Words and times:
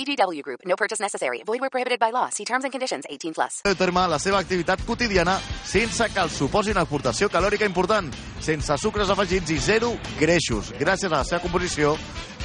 VGW 0.00 0.42
Group. 0.42 0.60
No 0.64 0.76
purchase 0.76 1.02
necessary. 1.02 1.42
Void 1.44 1.60
where 1.60 1.70
prohibited 1.70 1.98
by 1.98 2.10
law. 2.10 2.30
See 2.30 2.44
terms 2.44 2.64
and 2.64 2.72
conditions. 2.72 3.04
18 3.08 3.34
plus. 3.34 3.60
terme 3.76 4.06
la 4.08 4.18
seva 4.18 4.38
activitat 4.38 4.84
quotidiana 4.86 5.38
sense 5.64 6.08
que 6.12 6.20
el 6.20 6.30
suposi 6.30 6.72
una 6.72 6.84
aportació 6.86 7.28
calòrica 7.28 7.66
important, 7.68 8.10
sense 8.40 8.76
sucres 8.80 9.10
afegits 9.10 9.50
i 9.50 9.58
zero 9.58 9.92
greixos. 10.18 10.72
Gràcies 10.78 11.10
a 11.10 11.20
la 11.20 11.24
seva 11.24 11.42
composició, 11.42 11.94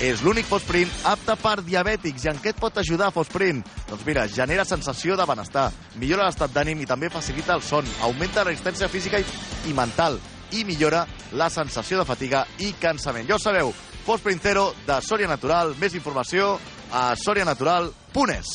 és 0.04 0.24
l'únic 0.24 0.48
Fosprint 0.50 0.92
apte 1.08 1.36
per 1.40 1.62
diabètics. 1.64 2.26
I 2.26 2.34
en 2.34 2.40
què 2.44 2.52
et 2.52 2.60
pot 2.60 2.78
ajudar 2.78 3.12
Fosprint? 3.16 3.64
Doncs 3.90 4.06
mira, 4.08 4.28
genera 4.28 4.66
sensació 4.66 5.16
de 5.16 5.28
benestar, 5.28 5.70
millora 5.96 6.28
l'estat 6.28 6.52
d'ànim 6.56 6.82
i 6.84 6.90
també 6.90 7.10
facilita 7.10 7.56
el 7.56 7.64
son, 7.64 7.88
augmenta 8.04 8.44
la 8.44 8.52
resistència 8.52 8.92
física 8.92 9.20
i, 9.20 9.28
i 9.70 9.76
mental 9.76 10.20
i 10.54 10.64
millora 10.64 11.06
la 11.34 11.50
sensació 11.50 12.00
de 12.00 12.06
fatiga 12.08 12.46
i 12.60 12.74
cansament. 12.80 13.28
Ja 13.28 13.36
ho 13.36 13.42
sabeu, 13.42 13.74
Fosprint 14.06 14.44
Zero 14.44 14.68
de 14.86 15.00
Sòria 15.02 15.28
Natural. 15.28 15.74
Més 15.82 15.96
informació 15.98 16.56
a 16.96 17.14
sorianatural.es. 17.20 18.50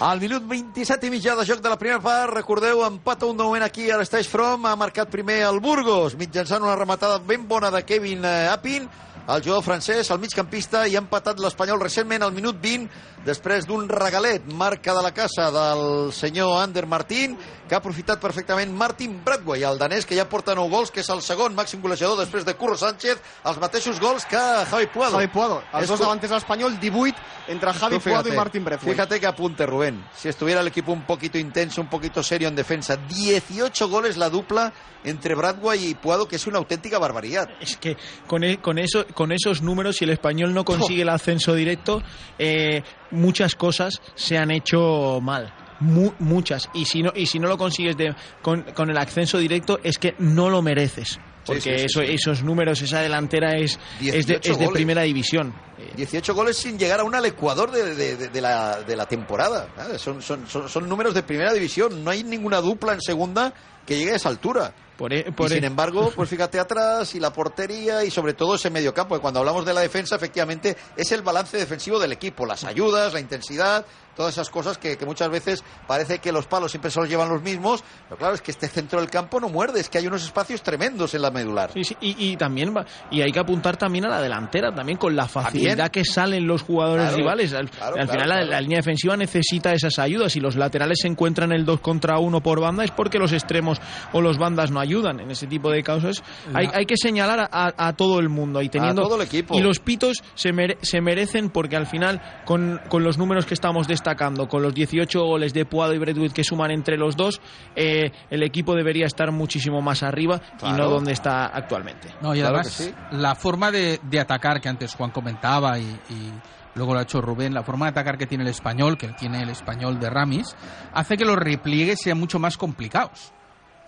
Al 0.00 0.20
minut 0.20 0.44
27 0.48 1.08
i 1.08 1.12
mitjà 1.12 1.32
de 1.36 1.44
joc 1.48 1.62
de 1.64 1.72
la 1.72 1.78
primera 1.80 2.00
part, 2.04 2.34
recordeu, 2.34 2.82
empata 2.84 3.28
un 3.28 3.36
de 3.36 3.44
moment 3.44 3.64
aquí 3.64 3.88
a 3.88 3.96
l'Estaix 4.00 4.28
From, 4.28 4.64
ha 4.68 4.76
marcat 4.76 5.08
primer 5.12 5.38
el 5.48 5.60
Burgos, 5.64 6.18
mitjançant 6.20 6.64
una 6.64 6.76
rematada 6.76 7.18
ben 7.24 7.48
bona 7.48 7.72
de 7.72 7.80
Kevin 7.88 8.24
eh, 8.28 8.48
Apin, 8.52 8.88
el 9.36 9.42
jugador 9.42 9.62
francès, 9.62 10.10
el 10.10 10.18
migcampista, 10.18 10.86
i 10.88 10.96
ha 10.96 11.02
empatat 11.02 11.38
l'Espanyol 11.40 11.80
recentment 11.80 12.22
al 12.22 12.32
minut 12.32 12.58
20, 12.60 12.88
després 13.26 13.66
d'un 13.68 13.88
regalet, 13.88 14.46
marca 14.46 14.94
de 14.96 15.02
la 15.04 15.12
casa 15.14 15.50
del 15.52 16.12
senyor 16.16 16.62
Ander 16.62 16.86
Martín, 16.86 17.36
que 17.68 17.74
ha 17.76 17.78
aprofitat 17.78 18.18
perfectament 18.20 18.72
Martin 18.74 19.20
Bradway, 19.24 19.62
el 19.62 19.78
danès, 19.78 20.06
que 20.06 20.16
ja 20.16 20.24
porta 20.28 20.54
9 20.58 20.70
gols, 20.72 20.90
que 20.90 21.04
és 21.04 21.10
el 21.12 21.20
segon 21.22 21.54
màxim 21.54 21.82
golejador 21.82 22.18
després 22.18 22.44
de 22.44 22.56
Curro 22.58 22.76
Sánchez, 22.80 23.20
els 23.44 23.60
mateixos 23.62 24.00
gols 24.00 24.26
que 24.26 24.40
Javi 24.70 24.88
Puado. 24.90 25.18
Javi 25.18 25.28
Puado. 25.28 25.60
Els 25.72 25.84
És 25.84 25.92
dos 25.92 26.00
davanters 26.00 26.32
l'Espanyol, 26.32 26.80
18 26.80 27.16
entre 27.48 27.72
Javi 27.72 27.96
Tú 27.98 28.02
Puado 28.02 28.24
fíjate, 28.24 28.34
y 28.34 28.38
Martín 28.38 28.64
Braithwaite. 28.64 28.94
Fíjate 28.94 29.20
que 29.20 29.26
apunte, 29.26 29.66
Rubén. 29.66 30.04
Si 30.16 30.28
estuviera 30.28 30.60
el 30.60 30.66
equipo 30.68 30.92
un 30.92 31.06
poquito 31.06 31.38
intenso, 31.38 31.80
un 31.80 31.88
poquito 31.88 32.22
serio 32.22 32.48
en 32.48 32.56
defensa, 32.56 32.96
18 32.96 33.88
goles 33.88 34.16
la 34.16 34.30
dupla 34.30 34.72
entre 35.04 35.34
Bradway 35.34 35.90
y 35.90 35.94
Puado, 35.94 36.26
que 36.26 36.36
es 36.36 36.46
una 36.46 36.58
auténtica 36.58 36.98
barbaridad. 36.98 37.48
Es 37.60 37.76
que 37.76 37.96
con, 38.26 38.44
e- 38.44 38.60
con, 38.60 38.78
eso, 38.78 39.06
con 39.20 39.32
esos 39.32 39.60
números, 39.60 39.96
si 39.96 40.04
el 40.04 40.10
español 40.12 40.54
no 40.54 40.64
consigue 40.64 41.02
el 41.02 41.10
ascenso 41.10 41.54
directo, 41.54 42.02
eh, 42.38 42.82
muchas 43.10 43.54
cosas 43.54 44.00
se 44.14 44.38
han 44.38 44.50
hecho 44.50 45.20
mal. 45.20 45.52
Mu- 45.80 46.12
muchas. 46.20 46.70
Y 46.72 46.86
si 46.86 47.02
no, 47.02 47.12
y 47.14 47.26
si 47.26 47.38
no 47.38 47.46
lo 47.46 47.58
consigues 47.58 47.98
de, 47.98 48.14
con, 48.40 48.62
con 48.74 48.88
el 48.88 48.96
ascenso 48.96 49.36
directo, 49.36 49.78
es 49.82 49.98
que 49.98 50.14
no 50.20 50.48
lo 50.48 50.62
mereces. 50.62 51.18
Porque 51.44 51.60
sí, 51.60 51.70
sí, 51.80 51.84
eso, 51.84 52.00
esos 52.00 52.42
números, 52.42 52.80
esa 52.80 53.00
delantera 53.02 53.58
es, 53.58 53.78
es, 54.00 54.26
de, 54.26 54.38
18 54.38 54.52
es 54.52 54.58
de 54.58 54.68
primera 54.68 55.02
división. 55.02 55.52
18 55.96 56.34
goles 56.34 56.56
sin 56.56 56.78
llegar 56.78 57.00
aún 57.00 57.14
al 57.14 57.26
Ecuador 57.26 57.70
de, 57.70 57.94
de- 57.94 58.28
de- 58.28 58.40
la, 58.40 58.80
de 58.82 58.96
la 58.96 59.04
temporada. 59.06 59.68
Son, 59.98 60.22
son, 60.22 60.46
son, 60.48 60.66
son 60.66 60.88
números 60.88 61.12
de 61.12 61.22
primera 61.22 61.52
división. 61.52 62.02
No 62.02 62.10
hay 62.10 62.24
ninguna 62.24 62.62
dupla 62.62 62.94
en 62.94 63.02
segunda 63.02 63.52
que 63.86 63.98
llegue 63.98 64.12
a 64.12 64.16
esa 64.16 64.30
altura. 64.30 64.72
Por, 65.00 65.14
e- 65.14 65.24
Y 65.34 65.48
sin 65.48 65.64
e- 65.64 65.66
embargo, 65.66 66.12
pues 66.14 66.28
fíjate 66.28 66.60
atrás 66.60 67.14
y 67.14 67.20
la 67.20 67.32
portería 67.32 68.04
y 68.04 68.10
sobre 68.10 68.34
todo 68.34 68.54
ese 68.56 68.68
mediocampo. 68.68 69.14
que 69.14 69.20
Cuando 69.22 69.40
hablamos 69.40 69.64
de 69.64 69.72
la 69.72 69.80
defensa, 69.80 70.16
efectivamente, 70.16 70.76
es 70.94 71.10
el 71.12 71.22
balance 71.22 71.56
defensivo 71.56 71.98
del 71.98 72.12
equipo. 72.12 72.44
Las 72.44 72.64
ayudas, 72.64 73.14
la 73.14 73.20
intensidad, 73.20 73.86
todas 74.20 74.34
esas 74.34 74.50
cosas 74.50 74.76
que, 74.76 74.98
que 74.98 75.06
muchas 75.06 75.30
veces 75.30 75.64
parece 75.86 76.18
que 76.18 76.30
los 76.30 76.46
palos 76.46 76.70
siempre 76.72 76.90
se 76.90 77.00
los 77.00 77.08
llevan 77.08 77.30
los 77.30 77.42
mismos. 77.42 77.82
Pero 78.06 78.18
claro, 78.18 78.34
es 78.34 78.42
que 78.42 78.50
este 78.50 78.68
centro 78.68 79.00
del 79.00 79.08
campo 79.08 79.40
no 79.40 79.48
muerde. 79.48 79.80
Es 79.80 79.88
que 79.88 79.96
hay 79.96 80.06
unos 80.06 80.22
espacios 80.22 80.62
tremendos 80.62 81.14
en 81.14 81.22
la 81.22 81.30
medular. 81.30 81.70
Sí, 81.72 81.84
sí, 81.84 81.96
y, 82.02 82.32
y 82.32 82.36
también 82.36 82.74
va- 82.76 82.84
y 83.10 83.22
hay 83.22 83.32
que 83.32 83.38
apuntar 83.38 83.78
también 83.78 84.04
a 84.04 84.08
la 84.08 84.20
delantera, 84.20 84.74
también 84.74 84.98
con 84.98 85.16
la 85.16 85.26
facilidad 85.26 85.90
que 85.90 86.04
salen 86.04 86.46
los 86.46 86.60
jugadores 86.62 87.04
Claro, 87.04 87.16
rivales. 87.16 87.52
Al, 87.54 87.70
claro, 87.70 87.96
al 87.98 88.08
final 88.08 88.28
la-. 88.28 88.44
La, 88.44 88.60
línea 88.60 88.78
defensiva 88.78 89.16
necesita 89.16 89.72
esas 89.72 89.98
ayudas 89.98 90.36
y 90.36 90.40
los 90.40 90.54
laterales 90.56 90.98
se 91.00 91.08
encuentran 91.08 91.50
el 91.52 91.64
2 91.64 91.80
contra 91.80 92.18
1 92.18 92.42
por 92.42 92.60
banda 92.60 92.84
es 92.84 92.90
porque 92.90 93.18
los 93.18 93.32
extremos 93.32 93.80
o 94.12 94.20
los 94.20 94.36
bandas 94.36 94.70
no 94.70 94.80
ayudan. 94.80 95.20
En 95.20 95.30
ese 95.30 95.46
tipo 95.46 95.70
de 95.70 95.82
causas 95.82 96.22
hay, 96.52 96.68
hay 96.74 96.84
que 96.84 96.96
señalar 96.98 97.40
a, 97.40 97.48
a- 97.50 97.88
a 97.88 97.92
todo 97.94 98.18
el 98.18 98.28
mundo 98.28 98.60
y 98.60 98.68
teniendo 98.68 99.02
todo 99.02 99.16
el 99.16 99.22
equipo. 99.22 99.54
y 99.56 99.60
los 99.62 99.78
pitos 99.78 100.22
se, 100.34 100.52
mere- 100.52 100.76
se 100.82 101.00
merecen 101.00 101.48
porque 101.50 101.76
al 101.76 101.86
final 101.86 102.20
con, 102.44 102.80
con 102.88 103.02
los 103.04 103.16
números 103.16 103.46
que 103.46 103.54
estamos 103.54 103.88
destacando, 104.10 104.48
con 104.48 104.62
los 104.62 104.74
18 104.74 105.24
goles 105.24 105.54
de 105.54 105.64
Puado 105.64 105.94
y 105.94 105.98
Bradwood 105.98 106.32
que 106.32 106.42
suman 106.42 106.70
entre 106.70 106.96
los 106.96 107.16
dos, 107.16 107.40
eh, 107.76 108.10
el 108.30 108.42
equipo 108.42 108.74
debería 108.74 109.06
estar 109.06 109.30
muchísimo 109.30 109.80
más 109.80 110.02
arriba 110.02 110.40
y 110.62 110.72
no 110.72 110.88
donde 110.88 111.12
está 111.12 111.46
actualmente. 111.46 112.08
No, 112.20 112.34
y 112.34 112.40
además, 112.40 112.68
sí. 112.68 112.92
la 113.12 113.34
forma 113.34 113.70
de, 113.70 114.00
de 114.02 114.20
atacar 114.20 114.60
que 114.60 114.68
antes 114.68 114.94
Juan 114.94 115.10
comentaba 115.10 115.78
y, 115.78 115.84
y 116.10 116.32
luego 116.74 116.94
lo 116.94 117.00
ha 117.00 117.02
hecho 117.02 117.20
Rubén, 117.20 117.54
la 117.54 117.62
forma 117.62 117.86
de 117.86 117.90
atacar 117.90 118.18
que 118.18 118.26
tiene 118.26 118.44
el 118.44 118.50
español, 118.50 118.98
que 118.98 119.08
tiene 119.08 119.42
el 119.42 119.50
español 119.50 120.00
de 120.00 120.10
Ramis, 120.10 120.56
hace 120.92 121.16
que 121.16 121.24
los 121.24 121.36
repliegues 121.36 122.00
sean 122.00 122.18
mucho 122.18 122.38
más 122.38 122.56
complicados. 122.56 123.32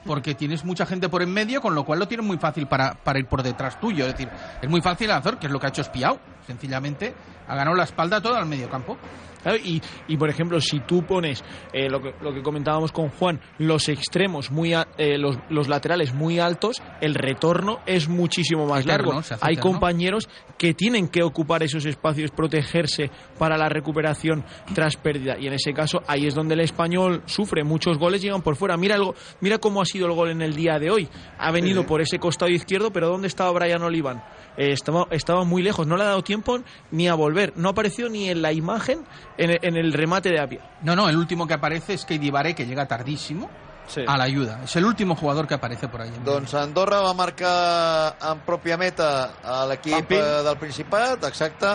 Porque 0.05 0.35
tienes 0.35 0.65
mucha 0.65 0.85
gente 0.85 1.09
por 1.09 1.23
en 1.23 1.33
medio, 1.33 1.61
con 1.61 1.77
lo 1.77 1.85
cual 1.85 2.01
lo 2.01 2.09
tienes 2.09 2.27
muy 2.27 2.37
fácil 2.37 2.67
para, 2.67 2.95
para 2.95 3.21
ir 3.21 3.27
por 3.27 3.41
detrás 3.45 3.79
tuyo. 3.79 4.05
Es 4.07 4.13
decir, 4.13 4.29
es 4.61 4.69
muy 4.69 4.81
fácil 4.81 5.07
lanzar, 5.07 5.39
que 5.39 5.47
es 5.47 5.53
lo 5.53 5.61
que 5.61 5.67
ha 5.67 5.69
hecho 5.69 5.83
Espiao. 5.83 6.19
Sencillamente 6.45 7.15
ha 7.47 7.55
ganado 7.55 7.77
la 7.77 7.85
espalda 7.85 8.21
todo 8.21 8.35
al 8.35 8.47
medio 8.47 8.69
campo. 8.69 8.99
Claro, 9.43 9.59
Y, 9.65 9.81
y, 10.09 10.17
por 10.17 10.29
ejemplo, 10.31 10.61
si 10.61 10.81
tú 10.81 11.03
pones 11.05 11.43
eh, 11.73 11.89
lo, 11.89 12.01
que, 12.01 12.15
lo 12.21 12.33
que 12.33 12.43
comentábamos 12.43 12.93
con 12.93 13.09
Juan, 13.11 13.41
los 13.59 13.89
extremos, 13.89 14.51
muy 14.51 14.75
a- 14.75 14.89
eh, 14.99 15.19
los, 15.19 15.37
los 15.51 15.69
laterales 15.69 16.13
muy 16.15 16.39
altos, 16.39 16.83
el 17.01 17.15
retorno 17.15 17.81
es 17.87 18.09
muchísimo 18.09 18.67
más 18.67 18.87
largo. 18.87 19.13
Hay 19.41 19.55
eterno. 19.55 19.63
compañeros 19.73 20.29
que 20.59 20.75
tienen 20.75 21.09
que 21.09 21.23
ocupar 21.23 21.63
esos 21.63 21.85
espacios, 21.87 22.31
protegerse 22.31 23.11
para 23.39 23.57
la 23.57 23.69
recuperación 23.69 24.45
tras 24.75 24.97
pérdida. 24.97 25.37
Y 25.39 25.47
en 25.49 25.55
ese 25.55 25.73
caso, 25.73 26.03
ahí 26.07 26.27
es 26.27 26.35
donde 26.35 26.55
el 26.55 26.61
español 26.61 27.23
sufre. 27.27 27.65
Muchos 27.65 27.99
goles 27.99 28.23
llegan 28.23 28.43
por 28.43 28.57
fuera. 28.57 28.77
Mira, 28.77 28.95
el, 28.97 29.03
mira 29.41 29.59
cómo 29.59 29.81
ha 29.83 29.85
sido 29.85 30.07
el 30.07 30.13
gol 30.13 30.31
en 30.31 30.43
el 30.43 30.55
día 30.55 30.79
de 30.79 30.91
hoy. 30.91 31.09
Ha 31.39 31.51
venido 31.51 31.85
por 31.87 32.01
ese 32.01 32.19
costado 32.19 32.51
izquierdo, 32.51 32.93
pero 32.93 33.09
¿dónde 33.09 33.27
estaba 33.29 33.51
Brian 33.53 33.83
Olivan? 33.83 34.23
Eh, 34.57 34.73
estaba, 34.73 35.07
estaba 35.11 35.45
muy 35.45 35.63
lejos, 35.63 35.87
no 35.87 35.97
le 35.97 36.03
ha 36.03 36.07
dado 36.09 36.23
tiempo 36.23 36.61
ni 36.91 37.09
a 37.09 37.15
volver. 37.15 37.55
No 37.57 37.71
apareció 37.71 38.09
ni 38.09 38.29
en 38.29 38.43
la 38.43 38.53
imagen 38.53 39.01
en 39.39 39.51
el, 39.51 39.59
en 39.63 39.77
el 39.77 39.93
remate 39.93 40.31
de 40.31 40.41
Apia. 40.41 40.61
No, 40.83 40.95
no, 40.97 41.09
el 41.09 41.17
último 41.17 41.47
que 41.47 41.55
aparece 41.55 41.95
es 41.95 42.05
Keidi 42.05 42.31
Baré, 42.31 42.55
que 42.55 42.67
llega 42.67 42.87
tardísimo 42.87 43.51
Sí. 43.89 44.03
a 44.07 44.17
la 44.17 44.25
ayuda. 44.25 44.61
Es 44.65 44.77
el 44.77 44.85
último 44.85 45.17
jugador 45.17 45.47
que 45.49 45.55
aparece 45.55 45.89
por 45.89 46.01
ahí. 46.01 46.11
Doncs 46.25 46.55
Andorra 46.55 47.01
va 47.01 47.13
marcar 47.15 48.15
en 48.31 48.39
pròpia 48.47 48.77
meta 48.79 49.33
a 49.43 49.67
l'equip 49.67 50.13
eh, 50.13 50.21
del 50.47 50.57
Principat, 50.57 51.25
exacte, 51.27 51.73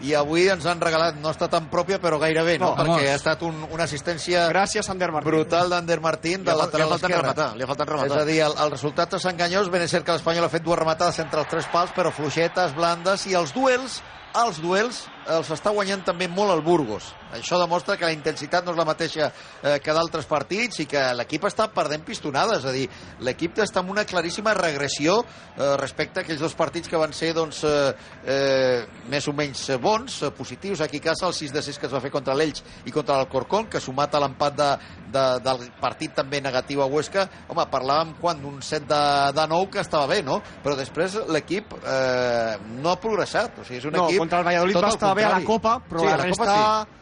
i 0.00 0.14
avui 0.14 0.46
ens 0.48 0.64
han 0.70 0.78
regalat, 0.80 1.16
no 1.18 1.32
està 1.34 1.48
tan 1.50 1.66
pròpia, 1.68 1.98
però 2.00 2.20
gairebé, 2.22 2.60
no? 2.60 2.70
No, 2.70 2.76
Perquè 2.76 2.86
vamos. 2.94 3.10
ha 3.10 3.16
estat 3.18 3.42
un, 3.42 3.58
una 3.74 3.84
assistència 3.88 4.46
Gràcies, 4.48 4.88
Ander 4.88 5.10
Martín. 5.10 5.32
brutal 5.32 5.68
d'Ander 5.74 6.00
Martín, 6.00 6.44
de 6.46 6.54
lateral 6.54 6.86
li 6.86 6.94
ha 6.94 6.98
faltat 6.98 7.10
esquerre. 7.10 7.22
rematar, 7.26 7.56
li 7.56 7.62
ha 7.64 7.66
faltat 7.66 7.88
rematar. 7.88 8.16
És 8.16 8.22
a 8.22 8.24
dir, 8.30 8.38
el, 8.46 8.54
el 8.64 8.70
resultat 8.70 9.14
és 9.18 9.24
enganyós, 9.26 9.68
ben 9.74 9.82
és 9.82 9.90
cert 9.90 10.06
que 10.06 10.12
l'Espanyol 10.14 10.44
ha 10.46 10.48
fet 10.54 10.62
dues 10.62 10.78
rematades 10.78 11.18
entre 11.18 11.40
els 11.42 11.48
tres 11.50 11.66
pals, 11.74 11.90
però 11.90 12.12
fluixetes, 12.14 12.72
blandes, 12.78 13.26
i 13.26 13.34
els 13.34 13.52
duels, 13.52 13.98
els 14.36 14.60
duels, 14.60 15.06
els 15.28 15.48
està 15.52 15.72
guanyant 15.74 16.02
també 16.06 16.28
molt 16.28 16.52
el 16.54 16.62
Burgos. 16.64 17.12
Això 17.36 17.58
demostra 17.60 17.98
que 18.00 18.06
la 18.08 18.14
intensitat 18.14 18.64
no 18.64 18.72
és 18.72 18.78
la 18.78 18.86
mateixa 18.88 19.26
eh, 19.28 19.76
que 19.84 19.92
d'altres 19.92 20.24
partits 20.28 20.80
i 20.80 20.86
que 20.88 21.02
l'equip 21.18 21.44
està 21.44 21.66
perdent 21.74 22.04
pistonades. 22.06 22.62
És 22.62 22.68
a 22.68 22.72
dir, 22.72 22.86
l'equip 23.24 23.58
està 23.60 23.82
en 23.84 23.90
una 23.92 24.06
claríssima 24.08 24.54
regressió 24.56 25.18
eh, 25.20 25.74
respecte 25.80 26.22
a 26.22 26.24
aquells 26.24 26.40
dos 26.40 26.56
partits 26.56 26.88
que 26.88 27.00
van 27.00 27.12
ser 27.12 27.34
doncs, 27.36 27.60
eh, 27.68 27.92
eh, 28.24 28.86
més 29.12 29.28
o 29.28 29.34
menys 29.36 29.66
bons, 29.82 30.22
eh, 30.22 30.32
positius. 30.32 30.80
Aquí 30.84 31.02
a 31.02 31.10
casa 31.10 31.28
el 31.28 31.36
6 31.36 31.52
de 31.52 31.64
6 31.68 31.78
que 31.78 31.88
es 31.90 31.94
va 31.94 32.00
fer 32.04 32.12
contra 32.14 32.36
l'Elx 32.36 32.64
i 32.88 32.94
contra 32.94 33.18
l'Alcorcón, 33.18 33.68
que 33.68 33.82
sumat 33.84 34.16
a 34.16 34.22
l'empat 34.24 34.56
de, 34.56 34.70
de, 35.12 35.26
del 35.44 35.66
partit 35.82 36.16
també 36.16 36.40
negatiu 36.44 36.80
a 36.82 36.88
Huesca, 36.88 37.26
home, 37.48 37.68
parlàvem 37.68 38.14
quan 38.22 38.40
d'un 38.40 38.62
7 38.64 38.88
de, 38.88 39.02
de 39.36 39.46
9 39.52 39.70
que 39.76 39.84
estava 39.84 40.08
bé, 40.08 40.22
no? 40.24 40.40
Però 40.64 40.78
després 40.78 41.18
l'equip 41.28 41.76
eh, 41.82 42.56
no 42.80 42.94
ha 42.94 42.98
progressat. 43.02 43.60
O 43.60 43.68
sigui, 43.68 43.82
és 43.82 43.90
un 43.90 43.96
no, 43.98 44.08
equip... 44.08 44.17
contra 44.18 44.38
el 44.42 44.44
Valladolid 44.50 44.76
va 44.82 44.88
estar 44.94 45.14
bé 45.16 45.24
a 45.24 45.32
la. 45.38 45.42
Copa, 45.44 45.78
però 45.88 46.00
sí, 46.04 46.06
la, 46.06 46.16
la 46.16 46.22
resta... 46.24 46.44
Copa 46.44 46.84
sí. 46.84 46.94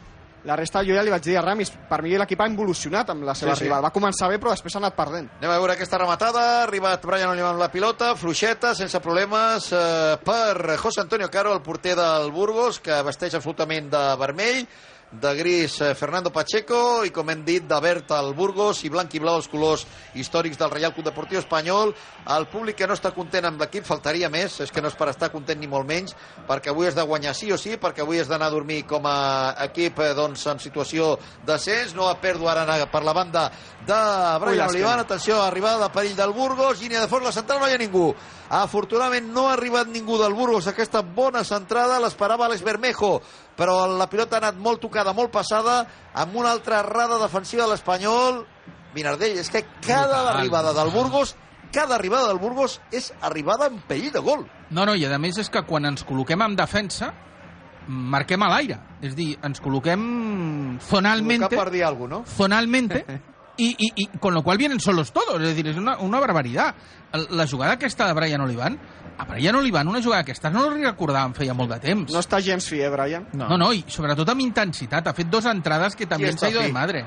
La 0.46 0.54
resta 0.54 0.78
jo 0.86 0.94
ja 0.94 1.02
li 1.02 1.10
vaig 1.10 1.24
dir 1.26 1.32
a 1.34 1.40
Ramis, 1.42 1.72
per 1.90 1.96
mi 2.04 2.12
l'equip 2.14 2.38
ha 2.38 2.46
involucionat 2.46 3.08
amb 3.10 3.24
la 3.26 3.32
seva 3.34 3.56
Sí, 3.56 3.58
sí. 3.58 3.64
rival. 3.64 3.82
Va 3.82 3.90
començar 3.90 4.28
bé, 4.30 4.36
però 4.38 4.52
després 4.52 4.76
ha 4.76 4.78
anat 4.78 4.94
perdent. 4.94 5.26
Anem 5.40 5.50
a 5.50 5.56
veure 5.58 5.74
aquesta 5.74 5.98
rematada. 5.98 6.44
Ha 6.60 6.60
arribat 6.68 7.02
Brian 7.02 7.32
Oliva 7.32 7.48
amb 7.50 7.58
la 7.58 7.66
pilota, 7.72 8.12
fluixeta, 8.14 8.70
sense 8.78 9.00
problemes, 9.02 9.72
eh, 9.74 10.14
per 10.22 10.76
José 10.78 11.00
Antonio 11.02 11.26
Caro, 11.34 11.52
el 11.52 11.62
porter 11.66 11.96
del 11.98 12.30
Burgos, 12.30 12.78
que 12.78 13.00
vesteix 13.02 13.34
absolutament 13.34 13.90
de 13.90 14.04
vermell, 14.22 14.62
de 15.20 15.34
gris 15.34 15.80
eh, 15.80 15.94
Fernando 15.94 16.30
Pacheco 16.32 17.04
i 17.06 17.10
com 17.14 17.30
hem 17.30 17.42
dit 17.44 17.64
de 17.68 17.78
verd 17.80 18.10
el 18.16 18.32
Burgos 18.36 18.82
i 18.84 18.90
blanc 18.92 19.14
i 19.14 19.20
blau 19.22 19.38
els 19.40 19.48
colors 19.48 19.86
històrics 20.14 20.58
del 20.60 20.70
Reial 20.70 20.92
Club 20.94 21.08
Deportiu 21.08 21.40
Espanyol. 21.40 21.94
El 22.36 22.46
públic 22.52 22.76
que 22.80 22.88
no 22.88 22.96
està 22.96 23.12
content 23.16 23.48
amb 23.48 23.60
l'equip 23.62 23.86
faltaria 23.86 24.28
més, 24.32 24.58
és 24.60 24.72
que 24.72 24.82
no 24.82 24.90
és 24.92 24.98
per 24.98 25.08
estar 25.12 25.30
content 25.32 25.58
ni 25.60 25.70
molt 25.70 25.88
menys 25.88 26.16
perquè 26.48 26.72
avui 26.72 26.88
has 26.88 26.96
de 26.98 27.04
guanyar 27.06 27.34
sí 27.38 27.50
o 27.52 27.58
sí 27.60 27.76
perquè 27.80 28.04
avui 28.04 28.20
has 28.20 28.28
d'anar 28.28 28.50
a 28.50 28.54
dormir 28.54 28.82
com 28.88 29.06
a 29.08 29.54
equip 29.66 30.02
eh, 30.04 30.12
doncs, 30.16 30.46
en 30.52 30.60
situació 30.62 31.14
d'ascens. 31.46 31.96
No 31.96 32.10
a 32.10 32.18
pèrdua 32.20 32.52
ara 32.52 32.86
per 32.92 33.04
la 33.04 33.16
banda 33.16 33.48
de 33.86 34.00
Brian. 34.42 34.68
Olivan 34.68 35.00
atenció, 35.00 35.40
arribada 35.42 35.86
de 35.86 35.92
perill 35.94 36.16
del 36.16 36.34
Burgos 36.36 36.80
línia 36.82 37.00
de 37.00 37.08
fons, 37.08 37.24
la 37.24 37.32
central 37.32 37.60
no 37.62 37.70
hi 37.70 37.76
ha 37.76 37.80
ningú. 37.80 38.10
Afortunadament 38.56 39.32
no 39.32 39.48
ha 39.48 39.56
arribat 39.56 39.88
ningú 39.90 40.20
del 40.20 40.34
Burgos 40.34 40.68
aquesta 40.70 41.02
bona 41.02 41.42
centrada, 41.44 41.98
l'esperava 42.02 42.46
Alex 42.46 42.62
Bermejo 42.62 43.16
però 43.56 43.86
la 43.88 44.08
pilota 44.12 44.36
ha 44.36 44.42
anat 44.44 44.60
molt 44.60 44.82
tocada, 44.84 45.14
molt 45.16 45.32
passada, 45.32 45.80
amb 46.14 46.36
una 46.36 46.52
altra 46.52 46.82
errada 46.84 47.18
defensiva 47.22 47.64
de 47.64 47.72
l'Espanyol. 47.72 48.44
Minardell, 48.94 49.38
és 49.40 49.50
que 49.52 49.64
cada 49.84 50.22
Brutal. 50.22 50.36
arribada 50.36 50.72
del 50.72 50.90
Burgos, 50.90 51.34
cada 51.72 51.96
arribada 51.96 52.28
del 52.28 52.38
Burgos 52.40 52.80
és 52.92 53.12
arribada 53.20 53.68
en 53.68 53.80
perill 53.88 54.12
de 54.12 54.20
gol. 54.24 54.46
No, 54.70 54.86
no, 54.86 54.94
i 54.94 55.04
a 55.04 55.18
més 55.18 55.38
és 55.38 55.50
que 55.52 55.62
quan 55.68 55.84
ens 55.84 56.04
col·loquem 56.06 56.44
en 56.44 56.56
defensa, 56.56 57.12
marquem 57.86 58.42
a 58.42 58.50
l'aire. 58.50 58.78
És 59.02 59.12
a 59.12 59.18
dir, 59.18 59.30
ens 59.44 59.60
col·loquem 59.62 60.78
zonalmente, 60.88 61.56
per 61.56 61.70
dir 61.70 61.84
alguna 61.84 62.22
cosa, 62.22 62.30
no? 62.30 62.36
zonalmente, 62.36 63.04
y, 63.56 63.76
y, 63.78 63.92
y 63.94 64.06
con 64.18 64.34
lo 64.34 64.42
cual 64.42 64.58
vienen 64.58 64.80
solos 64.80 65.12
todos. 65.12 65.40
Es 65.40 65.48
decir, 65.48 65.68
es 65.68 65.76
una, 65.76 65.98
una 65.98 66.20
barbaridad. 66.20 66.74
La 67.30 67.46
jugada 67.46 67.74
aquesta 67.74 68.06
de 68.06 68.12
Brian 68.12 68.40
Olivan, 69.16 69.22
a 69.22 69.24
Brian 69.24 69.54
Olivan 69.56 69.88
una 69.88 70.02
jugada 70.02 70.22
d'aquestes 70.22 70.52
no 70.52 70.68
li 70.70 70.84
recordàvem 70.84 71.34
feia 71.34 71.54
molt 71.54 71.70
de 71.72 71.80
temps. 71.80 72.12
No 72.12 72.20
està 72.20 72.40
gens 72.40 72.66
fi, 72.68 72.80
eh, 72.80 72.88
Brian? 72.90 73.26
No, 73.32 73.56
no, 73.56 73.72
i 73.72 73.84
sobretot 73.88 74.28
amb 74.28 74.40
intensitat. 74.40 75.06
Ha 75.06 75.14
fet 75.14 75.28
dos 75.28 75.44
entradas 75.46 75.96
que 75.96 76.06
también 76.06 76.36
se 76.38 76.46
està 76.46 76.48
ha 76.48 76.50
ido 76.50 76.62
de 76.62 76.72
madre. 76.72 77.06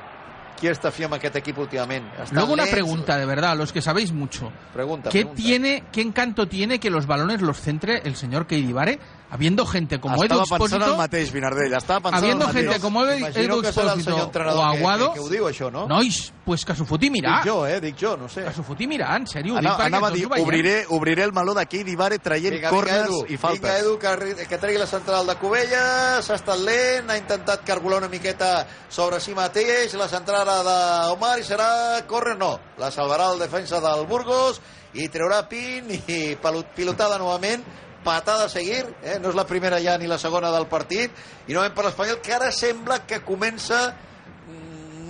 Qui 0.60 0.68
està 0.68 0.92
fi 0.92 1.06
amb 1.06 1.14
aquest 1.16 1.36
equip 1.38 1.58
últimament? 1.58 2.06
Estan 2.20 2.36
Luego 2.36 2.54
una 2.54 2.64
lents? 2.64 2.74
pregunta, 2.76 3.18
de 3.18 3.26
verdad, 3.26 3.56
los 3.56 3.72
que 3.72 3.82
sabéis 3.82 4.12
mucho. 4.12 4.52
Pregunta, 4.74 5.10
¿Qué 5.10 5.20
pregunta. 5.20 5.42
tiene, 5.42 5.84
qué 5.92 6.02
encanto 6.02 6.48
tiene 6.50 6.80
que 6.80 6.90
los 6.90 7.06
balones 7.06 7.42
los 7.42 7.62
centre 7.62 8.02
el 8.04 8.16
señor 8.18 8.46
Keidibare, 8.46 9.00
habiendo 9.30 9.66
gente 9.66 10.00
como 10.00 10.24
Edu 10.24 10.42
Estava 10.42 10.44
pensant 10.44 10.62
el 10.62 10.80
Expósito, 10.82 10.98
mateix, 10.98 11.32
Vinardell. 11.32 11.74
Estava 11.74 12.00
pensant 12.02 12.24
habiendo 12.24 12.46
el 12.46 12.48
mateix. 12.48 12.66
gente 12.66 12.82
como 12.82 13.06
Edu 13.06 13.62
que 13.62 13.68
Expósito 13.68 14.16
o 14.16 14.32
que, 14.32 14.40
Aguado, 14.40 15.08
que, 15.10 15.14
que 15.14 15.20
ho 15.20 15.30
diu, 15.30 15.48
això, 15.48 15.72
no? 15.72 15.86
nois, 15.88 16.34
pues 16.46 16.66
que 16.66 16.76
s'ho 16.76 16.86
foti 16.86 17.10
mirar. 17.10 17.44
Dic 17.44 17.52
jo, 17.52 17.66
eh? 17.68 17.80
Dic 17.82 17.98
jo, 18.00 18.16
no 18.18 18.30
sé. 18.30 18.44
Que 18.44 18.54
s'ho 18.54 18.64
foti 18.64 18.88
mirar, 18.88 19.16
en 19.20 19.28
sèrio. 19.28 19.60
dic 19.60 19.84
Anava, 19.86 20.10
a 20.10 20.12
dir, 20.12 20.26
obriré, 20.26 20.86
obriré 20.90 21.24
el 21.24 21.34
meló 21.34 21.54
d'aquí 21.54 21.84
d'Ibare 21.84 22.20
traient 22.20 22.56
Vinga, 22.56 22.70
vinga, 22.70 22.74
corners 22.74 23.10
Edu, 23.10 23.26
i 23.30 23.38
faltes. 23.38 23.62
vinga, 23.62 23.78
Edu, 23.80 23.98
que, 24.00 24.48
que 24.50 24.58
tregui 24.58 24.82
la 24.82 24.88
central 24.90 25.28
de 25.28 25.36
Cubelles, 25.42 26.30
ha 26.30 26.36
estat 26.40 26.60
lent, 26.60 27.10
ha 27.10 27.18
intentat 27.18 27.64
cargolar 27.68 28.02
una 28.02 28.10
miqueta 28.10 28.66
sobre 28.90 29.20
si 29.20 29.36
mateix, 29.38 29.94
la 30.00 30.10
centrada 30.10 30.60
d'Omar 30.66 31.38
i 31.40 31.46
serà 31.46 32.02
córrer, 32.10 32.38
no, 32.38 32.58
la 32.80 32.92
salvarà 32.92 33.32
el 33.34 33.40
defensa 33.40 33.80
del 33.84 34.06
Burgos 34.10 34.62
i 34.98 35.06
treurà 35.14 35.44
pin 35.50 35.92
i 36.08 36.36
pilotada 36.76 37.20
novament, 37.22 37.62
patada 38.04 38.46
a 38.46 38.52
seguir, 38.52 38.84
eh? 39.04 39.18
no 39.22 39.32
és 39.32 39.38
la 39.38 39.48
primera 39.48 39.80
ja 39.84 39.98
ni 39.98 40.08
la 40.08 40.20
segona 40.22 40.52
del 40.54 40.68
partit, 40.72 41.12
i 41.48 41.56
novament 41.56 41.76
per 41.76 41.88
l'Espanyol, 41.88 42.22
que 42.24 42.36
ara 42.36 42.52
sembla 42.56 43.02
que 43.08 43.22
comença 43.28 43.82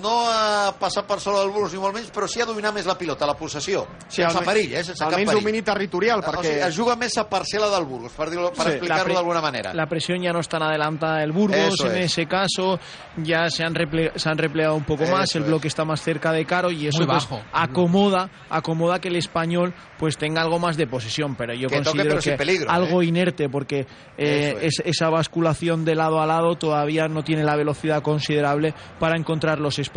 no 0.02 0.28
a 0.30 0.74
passar 0.80 1.06
per 1.06 1.20
sobre 1.20 1.40
del 1.40 1.50
Burgos 1.52 1.74
ni 1.74 1.80
molt 1.80 1.94
menys, 1.96 2.12
però 2.12 2.28
sí 2.28 2.42
a 2.42 2.46
dominar 2.46 2.74
més 2.74 2.86
la 2.86 2.98
pilota, 2.98 3.28
la 3.28 3.36
possessió, 3.36 3.86
Sí, 4.08 4.22
sense 4.24 4.40
perill, 4.46 4.74
eh? 4.74 4.84
sense 4.84 5.00
cap 5.00 5.10
Almenys 5.14 5.30
perill. 5.30 5.44
domini 5.44 5.62
territorial, 5.62 6.20
O 6.20 6.24
perquè... 6.24 6.44
sigui, 6.48 6.62
es 6.68 6.76
juga 6.78 6.96
més 6.96 7.18
a 7.18 7.28
parcel·la 7.30 7.70
del 7.76 7.86
Burgos, 7.86 8.12
per, 8.14 8.30
dir 8.30 8.40
per 8.40 8.66
Sí, 8.66 8.70
explicar-ho 8.78 9.14
d'alguna 9.14 9.42
manera. 9.42 9.74
La 9.74 9.86
presión 9.88 10.22
ya 10.22 10.32
no 10.34 10.40
es 10.40 10.48
tan 10.50 10.64
adelantada 10.64 11.18
del 11.20 11.32
Burgos 11.32 11.58
Eso 11.60 11.88
en 11.92 11.98
es. 11.98 12.12
ese 12.12 12.26
caso, 12.28 12.80
ya 13.18 13.50
se 13.50 13.64
han, 13.64 13.76
reple- 13.76 14.12
se 14.16 14.30
han 14.30 14.38
replegado 14.38 14.76
un 14.76 14.84
poco 14.86 15.06
más, 15.08 15.36
el 15.36 15.42
es. 15.44 15.48
bloque 15.48 15.68
está 15.68 15.86
más 15.86 16.02
cerca 16.02 16.32
de 16.32 16.46
Caro 16.46 16.72
y 16.72 16.88
eso 16.88 16.98
pues, 17.06 17.08
bajo. 17.08 17.42
acomoda, 17.52 18.30
acomoda 18.50 19.00
que 19.00 19.10
el 19.10 19.16
español 19.18 19.74
pues 19.98 20.18
tenga 20.18 20.42
algo 20.42 20.60
más 20.60 20.78
de 20.78 20.88
posesión, 20.88 21.36
pero 21.36 21.54
yo 21.54 21.68
Que 21.68 21.78
toque, 21.82 21.90
considero 21.90 22.10
pero 22.10 22.22
que 22.22 22.32
peligro, 22.38 22.72
algo 22.72 23.02
¿eh? 23.02 23.06
inerte 23.06 23.50
porque 23.50 23.86
eh, 24.18 24.58
es- 24.62 24.82
esa 24.86 25.10
basculación 25.10 25.84
de 25.84 25.96
lado 25.96 26.22
a 26.22 26.26
lado 26.26 26.56
todavía 26.56 27.08
no 27.10 27.24
tiene 27.24 27.44
la 27.44 27.56
velocidad 27.58 28.02
considerable 28.02 28.74
para 29.00 29.18
encontrar 29.18 29.60
los 29.60 29.78
espacios 29.78 29.89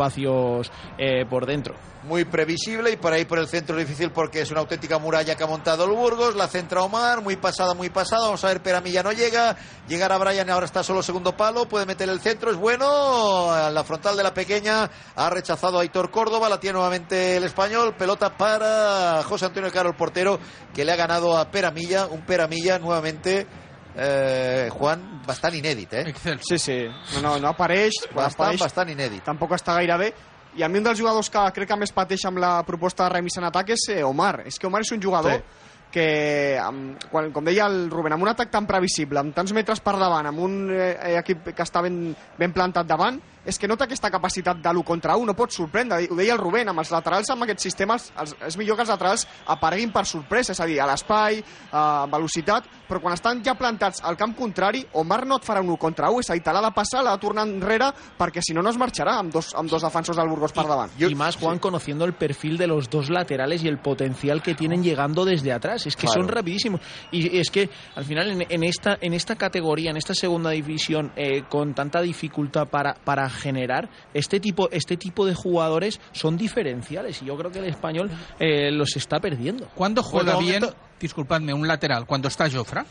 eh, 0.97 1.25
por 1.29 1.45
dentro. 1.45 1.75
Muy 2.03 2.25
previsible 2.25 2.91
y 2.91 2.97
por 2.97 3.13
ahí 3.13 3.23
por 3.23 3.39
el 3.39 3.47
centro 3.47 3.77
difícil 3.77 4.11
porque 4.11 4.41
es 4.41 4.51
una 4.51 4.59
auténtica 4.59 4.99
muralla 4.99 5.35
que 5.35 5.43
ha 5.43 5.47
montado 5.47 5.85
el 5.85 5.91
Burgos. 5.91 6.35
La 6.35 6.47
centra 6.47 6.81
Omar, 6.81 7.21
muy 7.21 7.37
pasada, 7.37 7.73
muy 7.73 7.89
pasada. 7.89 8.25
Vamos 8.25 8.43
a 8.43 8.47
ver, 8.47 8.61
Peramilla 8.61 9.03
no 9.03 9.13
llega. 9.13 9.55
Llegará 9.87 10.17
Brian, 10.17 10.49
ahora 10.49 10.65
está 10.65 10.83
solo 10.83 11.01
segundo 11.01 11.37
palo. 11.37 11.65
Puede 11.65 11.85
meter 11.85 12.09
el 12.09 12.19
centro, 12.19 12.51
es 12.51 12.57
bueno. 12.57 13.53
A 13.53 13.69
la 13.71 13.85
frontal 13.85 14.17
de 14.17 14.23
la 14.23 14.33
pequeña 14.33 14.89
ha 15.15 15.29
rechazado 15.29 15.77
a 15.77 15.81
Aitor 15.81 16.11
Córdoba. 16.11 16.49
La 16.49 16.59
tiene 16.59 16.73
nuevamente 16.73 17.37
el 17.37 17.45
español. 17.45 17.95
Pelota 17.95 18.35
para 18.35 19.23
José 19.23 19.45
Antonio 19.45 19.71
Caro, 19.71 19.89
el 19.89 19.95
portero, 19.95 20.39
que 20.73 20.83
le 20.83 20.91
ha 20.91 20.97
ganado 20.97 21.37
a 21.37 21.49
Peramilla. 21.49 22.07
Un 22.07 22.25
Peramilla 22.25 22.79
nuevamente. 22.79 23.47
Eh, 23.95 24.69
Juan, 24.73 25.21
bastant 25.27 25.53
inèdit, 25.55 25.93
eh? 25.93 26.03
Excelso. 26.09 26.45
Sí, 26.49 26.57
sí. 26.57 26.77
No, 27.15 27.21
no, 27.21 27.39
no 27.39 27.49
apareix. 27.53 27.93
Quan 28.11 28.25
Bastant, 28.25 28.47
apareix, 28.47 28.61
bastant 28.61 28.89
inèdit. 28.89 29.23
tampoc 29.23 29.51
està 29.53 29.75
gaire 29.77 29.97
bé. 30.01 30.13
I 30.57 30.63
a 30.63 30.69
mi 30.69 30.77
un 30.77 30.83
dels 30.85 30.99
jugadors 30.99 31.29
que 31.33 31.43
crec 31.53 31.67
que 31.69 31.77
més 31.81 31.91
pateix 31.93 32.25
amb 32.29 32.37
la 32.41 32.55
proposta 32.65 33.03
de 33.07 33.09
Remis 33.15 33.37
en 33.37 33.45
atac 33.49 33.69
és 33.73 33.87
eh, 33.89 34.03
Omar. 34.05 34.43
És 34.45 34.57
que 34.59 34.67
Omar 34.67 34.81
és 34.81 34.91
un 34.93 35.01
jugador 35.01 35.39
Sí. 35.39 35.69
que, 35.93 36.57
amb, 36.57 36.97
quan, 37.11 37.31
com 37.31 37.45
deia 37.45 37.67
el 37.69 37.89
Rubén, 37.91 38.13
amb 38.13 38.23
un 38.25 38.29
atac 38.31 38.49
tan 38.49 38.65
previsible, 38.65 39.19
amb 39.19 39.33
tants 39.35 39.53
metres 39.53 39.79
per 39.79 39.93
davant, 40.01 40.25
amb 40.25 40.39
un 40.41 40.55
eh, 40.73 41.17
equip 41.19 41.51
que 41.53 41.61
està 41.63 41.81
ben, 41.85 42.15
ben 42.37 42.51
plantat 42.53 42.87
davant, 42.89 43.19
és 43.45 43.59
que 43.59 43.67
no 43.67 43.75
té 43.77 43.83
aquesta 43.85 44.09
capacitat 44.11 44.57
de 44.63 44.69
l'1 44.71 44.83
contra 44.83 45.15
1, 45.17 45.25
no 45.25 45.33
pot 45.35 45.51
sorprendre. 45.51 46.07
Ho 46.09 46.15
deia 46.15 46.33
el 46.33 46.39
Rubén, 46.39 46.69
amb 46.69 46.79
els 46.79 46.91
laterals, 46.91 47.29
amb 47.29 47.43
aquests 47.43 47.63
sistemes, 47.63 48.11
els, 48.19 48.35
és 48.47 48.57
millor 48.57 48.75
que 48.77 48.83
els 48.83 48.89
laterals 48.93 49.27
apareguin 49.47 49.91
per 49.91 50.05
sorpresa, 50.05 50.53
és 50.53 50.59
a 50.59 50.65
dir, 50.65 50.79
a 50.81 50.87
l'espai, 50.87 51.43
a 51.71 52.05
velocitat, 52.11 52.65
però 52.87 53.01
quan 53.01 53.13
estan 53.13 53.43
ja 53.43 53.55
plantats 53.55 54.01
al 54.03 54.15
camp 54.17 54.35
contrari, 54.37 54.85
Omar 54.93 55.25
no 55.25 55.37
et 55.37 55.45
farà 55.45 55.61
un 55.61 55.69
1 55.73 55.77
contra 55.77 56.09
1, 56.11 56.19
és 56.21 56.29
a 56.29 56.33
dir, 56.37 56.43
te 56.43 56.53
l'ha 56.53 56.61
de 56.61 56.71
passar, 56.75 57.03
l'ha 57.03 57.15
de 57.17 57.21
tornar 57.21 57.43
enrere, 57.47 57.91
perquè 58.17 58.41
si 58.41 58.53
no, 58.53 58.61
no 58.61 58.69
es 58.69 58.77
marxarà 58.77 59.17
amb 59.19 59.33
dos, 59.33 59.53
amb 59.55 59.69
dos 59.69 59.81
defensors 59.83 60.17
del 60.17 60.29
Burgos 60.29 60.53
per 60.53 60.67
davant. 60.67 60.91
y 60.97 61.15
más 61.15 61.35
Juan 61.37 61.59
conociendo 61.59 62.05
el 62.05 62.13
perfil 62.13 62.57
de 62.57 62.67
los 62.67 62.89
dos 62.89 63.09
laterales 63.09 63.63
y 63.63 63.67
el 63.67 63.79
potencial 63.79 64.41
que 64.41 64.55
tienen 64.55 64.83
llegando 64.83 65.25
desde 65.25 65.51
atrás 65.51 65.85
es 65.85 65.95
que 65.95 66.07
Claro. 66.07 66.21
son 66.21 66.27
rapidísimos 66.29 66.81
y 67.11 67.37
es 67.39 67.49
que 67.49 67.69
al 67.95 68.05
final 68.05 68.31
en, 68.31 68.45
en 68.49 68.63
esta 68.63 68.97
en 69.01 69.13
esta 69.13 69.35
categoría 69.35 69.89
en 69.91 69.97
esta 69.97 70.13
segunda 70.13 70.51
división 70.51 71.11
eh, 71.15 71.43
con 71.49 71.73
tanta 71.73 72.01
dificultad 72.01 72.67
para 72.67 72.93
para 72.93 73.29
generar 73.33 73.89
este 74.13 74.39
tipo 74.39 74.69
este 74.71 74.95
tipo 74.97 75.25
de 75.25 75.33
jugadores 75.35 75.99
son 76.11 76.37
diferenciales 76.37 77.21
y 77.21 77.25
yo 77.25 77.35
creo 77.37 77.51
que 77.51 77.59
el 77.59 77.65
español 77.65 78.09
eh, 78.39 78.71
los 78.71 78.95
está 78.95 79.19
perdiendo 79.19 79.67
¿Cuándo 79.75 80.01
juega 80.03 80.33
Pues 80.33 80.45
de 80.45 80.51
bien, 80.51 80.61
momento- 80.63 80.79
disculpadme, 80.99 81.53
un 81.53 81.67
lateral? 81.67 82.05
Cuando 82.05 82.27
está 82.29 82.49
Jofra. 82.49 82.85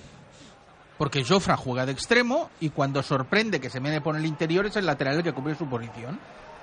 Porque 0.99 1.25
Jofra 1.25 1.56
juega 1.56 1.87
de 1.87 1.92
extremo 1.92 2.50
y 2.61 2.68
cuando 2.68 3.02
sorprende 3.02 3.61
que 3.61 3.70
se 3.70 3.80
mete 3.80 4.00
por 4.00 4.14
el 4.16 4.25
interior 4.26 4.66
es 4.66 4.76
el 4.76 4.87
lateral 4.87 5.16
el 5.16 5.22
que 5.22 5.32
cubre 5.32 5.54
su 5.56 5.66
posición. 5.66 6.20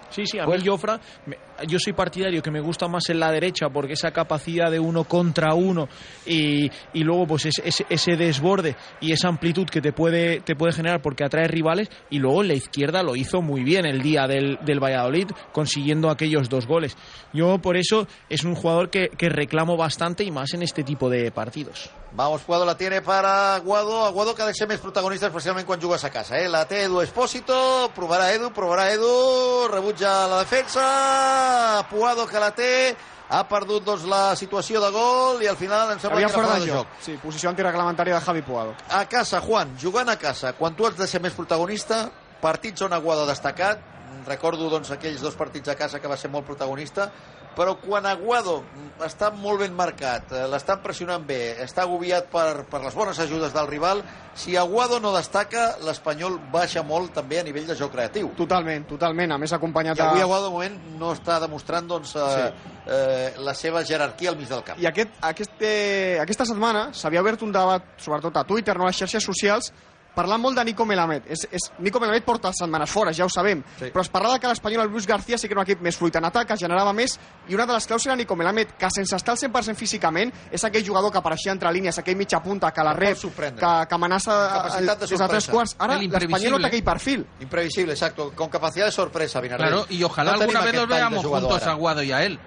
Sí, 0.09 0.25
sí, 0.25 0.39
a 0.39 0.45
Pues- 0.45 0.61
mí 0.63 0.67
Jofra, 0.69 0.99
me- 1.25 1.37
yo 1.67 1.77
soy 1.79 1.93
partidario 1.93 2.41
que 2.41 2.51
me 2.51 2.61
gusta 2.61 2.87
más 2.87 3.09
en 3.09 3.19
la 3.19 3.31
derecha 3.31 3.69
porque 3.69 3.93
esa 3.93 4.11
capacidad 4.11 4.71
de 4.71 4.79
uno 4.79 5.03
contra 5.03 5.53
uno 5.53 5.87
y, 6.25 6.69
y 6.93 7.03
luego 7.03 7.27
pues 7.27 7.45
ese, 7.45 7.61
ese, 7.67 7.85
ese 7.89 8.15
desborde 8.15 8.75
y 9.01 9.11
esa 9.11 9.27
amplitud 9.27 9.67
que 9.67 9.81
te 9.81 9.91
puede, 9.93 10.39
te 10.41 10.55
puede 10.55 10.73
generar 10.73 11.01
porque 11.01 11.23
atrae 11.23 11.47
rivales 11.47 11.89
y 12.09 12.19
luego 12.19 12.43
la 12.43 12.53
izquierda 12.53 13.03
lo 13.03 13.15
hizo 13.15 13.41
muy 13.41 13.63
bien 13.63 13.85
el 13.85 14.01
día 14.01 14.25
del, 14.27 14.57
del 14.65 14.79
Valladolid 14.83 15.27
consiguiendo 15.51 16.09
aquellos 16.09 16.49
dos 16.49 16.65
goles. 16.65 16.97
Yo 17.33 17.59
por 17.59 17.77
eso 17.77 18.07
es 18.29 18.43
un 18.43 18.55
jugador 18.55 18.89
que, 18.89 19.09
que 19.09 19.29
reclamo 19.29 19.77
bastante 19.77 20.23
y 20.23 20.31
más 20.31 20.53
en 20.53 20.63
este 20.63 20.83
tipo 20.83 21.09
de 21.09 21.31
partidos. 21.31 21.91
Vamos, 22.11 22.41
Puado 22.41 22.65
la 22.65 22.75
tiene 22.75 23.01
para 23.01 23.55
Aguado. 23.55 24.05
Aguado 24.05 24.33
que 24.33 24.41
ha 24.41 24.47
de 24.47 24.53
ser 24.57 24.65
més 24.67 24.81
protagonista, 24.81 25.29
especialment 25.29 25.67
quan 25.67 25.81
jugues 25.81 26.03
a 26.03 26.09
casa. 26.09 26.39
Eh? 26.39 26.49
La 26.49 26.63
té 26.67 26.83
Edu 26.87 27.03
Espósito, 27.03 27.91
provarà 27.95 28.31
Edu, 28.33 28.49
provarà 28.55 28.89
Edu, 28.91 29.67
rebutja 29.69 30.25
la 30.27 30.39
defensa, 30.41 31.85
Puado 31.91 32.25
que 32.27 32.41
la 32.41 32.49
té, 32.57 32.95
ha 33.29 33.43
perdut 33.45 33.85
doncs, 33.85 34.07
la 34.09 34.33
situació 34.35 34.81
de 34.81 34.89
gol 34.89 35.43
i 35.45 35.47
al 35.51 35.57
final 35.59 35.93
em 35.93 36.01
sembla 36.01 36.17
Havia 36.17 36.31
que 36.31 36.39
era 36.39 36.47
fora 36.47 36.59
de 36.63 36.71
joc. 36.71 36.97
Sí, 37.05 37.15
posició 37.21 37.51
antireglamentària 37.53 38.17
de 38.17 38.25
Javi 38.25 38.41
Puado. 38.41 38.73
A 38.89 39.03
casa, 39.05 39.41
Juan, 39.45 39.77
jugant 39.77 40.09
a 40.09 40.17
casa, 40.17 40.55
quan 40.57 40.75
tu 40.75 40.89
has 40.89 40.97
de 40.97 41.07
ser 41.07 41.21
més 41.21 41.37
protagonista, 41.37 42.07
partits 42.41 42.81
on 42.81 42.97
Aguado 42.97 43.27
ha 43.27 43.29
destacat, 43.29 43.85
recordo 44.25 44.69
doncs, 44.73 44.89
aquells 44.91 45.21
dos 45.21 45.37
partits 45.37 45.69
a 45.69 45.77
casa 45.77 46.01
que 46.01 46.09
va 46.09 46.17
ser 46.17 46.33
molt 46.33 46.47
protagonista, 46.49 47.11
però 47.56 47.75
quan 47.82 48.06
Aguado 48.06 48.63
està 49.03 49.29
molt 49.36 49.60
ben 49.63 49.74
marcat, 49.75 50.32
eh, 50.32 50.46
l'estan 50.51 50.82
pressionant 50.84 51.25
bé, 51.27 51.58
està 51.63 51.84
agobiat 51.84 52.29
per, 52.32 52.65
per 52.70 52.82
les 52.84 52.96
bones 52.96 53.20
ajudes 53.20 53.53
del 53.53 53.68
rival, 53.68 54.03
si 54.34 54.56
Aguado 54.56 55.00
no 55.00 55.12
destaca, 55.15 55.77
l'Espanyol 55.84 56.38
baixa 56.53 56.84
molt 56.84 57.13
també 57.13 57.39
a 57.39 57.44
nivell 57.44 57.68
de 57.68 57.75
joc 57.75 57.91
creatiu. 57.91 58.29
Totalment, 58.38 58.86
totalment. 58.88 59.34
A 59.36 59.38
més, 59.41 59.51
acompanyat 59.53 59.98
I 60.00 60.01
avui. 60.06 60.22
Aguado 60.22 60.46
de 60.48 60.51
moment 60.56 60.79
no 61.00 61.13
està 61.15 61.39
demostrant 61.44 61.88
doncs, 61.88 62.15
eh, 62.15 62.20
Sí. 62.29 62.74
eh, 62.88 63.34
la 63.39 63.53
seva 63.53 63.84
jerarquia 63.84 64.29
al 64.29 64.38
mig 64.38 64.48
del 64.48 64.63
camp. 64.63 64.79
I 64.79 64.86
aquest, 64.88 65.10
aquest, 65.22 65.62
eh, 65.62 66.18
aquesta 66.22 66.46
setmana 66.46 66.89
s'havia 66.94 67.22
obert 67.22 67.41
un 67.44 67.51
debat, 67.51 67.84
sobretot 67.98 68.38
a 68.38 68.44
Twitter, 68.44 68.77
no 68.77 68.84
a 68.84 68.88
les 68.88 68.98
xarxes 68.98 69.24
socials, 69.24 69.74
parlant 70.19 70.41
molt 70.43 70.57
de 70.59 70.65
Nico 70.67 70.85
Melamed. 70.85 71.29
És, 71.31 71.45
és, 71.55 71.69
Nico 71.79 72.01
Melamed 72.03 72.25
porta 72.27 72.51
setmanes 72.53 72.91
fora, 72.91 73.13
ja 73.15 73.23
ho 73.25 73.29
sabem, 73.31 73.63
Sí. 73.79 73.85
però 73.93 74.01
es 74.03 74.09
parlava 74.11 74.39
que 74.39 74.47
l'Espanyol, 74.51 74.83
el 74.83 74.91
Luis 74.91 75.07
García, 75.07 75.38
sí 75.39 75.47
que 75.47 75.53
era 75.55 75.61
un 75.61 75.67
equip 75.67 75.81
més 75.85 75.95
fluid 75.97 76.15
en 76.19 76.25
atac, 76.27 76.47
que 76.51 76.57
generava 76.59 76.91
més, 76.93 77.15
i 77.47 77.55
una 77.55 77.65
de 77.65 77.73
les 77.73 77.88
claus 77.88 78.05
era 78.05 78.15
Nico 78.19 78.35
Melamed, 78.35 78.75
que 78.77 78.89
sense 78.91 79.15
estar 79.15 79.31
al 79.33 79.38
100% 79.39 79.75
físicament, 79.79 80.33
és 80.51 80.63
aquell 80.67 80.85
jugador 80.85 81.11
que 81.11 81.17
apareixia 81.21 81.51
entre 81.53 81.71
línies, 81.71 81.97
aquell 81.97 82.17
mitja 82.19 82.41
punta, 82.43 82.71
que 82.71 82.83
la 82.83 82.93
rep, 82.93 83.17
que, 83.17 83.51
que 83.88 83.95
amenaça 83.95 84.35
de 84.81 84.95
des 85.07 85.09
de 85.19 85.27
tres 85.27 85.47
quarts. 85.47 85.75
Ara 85.79 85.95
El 85.95 86.09
l'Espanyol 86.11 86.51
no 86.51 86.59
té 86.59 86.67
aquell 86.67 86.83
perfil. 86.83 87.25
Imprevisible, 87.39 87.93
exacto, 87.93 88.31
con 88.35 88.49
capacidad 88.49 88.85
de 88.85 88.91
sorpresa, 88.91 89.39
Vinarrés. 89.39 89.69
Claro, 89.69 89.85
y 89.89 90.03
ojalá 90.03 90.33
No 90.33 90.41
alguna 90.41 90.61
vez 90.61 90.75
los 90.75 90.88
veamos 90.88 91.25
juntos 91.25 91.61
ara. 91.61 91.71
a 91.71 91.73
Aguado 91.75 92.03
y 92.03 92.11
a 92.11 92.23
él. 92.23 92.39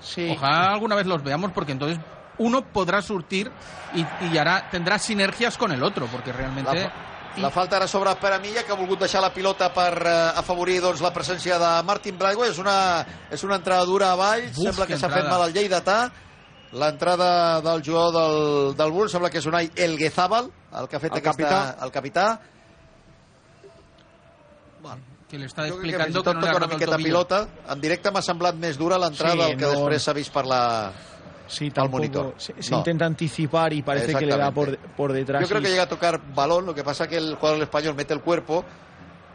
Sí. 0.00 0.28
Ojalá 0.30 0.72
alguna 0.72 0.94
vez 0.94 1.06
los 1.06 1.22
veamos 1.22 1.50
porque 1.52 1.72
entonces 1.72 1.98
uno 2.38 2.62
podrá 2.64 3.02
surtir 3.02 3.50
y, 3.94 4.06
y 4.32 4.38
hará, 4.38 4.70
tendrá 4.70 4.98
sinergias 4.98 5.58
con 5.58 5.72
el 5.72 5.82
otro, 5.82 6.06
porque 6.06 6.32
realmente... 6.32 6.84
La, 6.84 6.92
la 7.40 7.50
falta 7.50 7.76
ara 7.76 7.86
sobre 7.88 8.14
Peramilla, 8.20 8.62
que 8.66 8.72
ha 8.72 8.76
volgut 8.78 9.00
deixar 9.00 9.20
la 9.22 9.32
pilota 9.34 9.68
per 9.74 9.92
eh, 10.06 10.14
afavorir 10.40 10.80
doncs, 10.84 11.00
la 11.04 11.12
presència 11.14 11.58
de 11.58 11.70
Martin 11.86 12.18
Braithwaite. 12.18 12.52
És 12.54 12.58
una, 12.62 12.76
és 13.30 13.44
una 13.46 13.56
entrada 13.60 13.84
dura 13.86 14.12
a 14.12 14.16
Valls, 14.18 14.54
Buf, 14.56 14.66
sembla 14.70 14.86
que 14.86 14.94
que 14.94 15.00
s'ha 15.00 15.10
fet 15.12 15.28
mal 15.28 15.42
al 15.46 15.52
Lleidatà. 15.54 15.98
L'entrada 16.72 17.60
del 17.64 17.82
jugador 17.82 18.12
del, 18.12 18.76
del 18.76 18.90
Bull 18.92 19.08
sembla 19.08 19.30
que 19.32 19.38
és 19.40 19.46
Unai 19.48 19.70
Elguezábal, 19.74 20.50
el 20.82 20.88
que 20.88 20.96
ha 20.96 21.00
fet 21.00 21.12
El 21.14 21.18
aquesta, 21.22 21.42
capità. 21.48 21.84
el 21.84 21.92
capità. 21.92 22.26
que 25.28 25.36
crec 25.36 25.38
que 25.38 25.38
fins 25.38 25.58
i 25.58 25.68
explicando 25.68 26.22
que 26.22 26.24
tot 26.24 26.34
no 26.34 26.40
toca 26.40 26.52
ha 26.52 26.56
una 26.56 26.66
miqueta 26.66 26.96
pilota. 26.96 27.38
En 27.68 27.80
directe 27.80 28.10
m'ha 28.10 28.22
semblat 28.24 28.56
més 28.56 28.78
dura 28.80 28.98
l'entrada 28.98 29.34
Sí, 29.34 29.38
del 29.38 29.56
que 29.58 29.64
no. 29.66 29.72
després 29.74 30.02
s'ha 30.02 30.14
vist 30.16 30.32
per 30.32 30.44
la... 30.48 30.60
Sí, 31.48 31.66
al 31.66 31.72
tampoco. 31.72 31.96
monitor. 31.98 32.34
Se, 32.36 32.54
se 32.62 32.70
No. 32.70 32.78
intenta 32.78 33.06
anticipar 33.06 33.72
y 33.72 33.82
parece 33.82 34.14
que 34.14 34.26
le 34.26 34.36
da 34.36 34.50
por, 34.52 34.76
por 34.78 35.12
detrás. 35.12 35.42
Yo 35.42 35.48
creo 35.48 35.60
y- 35.60 35.64
que 35.64 35.70
llega 35.70 35.82
a 35.84 35.88
tocar 35.88 36.20
balón, 36.34 36.66
lo 36.66 36.74
que 36.74 36.84
pasa 36.84 37.08
que 37.08 37.16
el 37.16 37.34
jugador 37.34 37.62
español 37.62 37.94
mete 37.94 38.14
el 38.14 38.20
cuerpo. 38.20 38.64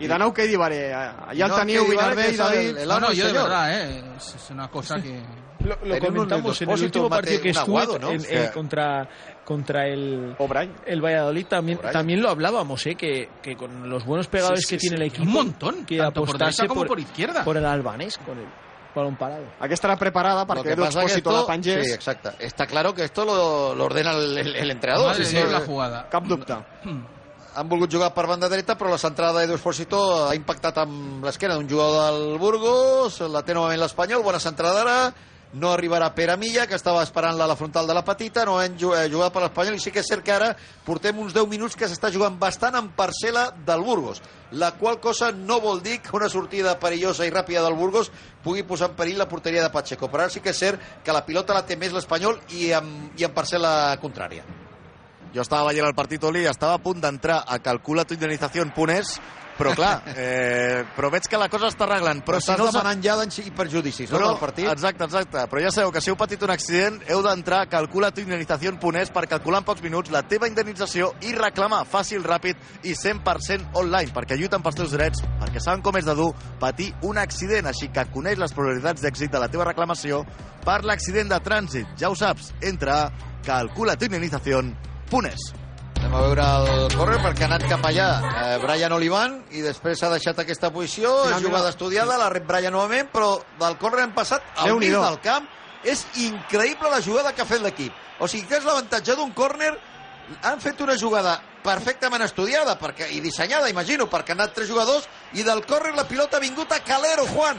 Nou, 0.04 0.34
què 0.34 0.48
divaré? 0.50 0.92
Allà 0.92 1.46
el 1.46 1.52
No, 1.52 1.56
teniu, 1.56 1.86
que 1.86 1.94
és 1.96 2.32
el- 2.32 2.38
David... 2.38 2.78
el 2.78 2.88
No, 2.90 3.00
no, 3.00 3.14
y 3.14 3.16
yo 3.16 3.28
de 3.28 3.34
verdad, 3.34 3.72
¿eh? 3.72 4.04
es, 4.18 4.50
una 4.50 4.68
cosa 4.68 4.96
que... 5.00 5.22
Lo, 5.64 5.78
lo 5.86 5.98
comentamos 6.00 6.62
en 6.62 6.70
el 6.72 6.84
último 6.84 7.10
partido 7.10 7.40
que 7.42 7.52
un 7.52 7.56
estuve 7.56 7.78
aguado, 7.82 8.00
¿no? 8.00 8.10
en- 8.12 8.18
O 8.20 8.24
sea- 8.24 8.46
en- 8.48 8.52
contra, 8.52 9.08
contra 9.46 9.88
el, 9.88 10.36
el 10.86 11.02
Valladolid. 11.02 11.46
También, 11.46 11.78
también 11.94 12.22
lo 12.22 12.30
hablábamos, 12.32 12.86
¿eh? 12.88 12.96
que, 12.96 13.30
que 13.42 13.56
con 13.56 13.88
los 13.90 14.04
buenos 14.04 14.28
pegadores 14.28 14.62
Sí, 14.62 14.68
sí, 14.68 14.76
que 14.76 14.80
tiene 14.80 14.98
sí. 14.98 15.02
el 15.04 15.08
equipo. 15.08 15.24
Un 15.24 15.32
montón, 15.32 15.86
que 15.86 15.98
tanto 16.00 16.26
por 16.26 16.38
derecha 16.38 16.68
como 16.68 16.86
por 16.86 17.00
izquierda. 17.00 17.46
Por 17.46 17.56
el 17.56 17.66
albanés, 17.66 18.18
con 18.18 18.38
el 18.38 18.46
balón 18.96 19.16
parado. 19.18 19.44
Aquesta 19.60 19.88
era 19.88 19.98
preparada 19.98 20.42
Lo 20.46 20.48
perquè 20.48 20.64
que 20.70 20.76
que 20.76 20.84
Expósito 20.86 21.30
esto, 21.30 21.42
la 21.42 21.48
pengés. 21.48 21.86
sí, 21.88 21.92
exacto. 21.94 22.32
Está 22.40 22.66
claro 22.68 22.94
que 22.94 23.04
esto 23.06 23.26
lo, 23.26 23.74
lo 23.76 23.86
ordena 23.86 24.12
el, 24.12 24.38
el- 24.38 24.56
el 24.56 24.72
entrenador. 24.72 25.08
Madre 25.12 25.26
Sí, 25.26 25.36
sí. 25.38 25.44
La 25.52 25.62
jugada. 25.62 26.08
Cap 26.10 26.24
dubte. 26.26 26.54
Han 27.56 27.70
volgut 27.70 27.92
jugar 27.94 28.12
per 28.16 28.26
banda 28.26 28.50
dreta, 28.50 28.74
però 28.76 28.90
la 28.90 28.98
centrada 28.98 29.40
d'Edu 29.40 29.54
Espósito 29.60 30.28
ha 30.28 30.34
impactat 30.34 30.80
amb 30.82 31.24
l'esquena 31.24 31.54
d'un 31.54 31.70
jugador 31.70 32.08
del 32.18 32.40
Burgos, 32.42 33.20
la 33.30 33.44
té 33.46 33.54
novament 33.54 33.78
l'Espanyol, 33.80 34.24
bona 34.26 34.40
centrada 34.42 34.82
ara, 34.82 35.14
no 35.54 35.72
arribarà 35.72 36.10
Pere 36.16 36.36
Milla, 36.38 36.66
que 36.68 36.76
estava 36.76 37.04
esperant-la 37.06 37.46
a 37.46 37.52
la 37.52 37.56
frontal 37.56 37.88
de 37.88 37.94
la 37.94 38.04
petita, 38.06 38.46
no 38.46 38.60
hem 38.62 38.74
eh, 38.74 39.04
jugat 39.12 39.34
per 39.34 39.44
l'Espanyol, 39.44 39.78
i 39.78 39.84
sí 39.84 39.94
que 39.94 40.02
és 40.02 40.10
cert 40.10 40.26
que 40.26 40.34
ara 40.34 40.52
portem 40.86 41.20
uns 41.22 41.36
10 41.36 41.48
minuts 41.52 41.78
que 41.78 41.90
s'està 41.90 42.10
jugant 42.14 42.40
bastant 42.42 42.76
en 42.80 42.90
parcel·la 42.98 43.50
del 43.66 43.86
Burgos, 43.86 44.22
la 44.52 44.74
qual 44.80 45.00
cosa 45.04 45.32
no 45.32 45.60
vol 45.62 45.84
dir 45.86 46.00
que 46.02 46.16
una 46.18 46.30
sortida 46.30 46.76
perillosa 46.82 47.28
i 47.28 47.34
ràpida 47.34 47.64
del 47.66 47.78
Burgos 47.78 48.12
pugui 48.44 48.66
posar 48.66 48.92
en 48.92 48.98
perill 48.98 49.22
la 49.22 49.30
porteria 49.30 49.64
de 49.64 49.72
Pacheco, 49.74 50.10
però 50.10 50.26
ara 50.26 50.34
sí 50.34 50.42
que 50.42 50.54
és 50.56 50.60
cert 50.60 50.82
que 51.06 51.14
la 51.14 51.26
pilota 51.26 51.54
la 51.54 51.66
té 51.66 51.78
més 51.78 51.94
l'Espanyol 51.94 52.42
i 52.58 52.74
en, 52.74 52.92
i 53.18 53.30
en 53.30 53.34
parcel·la 53.34 53.96
contrària. 54.02 54.44
Jo 55.34 55.42
estava 55.42 55.72
veient 55.72 55.88
el 55.88 55.96
partit 55.98 56.22
Oli, 56.30 56.44
estava 56.46 56.76
a 56.78 56.82
punt 56.82 57.00
d'entrar 57.02 57.40
a 57.50 57.58
calcula 57.58 58.06
tu 58.06 58.14
indemnització.es, 58.14 59.16
però 59.58 59.74
clar, 59.78 60.02
eh, 60.16 60.84
però 60.96 61.10
veig 61.14 61.28
que 61.30 61.38
la 61.38 61.48
cosa 61.52 61.70
està 61.70 61.86
arreglant. 61.86 62.24
Però 62.26 62.38
Però 62.38 62.42
si 62.42 62.52
si 62.52 62.58
no 62.60 62.68
demanant 62.72 63.04
ja 63.04 63.16
i 63.24 63.52
perjudicis, 63.52 64.12
no, 64.12 64.20
No, 64.20 64.28
del 64.34 64.40
partit? 64.40 64.68
Exacte, 64.70 65.04
exacte. 65.04 65.46
Però 65.50 65.62
ja 65.62 65.72
sabeu 65.72 65.92
que 65.92 66.02
si 66.02 66.10
heu 66.10 66.18
patit 66.18 66.42
un 66.44 66.52
accident 66.52 67.02
heu 67.08 67.22
d'entrar 67.22 67.62
a 67.64 67.70
calcula 67.70 68.12
tu 68.12 68.22
indemnització.es 68.22 69.12
per 69.14 69.28
calcular 69.28 69.62
en 69.62 69.68
pocs 69.68 69.82
minuts 69.82 70.12
la 70.12 70.24
teva 70.28 70.48
indemnització 70.48 71.14
i 71.22 71.34
reclamar 71.38 71.84
fàcil, 71.90 72.24
ràpid 72.26 72.58
i 72.84 72.96
100% 72.98 73.78
online 73.80 74.14
perquè 74.14 74.38
lluiten 74.40 74.64
pels 74.64 74.80
teus 74.82 74.92
drets, 74.96 75.24
perquè 75.42 75.62
saben 75.64 75.82
com 75.86 75.98
és 75.98 76.06
de 76.06 76.16
dur 76.18 76.34
patir 76.60 76.94
un 77.02 77.18
accident, 77.22 77.68
així 77.70 77.90
que 77.94 78.08
coneix 78.14 78.40
les 78.42 78.54
probabilitats 78.54 79.02
d'èxit 79.04 79.32
de 79.32 79.42
la 79.42 79.50
teva 79.52 79.70
reclamació 79.70 80.24
per 80.66 80.84
l'accident 80.84 81.30
de 81.30 81.42
trànsit. 81.44 81.98
Ja 82.00 82.10
ho 82.10 82.16
saps, 82.16 82.54
entra 82.62 83.04
a 83.04 83.12
calcula 83.46 83.98
tu 83.98 84.10
indemnització.es. 84.10 85.63
Anem 86.04 86.16
a 86.20 86.22
veure 86.26 86.46
el 86.60 86.96
córrer 86.98 87.18
perquè 87.24 87.46
ha 87.46 87.48
anat 87.48 87.64
cap 87.64 87.86
allà 87.88 88.08
eh, 88.28 88.56
Brian 88.60 88.92
Olivan 88.92 89.38
i 89.56 89.62
després 89.64 90.02
s'ha 90.02 90.10
deixat 90.12 90.42
aquesta 90.44 90.68
posició, 90.76 91.14
és 91.30 91.40
jugada 91.40 91.70
estudiada, 91.72 92.18
la 92.20 92.28
rep 92.34 92.44
Brian 92.50 92.76
novament, 92.76 93.08
però 93.14 93.38
del 93.62 93.78
córrer 93.80 94.04
hem 94.04 94.12
passat 94.12 94.44
al 94.60 94.76
mig 94.82 94.92
del 94.92 95.16
camp. 95.24 95.48
És 95.88 96.04
increïble 96.26 96.92
la 96.92 97.00
jugada 97.06 97.32
que 97.32 97.46
ha 97.46 97.48
fet 97.48 97.64
l'equip. 97.64 97.96
O 98.20 98.28
sigui 98.28 98.50
que 98.52 98.60
és 98.60 98.68
l'avantatge 98.68 99.16
d'un 99.16 99.32
córner 99.32 99.72
han 100.44 100.60
fet 100.60 100.84
una 100.84 100.98
jugada 101.00 101.38
perfectament 101.64 102.22
estudiada 102.26 102.78
perquè, 102.80 103.08
i 103.16 103.22
dissenyada, 103.24 103.70
imagino, 103.72 104.10
perquè 104.12 104.34
han 104.34 104.42
anat 104.42 104.54
tres 104.54 104.68
jugadors 104.70 105.08
i 105.34 105.44
del 105.44 105.64
córner 105.66 105.96
la 105.96 106.04
pilota 106.08 106.38
ha 106.38 106.40
vingut 106.44 106.72
a 106.72 106.82
Calero, 106.84 107.26
Juan. 107.32 107.58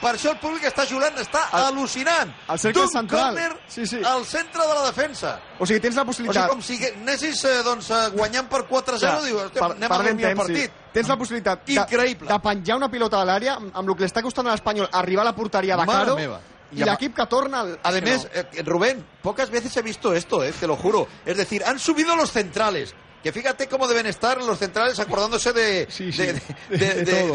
Per 0.00 0.12
això 0.14 0.30
el 0.34 0.38
públic 0.38 0.64
està 0.68 0.84
julant, 0.86 1.16
està 1.18 1.46
El- 1.52 1.64
al·lucinant. 1.72 2.32
el 2.52 2.58
cercle 2.58 2.82
D'un 2.82 2.90
central. 2.92 3.38
Sí, 3.66 3.86
sí. 3.86 4.00
al 4.04 4.24
centre 4.24 4.60
de 4.62 4.74
la 4.74 4.84
defensa. 4.86 5.40
O 5.58 5.66
sigui, 5.66 5.80
tens 5.80 5.96
la 5.96 6.02
O 6.02 6.12
sigui, 6.12 6.28
possibilitat... 6.28 6.48
com 6.50 6.62
si 6.62 6.76
anessis 6.86 7.44
eh, 7.44 7.62
doncs, 7.64 7.90
eh, 7.90 8.08
guanyant 8.12 8.48
per 8.48 8.66
4-0, 8.68 8.98
Clar, 9.00 9.22
dius, 9.24 9.42
"Hòstia, 9.42 9.60
per- 9.60 9.70
anem 9.76 9.92
a 9.92 9.96
dormir 9.96 10.24
el 10.26 10.34
temps, 10.34 10.46
sí. 10.46 10.52
partit. 10.52 10.72
Tens 10.92 11.08
la 11.08 11.16
possibilitat 11.16 11.64
de, 11.66 11.72
Increïble. 11.74 12.28
de 12.28 12.38
penjar 12.40 12.76
una 12.76 12.90
pilota 12.90 13.18
de 13.20 13.24
l'àrea 13.26 13.56
amb, 13.56 13.70
amb 13.74 13.88
el 13.88 13.94
que 13.96 14.02
li 14.04 14.10
està 14.10 14.22
costant 14.22 14.46
a 14.46 14.52
l'Espanyol 14.52 14.88
arribar 14.92 15.22
a 15.22 15.24
la 15.30 15.34
porteria 15.34 15.76
de 15.76 15.84
Mare 15.86 15.98
Caro 15.98 16.16
meva. 16.16 16.40
l'equip 16.72 17.14
que 17.16 17.26
torna... 17.26 17.60
Al... 17.60 17.78
Además, 17.82 18.24
no. 18.34 18.40
eh, 18.40 18.62
Rubén, 18.64 19.04
pocas 19.22 19.50
veces 19.50 19.76
he 19.76 19.82
visto 19.82 20.12
esto, 20.14 20.42
eh, 20.44 20.52
te 20.52 20.66
lo 20.66 20.76
juro. 20.76 21.06
Es 21.24 21.36
decir, 21.36 21.62
han 21.64 21.78
subido 21.78 22.16
los 22.16 22.30
centrales. 22.32 22.94
Que 23.26 23.32
fíjate 23.32 23.66
cómo 23.66 23.88
deben 23.88 24.06
estar 24.06 24.40
los 24.40 24.56
centrales 24.56 25.00
acordándose 25.00 25.52
de, 25.52 25.88
Sí, 25.90 26.12
sí. 26.12 26.28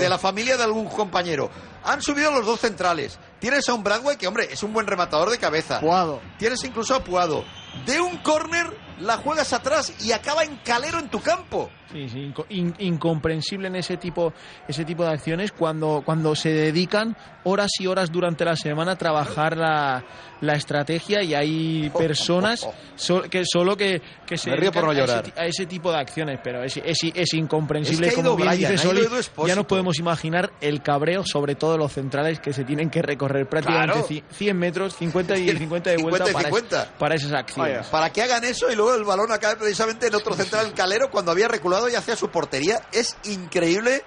la 0.07 0.17
familia 0.17 0.55
de 0.55 0.63
algún 0.63 0.86
compañero. 0.88 1.51
Han 1.83 2.01
subido 2.01 2.31
los 2.31 2.45
dos 2.45 2.62
centrales. 2.62 3.19
Tienes 3.41 3.67
a 3.67 3.74
un 3.74 3.83
Bradway 3.83 4.15
que, 4.15 4.25
hombre, 4.25 4.48
es 4.50 4.63
un 4.63 4.71
buen 4.71 4.88
rematador 4.88 5.29
de 5.29 5.38
cabeza. 5.38 5.81
Puado. 5.81 6.21
Tienes 6.39 6.63
incluso 6.63 6.95
a 6.95 7.03
Puado. 7.03 7.43
De 7.86 8.00
un 8.00 8.19
córner 8.19 8.67
la 9.01 9.17
juegas 9.17 9.51
atrás 9.53 9.93
y 10.03 10.12
acaba 10.12 10.43
en 10.43 10.55
calero 10.58 11.00
en 11.00 11.10
tu 11.10 11.20
campo. 11.22 11.70
Sí, 11.91 12.08
sí, 12.08 12.20
inco- 12.34 12.46
in- 12.50 12.74
incomprensible 12.79 13.67
en 13.67 13.75
ese 13.75 13.98
tipo, 13.98 14.34
ese 14.67 14.86
tipo 14.86 15.03
de 15.03 15.10
acciones 15.12 15.51
cuando, 15.51 16.01
cuando 16.05 16.36
se 16.36 16.50
dedican 16.50 17.17
horas 17.43 17.70
y 17.79 17.88
horas 17.88 18.12
durante 18.12 18.46
la 18.46 18.55
semana 18.55 18.93
a 18.93 18.98
trabajar 18.98 19.58
la, 19.58 20.01
la 20.39 20.53
estrategia 20.53 21.22
y 21.22 21.34
hay 21.34 21.89
personas 21.98 22.65
so- 22.96 23.24
que 23.24 23.43
solo 23.46 23.75
que, 23.75 24.01
que 24.25 24.38
se 24.38 24.51
dedican 24.51 24.86
no 24.86 24.91
a, 24.91 24.93
ese, 24.93 25.34
a 25.36 25.46
ese 25.46 25.65
tipo 25.65 25.91
de 25.91 25.98
acciones, 25.98 26.39
pero 26.41 26.63
es, 26.63 26.77
es, 26.77 26.98
es 27.13 27.34
incomprensible. 27.34 28.08
Es 28.08 28.15
que 28.15 28.22
como 28.24 28.38
bien 28.38 28.50
Brian, 28.50 28.72
dice 28.72 28.84
Soli, 28.84 29.01
ya 29.48 29.55
nos 29.55 29.65
podemos 29.65 30.00
imaginar 30.00 30.51
el 30.62 30.81
cabreo, 30.81 31.24
sobre 31.25 31.55
todo 31.55 31.77
los 31.77 31.91
centrales 31.91 32.39
que 32.39 32.53
se 32.53 32.63
tienen 32.63 32.89
que 32.89 33.01
recorrer 33.01 33.50
prácticamente 33.50 33.72
Claro. 33.93 34.08
ci- 34.08 34.24
100 34.31 34.58
metros, 34.58 34.96
50 34.96 35.38
y 35.38 35.50
50 35.58 35.89
de 35.89 35.98
50 35.98 36.01
vuelta 36.01 36.29
y 36.29 36.34
para, 36.34 36.46
50. 36.48 36.81
es- 36.84 36.89
para 36.98 37.15
esas 37.15 37.34
acciones. 37.34 37.88
Para 37.88 38.10
que 38.12 38.22
hagan 38.22 38.43
eso 38.46 38.72
y 38.72 38.75
luego 38.77 38.90
el 38.95 39.03
balón 39.03 39.31
acabe 39.31 39.55
precisamente 39.57 40.07
en 40.07 40.15
otro 40.15 40.33
central 40.36 40.67
en 40.67 40.74
Calero 40.74 41.10
cuando 41.12 41.31
había 41.31 41.48
reculado 41.48 41.89
y 41.89 41.95
hacia 41.95 42.15
su 42.15 42.29
portería. 42.29 42.81
Es 42.91 43.15
increíble. 43.24 44.03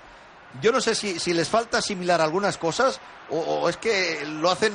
Yo 0.60 0.70
no 0.72 0.80
sé 0.80 0.94
si, 0.94 1.18
si 1.18 1.32
les 1.34 1.48
falta 1.48 1.78
asimilar 1.78 2.20
algunas 2.20 2.56
cosas 2.58 3.00
o, 3.30 3.38
o 3.38 3.68
es 3.68 3.76
que 3.76 4.24
lo 4.26 4.50
hacen, 4.50 4.72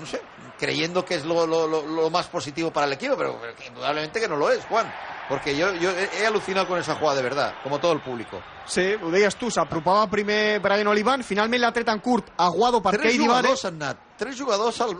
no 0.00 0.06
sé, 0.06 0.20
creyendo 0.58 1.04
que 1.04 1.14
es 1.16 1.24
lo, 1.24 1.46
lo- 1.46 1.66
lo- 1.68 1.86
lo 1.86 2.10
más 2.10 2.26
positivo 2.26 2.72
para 2.72 2.86
el 2.86 2.92
equipo, 2.94 3.16
pero, 3.16 3.38
pero 3.40 3.54
que 3.54 3.66
indudablemente 3.66 4.20
que 4.20 4.28
no 4.28 4.36
lo 4.36 4.50
es, 4.50 4.64
Juan. 4.66 4.92
Porque 5.28 5.56
yo, 5.56 5.72
yo 5.74 5.90
he, 5.90 6.26
alucinado 6.26 6.66
con 6.66 6.78
esa 6.78 6.96
jugada 6.96 7.16
de 7.18 7.22
verdad, 7.22 7.54
como 7.62 7.78
todo 7.78 7.92
el 7.92 8.00
público. 8.02 8.42
Sí, 8.66 8.94
ho 9.00 9.08
deies 9.10 9.36
tu, 9.36 9.48
s'apropava 9.50 10.08
primer 10.10 10.58
Brian 10.60 10.86
Olivan, 10.90 11.22
finalment 11.24 11.62
l'ha 11.62 11.70
tret 11.72 11.88
en 11.88 12.00
curt, 12.02 12.32
aguado 12.36 12.82
per 12.82 12.96
Tres 12.98 13.12
Keidi 13.14 13.26
Vare, 13.26 13.46
jugadors 13.48 13.64
anat, 13.70 13.98
tres 14.18 14.36
jugadors 14.38 14.80
al, 14.82 14.96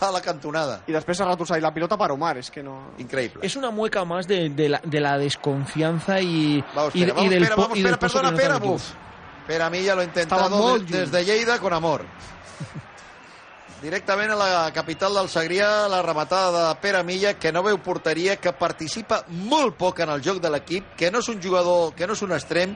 a 0.00 0.10
la 0.10 0.20
cantonada. 0.20 0.82
i 0.86 0.92
després 0.92 1.16
s'ha 1.18 1.24
retorçat 1.24 1.60
la 1.62 1.72
pilota 1.72 1.96
per 1.96 2.10
Omar, 2.12 2.36
és 2.38 2.50
que 2.50 2.62
no... 2.62 2.92
Increíble. 2.98 3.40
Es 3.46 3.56
una 3.56 3.70
mueca 3.70 4.04
más 4.04 4.26
de, 4.28 4.48
de 4.50 4.68
la, 4.68 4.80
de 4.84 5.00
la 5.00 5.16
desconfianza 5.18 6.20
y, 6.20 6.62
Vamos, 6.74 6.94
y, 6.94 7.02
espera, 7.02 7.12
y 7.12 7.16
vamos, 7.16 7.30
del, 7.30 7.42
espera, 7.42 7.56
vamos, 7.62 7.78
y 7.78 7.82
del 7.82 7.92
espera, 7.92 8.12
perdona, 8.12 8.30
nos 8.30 8.38
da 8.38 8.42
el 8.42 8.46
Pera, 8.48 8.56
equipo. 8.56 8.72
buf. 8.72 8.82
Pera 9.46 9.70
Milla 9.70 9.94
lo 9.94 10.00
ha 10.00 10.04
intentado 10.04 10.42
Estaba 10.44 10.60
molt 10.62 10.88
de- 10.90 11.24
Lleida 11.24 11.58
con 11.58 11.72
amor. 11.72 12.04
Directament 13.82 14.30
a 14.32 14.36
la 14.36 14.72
capital 14.72 15.14
del 15.14 15.28
Segrià, 15.28 15.86
la 15.88 16.00
rematada 16.02 16.68
de 16.70 16.74
Pere 16.80 17.02
Milla, 17.04 17.34
que 17.38 17.52
no 17.52 17.62
veu 17.62 17.76
porteria, 17.84 18.38
que 18.40 18.54
participa 18.56 19.18
molt 19.28 19.76
poc 19.76 20.00
en 20.00 20.10
el 20.14 20.22
joc 20.24 20.40
de 20.40 20.48
l'equip, 20.50 20.94
que 20.96 21.10
no 21.12 21.20
és 21.20 21.28
un 21.28 21.42
jugador, 21.44 21.92
que 21.94 22.06
no 22.08 22.14
és 22.16 22.22
un 22.24 22.32
extrem, 22.32 22.72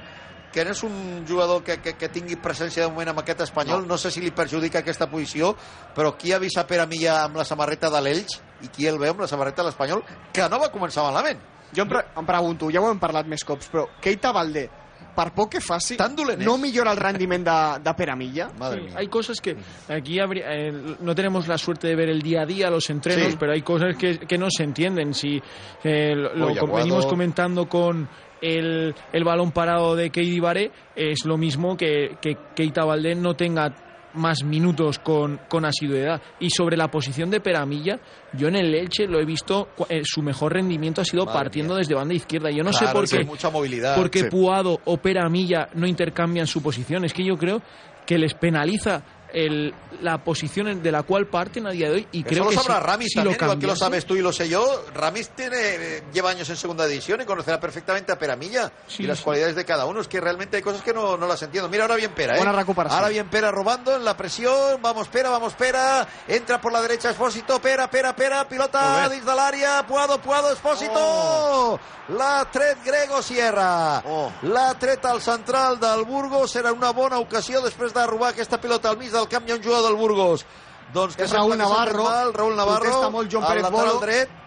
que 0.52 0.64
no 0.64 0.72
és 0.74 0.82
un 0.86 1.24
jugador 1.28 1.62
que, 1.62 1.78
que, 1.82 1.94
que 1.98 2.10
tingui 2.12 2.38
presència 2.42 2.84
de 2.84 2.90
moment 2.90 3.12
amb 3.12 3.22
aquest 3.22 3.44
espanyol, 3.46 3.84
no. 3.84 3.94
no 3.94 3.98
sé 4.00 4.10
si 4.10 4.22
li 4.24 4.32
perjudica 4.34 4.82
aquesta 4.82 5.08
posició, 5.10 5.54
però 5.96 6.16
qui 6.18 6.34
ha 6.34 6.40
vist 6.42 6.58
a 6.58 6.66
Pere 6.66 6.86
Milla 6.90 7.20
amb 7.24 7.38
la 7.38 7.46
samarreta 7.46 7.90
de 7.92 8.02
l'Elx 8.02 8.40
i 8.66 8.72
qui 8.74 8.90
el 8.90 8.98
veu 8.98 9.14
amb 9.14 9.24
la 9.24 9.30
samarreta 9.30 9.62
de 9.62 9.70
l'Espanyol, 9.70 10.02
que 10.34 10.48
no 10.50 10.60
va 10.62 10.72
començar 10.74 11.06
malament. 11.06 11.40
Jo 11.70 11.84
em, 11.86 11.90
pre 11.92 12.02
em 12.18 12.26
pregunto, 12.26 12.70
ja 12.74 12.82
ho 12.82 12.90
hem 12.90 12.98
parlat 12.98 13.28
més 13.30 13.46
cops, 13.46 13.70
però 13.70 13.86
Keita 14.02 14.32
Valdé, 14.34 14.66
per 15.14 15.32
poc 15.32 15.50
que 15.52 15.60
faci, 15.60 15.96
Tan 15.96 16.14
dolent 16.16 16.40
no 16.42 16.54
és. 16.56 16.60
millora 16.60 16.92
el 16.92 16.96
rendiment 16.98 17.44
de, 17.44 17.80
de 17.82 17.94
Pere 17.94 18.16
Milla? 18.16 18.50
Madre 18.58 18.80
Sí, 18.80 18.86
mía. 18.86 18.94
hay 18.96 19.08
cosas 19.08 19.40
que 19.40 19.56
aquí 19.88 20.18
habría- 20.20 20.46
eh, 20.52 20.72
no 21.00 21.14
tenemos 21.14 21.46
la 21.48 21.58
suerte 21.58 21.88
de 21.88 21.96
ver 21.96 22.08
el 22.10 22.22
día 22.22 22.42
a 22.42 22.46
día 22.46 22.70
los 22.70 22.88
entrenos, 22.90 23.32
Sí. 23.32 23.36
pero 23.38 23.52
hay 23.52 23.62
cosas 23.62 23.96
que, 23.96 24.18
que 24.18 24.38
no 24.38 24.46
se 24.50 24.64
entienden. 24.64 25.14
Si 25.14 25.40
eh, 25.84 26.14
lo, 26.14 26.46
Oye, 26.48 26.60
venimos 26.74 27.06
comentando 27.06 27.68
con 27.68 28.08
el, 28.40 28.94
el 29.12 29.24
balón 29.24 29.52
parado 29.52 29.94
de 29.96 30.10
Keidi 30.10 30.40
Baré, 30.40 30.70
es 30.96 31.24
lo 31.24 31.36
mismo 31.36 31.76
que, 31.76 32.16
que 32.22 32.36
Keita 32.54 32.84
Valdés 32.84 33.16
no 33.18 33.34
tenga 33.34 33.74
más 34.14 34.42
minutos 34.44 34.98
con, 34.98 35.40
con 35.48 35.64
asiduidad. 35.64 36.20
Y 36.40 36.50
sobre 36.50 36.76
la 36.76 36.88
posición 36.88 37.30
de 37.30 37.40
Peramilla, 37.40 38.00
yo 38.34 38.48
en 38.48 38.56
el 38.56 38.74
Elche 38.74 39.06
lo 39.06 39.20
he 39.20 39.24
visto, 39.24 39.68
eh, 39.88 40.02
su 40.04 40.22
mejor 40.22 40.54
rendimiento 40.54 41.00
ha 41.00 41.04
sido 41.04 41.24
Madre 41.26 41.38
partiendo 41.38 41.74
mía. 41.74 41.78
desde 41.78 41.94
banda 41.94 42.14
izquierda. 42.14 42.50
Yo 42.50 42.62
no 42.62 42.72
sé 42.72 42.86
por 42.92 43.08
qué. 43.08 43.24
mucha 43.24 43.50
movilidad. 43.50 43.96
porque 43.96 44.20
Sí. 44.20 44.26
Puado 44.30 44.80
o 44.84 44.96
Peramilla 44.96 45.68
no 45.74 45.86
intercambian 45.86 46.46
su 46.46 46.62
posición. 46.62 47.04
Es 47.04 47.12
que 47.12 47.24
yo 47.24 47.36
creo 47.36 47.62
que 48.06 48.18
les 48.18 48.34
penaliza 48.34 49.02
el, 49.32 49.74
la 50.00 50.18
posición 50.24 50.82
de 50.82 50.92
la 50.92 51.02
cual 51.02 51.26
parten 51.26 51.66
a 51.66 51.70
día 51.70 51.88
de 51.88 51.94
hoy 51.96 52.08
y 52.12 52.22
creo 52.22 52.42
Eso 52.42 52.50
que 52.50 52.56
lo 52.56 52.62
sabrá 52.62 52.80
si- 52.80 52.86
Ramis 52.86 53.08
si 53.08 53.14
también, 53.16 53.36
lo 53.38 53.44
igual 53.44 53.58
que 53.58 53.66
lo 53.66 53.76
sabes 53.76 54.06
tú 54.06 54.16
y 54.16 54.20
lo 54.22 54.32
sé 54.32 54.48
yo. 54.48 54.84
Ramis 54.94 55.30
tiene, 55.30 55.56
eh, 55.58 56.02
lleva 56.12 56.30
años 56.30 56.48
en 56.50 56.56
segunda 56.56 56.86
división 56.86 57.20
y 57.20 57.24
conocerá 57.24 57.58
perfectamente 57.60 58.12
a 58.12 58.18
Peramilla 58.18 58.72
Sí, 58.86 59.02
y 59.04 59.06
las 59.06 59.18
sí. 59.18 59.24
cualidades 59.24 59.56
de 59.56 59.64
cada 59.64 59.86
uno. 59.86 60.00
Es 60.00 60.08
que 60.08 60.20
realmente 60.20 60.56
hay 60.56 60.62
cosas 60.62 60.82
que 60.82 60.92
no, 60.92 61.16
no 61.16 61.26
las 61.26 61.42
entiendo. 61.42 61.68
Mira, 61.68 61.84
ahora 61.84 61.96
bien 61.96 62.12
Pera, 62.12 62.34
¿eh? 62.34 62.38
Buena 62.38 62.52
recuperación. 62.52 62.98
Ahora 62.98 63.10
bien 63.10 63.28
Pera 63.28 63.50
robando 63.50 63.94
en 63.96 64.04
la 64.04 64.16
presión. 64.16 64.80
Vamos 64.82 65.08
Pera, 65.08 65.30
vamos 65.30 65.54
Pera. 65.54 66.06
Entra 66.28 66.60
por 66.60 66.72
la 66.72 66.80
derecha 66.82 67.10
Espósito. 67.10 67.60
Pera, 67.60 67.88
Pera, 67.90 68.14
Pera. 68.16 68.48
Pilota 68.48 69.08
dins 69.08 69.24
de 69.24 69.32
l'àrea. 69.34 69.84
Puado, 69.86 70.20
Puado, 70.20 70.52
Espósito. 70.52 71.78
L'ha 72.08 72.44
tret 72.50 72.78
Grego 72.84 73.22
Sierra. 73.22 74.02
Oh. 74.04 74.32
L'ha 74.42 74.74
tret 74.78 75.04
al 75.04 75.20
central 75.22 75.78
del 75.78 76.04
Burgos. 76.04 76.56
Era 76.56 76.72
una 76.72 76.90
bona 76.90 77.18
ocasió 77.18 77.60
després 77.62 77.94
de 77.94 78.06
robar 78.06 78.32
aquesta 78.32 78.58
pilota 78.60 78.88
al 78.90 78.98
mig 78.98 79.10
del 79.22 79.30
camp. 79.30 79.48
Hi 79.48 79.54
ha 79.54 79.60
un 79.60 79.64
jugador 79.64 79.88
del 79.88 79.96
Burgos. 80.00 80.44
Doncs 80.92 81.16
que 81.16 81.24
És 81.24 81.32
Raúl 81.32 81.52
que 81.54 81.62
Navarro. 81.62 82.04
Mal, 82.04 82.34
Raúl 82.34 82.56
Navarro, 82.58 82.82
Protesta 82.84 83.10
molt 83.14 83.30
Joan 83.32 83.46
Pérez 83.46 83.62
lateral 83.68 83.90
Bolo. 83.94 84.00
dret. 84.06 84.38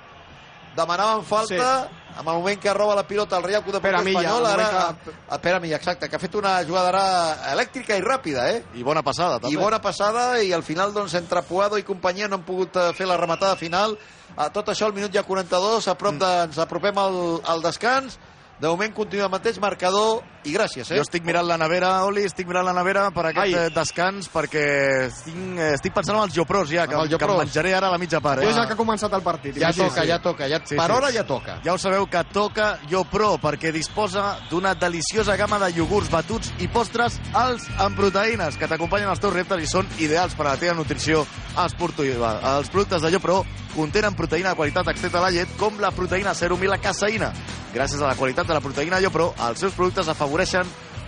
Demanaven 0.75 1.23
falta. 1.25 1.89
En 2.13 2.19
el 2.19 2.33
moment 2.35 2.59
que 2.61 2.71
roba 2.73 2.93
la 2.93 3.07
pilota 3.07 3.37
al 3.37 3.43
Real 3.43 3.63
Club 3.63 3.73
de 3.73 3.79
Pere 3.81 3.97
Porter 3.97 4.05
Milla, 4.05 4.29
Espanyol, 4.29 4.45
ara... 4.45 4.65
moment 4.65 5.09
A, 5.31 5.35
a 5.35 5.37
Pere 5.41 5.59
Milla, 5.59 5.77
exacte, 5.79 6.07
que 6.09 6.15
ha 6.15 6.19
fet 6.21 6.35
una 6.37 6.51
jugada 6.65 6.91
ara 6.91 7.53
elèctrica 7.55 7.97
i 7.97 8.03
ràpida, 8.05 8.43
eh? 8.53 8.59
I 8.77 8.83
bona 8.85 9.01
passada, 9.01 9.39
també. 9.39 9.55
I 9.55 9.57
bona 9.57 9.79
passada, 9.81 10.27
i 10.43 10.51
al 10.53 10.61
final, 10.61 10.93
doncs, 10.93 11.15
entre 11.17 11.41
Puado 11.47 11.79
i 11.81 11.85
companyia 11.87 12.27
no 12.29 12.37
han 12.37 12.45
pogut 12.45 12.77
eh, 12.77 12.91
fer 12.93 13.07
la 13.09 13.17
rematada 13.17 13.55
final. 13.57 13.97
A 14.37 14.51
tot 14.53 14.69
això, 14.69 14.85
al 14.85 14.93
minut 14.93 15.13
ja 15.13 15.23
42, 15.25 15.87
a 15.89 15.95
prop 15.97 16.19
de, 16.21 16.29
ens 16.45 16.61
apropem 16.61 17.01
al, 17.01 17.17
al 17.49 17.65
descans. 17.65 18.19
De 18.61 18.69
moment 18.69 18.93
continua 18.93 19.25
el 19.25 19.33
mateix 19.33 19.57
marcador 19.57 20.21
i 20.45 20.51
gràcies, 20.53 20.89
eh? 20.91 20.97
Jo 20.97 21.03
estic 21.05 21.23
mirant 21.23 21.45
la 21.47 21.57
nevera, 21.57 22.03
Oli, 22.03 22.25
estic 22.27 22.47
mirant 22.49 22.65
la 22.67 22.73
nevera 22.75 23.05
per 23.15 23.25
aquest 23.29 23.43
Ai. 23.45 23.53
eh, 23.53 23.69
descans 23.73 24.27
perquè 24.33 24.63
estic, 25.07 25.35
eh, 25.57 25.69
estic 25.77 25.93
pensant 25.95 26.17
en 26.17 26.23
els 26.25 26.33
Jopros 26.35 26.69
ja, 26.69 26.85
que, 26.87 26.95
Amb 26.95 27.03
el 27.05 27.17
que 27.17 27.25
em 27.25 27.37
menjaré 27.37 27.73
ara 27.73 27.87
a 27.87 27.91
la 27.91 27.97
mitja 27.97 28.19
part. 28.19 28.41
Eh? 28.43 28.49
és 28.49 28.57
el 28.57 28.67
que 28.67 28.73
ha 28.73 28.77
començat 28.77 29.13
el 29.13 29.21
partit. 29.23 29.55
Ja 29.57 29.71
toca, 29.71 30.03
ja 30.05 30.19
toca. 30.19 30.47
Ja, 30.49 30.59
Sí, 30.65 30.75
per 30.75 30.87
sí. 30.89 30.97
hora 30.97 31.11
ja 31.11 31.23
toca. 31.23 31.59
Ja 31.63 31.73
ho 31.73 31.77
sabeu 31.77 32.05
que 32.07 32.23
toca 32.33 32.79
Jopro 32.89 33.37
perquè 33.39 33.71
disposa 33.71 34.37
d'una 34.49 34.73
deliciosa 34.75 35.35
gamma 35.37 35.59
de 35.59 35.71
iogurts 35.77 36.09
batuts 36.11 36.51
i 36.59 36.67
postres 36.67 37.19
alts 37.33 37.69
en 37.79 37.95
proteïnes 37.95 38.57
que 38.57 38.67
t'acompanyen 38.67 39.07
als 39.09 39.19
teus 39.23 39.33
reptes 39.33 39.63
i 39.63 39.67
són 39.67 39.87
ideals 39.99 40.35
per 40.35 40.45
a 40.47 40.51
la 40.51 40.57
teva 40.57 40.73
nutrició 40.75 41.25
esportiva. 41.65 42.39
Els 42.57 42.69
productes 42.69 43.01
de 43.01 43.11
Jopro 43.13 43.45
contenen 43.73 44.13
proteïna 44.13 44.49
de 44.53 44.55
qualitat 44.59 44.87
extreta 44.91 45.17
de 45.19 45.23
la 45.23 45.31
llet 45.31 45.55
com 45.57 45.79
la 45.81 45.91
proteïna 45.91 46.33
serum 46.37 46.61
i 46.63 46.67
la 46.69 46.77
caseïna. 46.77 47.31
Gràcies 47.73 48.01
a 48.03 48.07
la 48.11 48.15
qualitat 48.15 48.45
de 48.45 48.53
la 48.53 48.61
proteïna 48.61 48.99
Jopro, 49.01 49.31
els 49.47 49.59
seus 49.59 49.73
productes 49.73 50.07
afavoreixen 50.07 50.32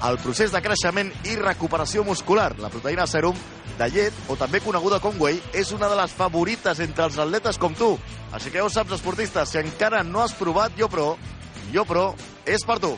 el 0.05 0.17
procés 0.21 0.51
de 0.53 0.61
creixement 0.61 1.11
i 1.25 1.35
recuperació 1.39 2.03
muscular. 2.05 2.51
La 2.61 2.69
proteïna 2.69 3.07
serum 3.09 3.37
de 3.79 3.87
llet, 3.91 4.13
o 4.29 4.37
també 4.39 4.61
coneguda 4.63 4.99
com 5.03 5.17
whey, 5.19 5.41
és 5.53 5.71
una 5.75 5.89
de 5.89 5.97
les 5.99 6.13
favorites 6.13 6.79
entre 6.83 7.07
els 7.09 7.17
atletes 7.17 7.57
com 7.57 7.73
tu. 7.75 7.95
Així 8.31 8.51
que 8.51 8.59
ja 8.59 8.65
ho 8.65 8.71
saps, 8.71 8.95
esportistes, 8.99 9.49
si 9.49 9.61
encara 9.61 10.03
no 10.03 10.21
has 10.23 10.35
provat 10.37 10.77
YoPro, 10.77 11.15
YoPro 11.73 12.13
és 12.45 12.65
per 12.67 12.79
tu. 12.83 12.95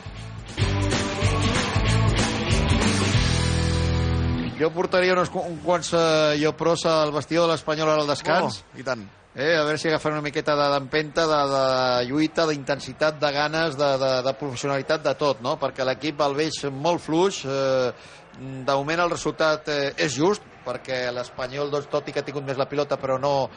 Jo 4.58 4.72
portaria 4.74 5.14
uns, 5.14 5.30
uns 5.30 5.62
quants 5.62 5.92
eh, 5.94 6.34
jo 6.42 6.50
pros 6.58 6.82
al 6.90 7.14
vestidor 7.14 7.46
de 7.46 7.54
l'Espanyol 7.54 7.94
al 7.94 8.10
descans. 8.10 8.64
Oh, 8.66 8.78
I 8.80 8.86
tant. 8.86 9.06
Eh, 9.38 9.54
a 9.54 9.62
veure 9.62 9.78
si 9.78 9.86
agafen 9.86 10.16
una 10.16 10.22
miqueta 10.24 10.56
de- 10.58 10.68
d'empenta, 10.72 11.22
de, 11.30 11.40
de 11.52 12.06
lluita, 12.10 12.44
d'intensitat, 12.48 13.20
de 13.22 13.30
ganes, 13.32 13.76
de, 13.78 13.90
de, 14.02 14.08
de 14.26 14.32
professionalitat, 14.34 15.04
de 15.04 15.14
tot, 15.14 15.40
no? 15.46 15.52
Perquè 15.62 15.86
l'equip 15.86 16.20
el 16.26 16.34
veig 16.34 16.58
molt 16.74 17.04
fluix. 17.04 17.44
Eh, 17.46 17.92
de 18.38 18.74
moment 18.74 19.04
el 19.04 19.10
resultat 19.14 19.68
eh, 19.70 19.92
és 19.96 20.10
just, 20.18 20.42
perquè 20.66 21.04
l'Espanyol, 21.14 21.70
doncs, 21.70 21.86
tot 21.90 22.08
i 22.10 22.12
que 22.12 22.20
ha 22.20 22.26
tingut 22.26 22.44
més 22.46 22.58
la 22.58 22.66
pilota, 22.70 22.98
però 22.98 23.16
no, 23.22 23.48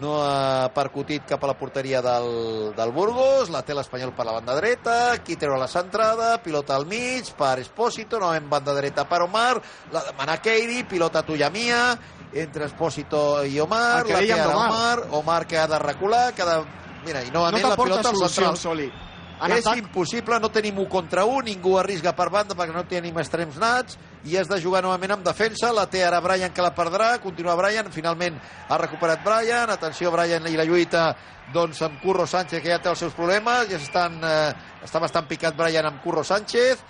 no 0.00 0.16
ha 0.18 0.68
percutit 0.74 1.24
cap 1.28 1.44
a 1.44 1.50
la 1.52 1.54
porteria 1.58 2.00
del, 2.02 2.74
del 2.76 2.92
Burgos, 2.92 3.50
la 3.54 3.62
té 3.62 3.74
l'Espanyol 3.76 4.12
per 4.16 4.26
la 4.26 4.34
banda 4.34 4.56
dreta, 4.58 4.96
aquí 5.14 5.36
treure 5.38 5.60
la 5.60 5.70
centrada, 5.70 6.36
pilota 6.42 6.74
al 6.74 6.86
mig, 6.90 7.30
per 7.38 7.58
Espósito, 7.62 8.18
no 8.18 8.32
en 8.34 8.50
banda 8.50 8.74
dreta 8.74 9.06
per 9.08 9.22
Omar, 9.22 9.60
la 9.94 10.02
demana 10.10 10.40
Keiri, 10.42 10.82
pilota 10.90 11.22
tuya 11.22 11.50
mia, 11.54 11.96
entre 12.34 12.66
Espósito 12.66 13.44
i 13.44 13.60
Omar, 13.60 14.04
que 14.04 14.18
la 14.18 14.24
té. 14.26 14.40
Omar, 14.54 15.06
Omar 15.22 15.46
que 15.46 15.58
ha 15.58 15.66
de 15.70 15.78
recular, 15.78 16.32
que 16.34 16.42
ha 16.42 16.56
de... 16.56 16.64
Mira, 17.06 17.22
i 17.22 17.30
No 17.30 17.44
novament 17.44 17.62
la 17.62 17.76
t'aporta 17.76 18.00
pilota 18.00 18.10
al 18.10 18.16
central. 18.26 18.56
Soli. 18.58 18.90
En 19.36 19.52
és 19.52 19.66
atac, 19.66 19.82
impossible, 19.82 20.38
no 20.40 20.48
tenim 20.48 20.78
un 20.80 20.88
contra 20.88 21.26
un, 21.28 21.44
ningú 21.44 21.74
arrisca 21.76 22.14
per 22.16 22.30
banda 22.32 22.56
perquè 22.56 22.72
no 22.72 22.86
tenim 22.88 23.18
extrems 23.20 23.58
nats 23.60 23.98
i 24.24 24.36
has 24.40 24.48
de 24.48 24.58
jugar 24.62 24.80
novament 24.84 25.18
amb 25.18 25.26
defensa, 25.26 25.74
la 25.76 25.84
té 25.92 26.04
ara 26.06 26.22
Brian 26.24 26.54
que 26.56 26.64
la 26.64 26.72
perdrà, 26.74 27.10
continua 27.20 27.56
Brian, 27.58 27.92
finalment 27.92 28.40
ha 28.68 28.78
recuperat 28.80 29.20
Brian, 29.24 29.70
atenció 29.70 30.10
Brian 30.14 30.48
i 30.48 30.56
la 30.56 30.64
lluita 30.64 31.10
doncs 31.52 31.82
amb 31.84 32.00
Curro 32.02 32.26
Sánchez 32.26 32.62
que 32.62 32.72
ja 32.72 32.80
té 32.80 32.88
els 32.88 32.98
seus 33.04 33.14
problemes, 33.14 33.68
ja 33.68 33.76
estan, 33.76 34.16
eh, 34.24 34.52
està 34.86 35.02
bastant 35.04 35.28
picat 35.28 35.56
Brian 35.56 35.86
amb 35.86 36.00
Curro 36.02 36.24
Sánchez, 36.24 36.80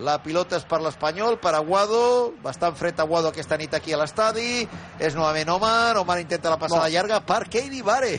la 0.00 0.16
pilota 0.22 0.56
és 0.56 0.64
per 0.64 0.80
l'Espanyol, 0.80 1.36
per 1.42 1.52
Aguado, 1.58 2.32
bastant 2.42 2.76
fred 2.78 3.00
Aguado 3.02 3.28
aquesta 3.28 3.58
nit 3.60 3.74
aquí 3.76 3.92
a 3.92 3.98
l'estadi, 4.00 4.64
és 4.98 5.14
novament 5.18 5.50
Omar, 5.52 5.98
Omar 6.00 6.20
intenta 6.22 6.48
la 6.48 6.58
passada 6.58 6.86
No. 6.88 6.94
llarga 6.94 7.20
per 7.26 7.48
Keidi 7.50 7.82
Vare. 7.82 8.14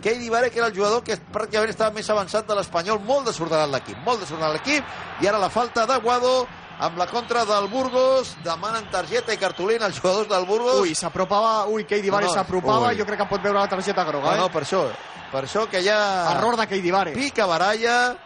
Keidi 0.00 0.28
Vare, 0.32 0.50
que 0.50 0.58
era 0.58 0.68
el 0.68 0.74
jugador 0.74 1.04
que 1.04 1.16
pràcticament 1.32 1.70
estava 1.70 1.94
més 1.94 2.08
avançat 2.10 2.48
de 2.48 2.56
l'Espanyol, 2.58 3.00
molt 3.04 3.28
desordenat 3.28 3.70
l'equip, 3.72 4.00
molt 4.06 4.24
desordenat 4.24 4.56
l'equip, 4.56 4.84
i 5.20 5.28
ara 5.28 5.38
la 5.38 5.50
falta 5.52 5.86
d'Aguado 5.86 6.46
amb 6.80 6.96
la 6.96 7.06
contra 7.06 7.44
del 7.44 7.68
Burgos, 7.68 8.32
demanen 8.44 8.86
targeta 8.90 9.34
i 9.36 9.38
cartolina 9.40 9.84
als 9.84 10.00
jugadors 10.00 10.28
del 10.28 10.46
Burgos. 10.48 10.80
ui, 10.80 10.94
s'apropava, 10.94 11.66
ui, 11.68 11.84
Keidi 11.84 12.08
Vare 12.08 12.24
No, 12.24 12.32
no, 12.32 12.38
s'apropava, 12.38 12.94
jo 12.96 13.04
crec 13.04 13.20
que 13.20 13.28
pot 13.28 13.42
veure 13.44 13.58
la 13.58 13.68
targeta 13.68 14.04
groga, 14.08 14.30
no, 14.30 14.34
eh? 14.34 14.40
no, 14.40 14.48
per 14.48 14.64
això, 14.64 14.86
per 15.30 15.44
això 15.44 15.66
que 15.68 15.84
ha 15.84 16.00
Error 16.32 16.56
de 16.56 16.66
Keidi 16.66 16.90
Vare. 16.90 17.12
pica 17.12 17.46
baralla 17.46 18.16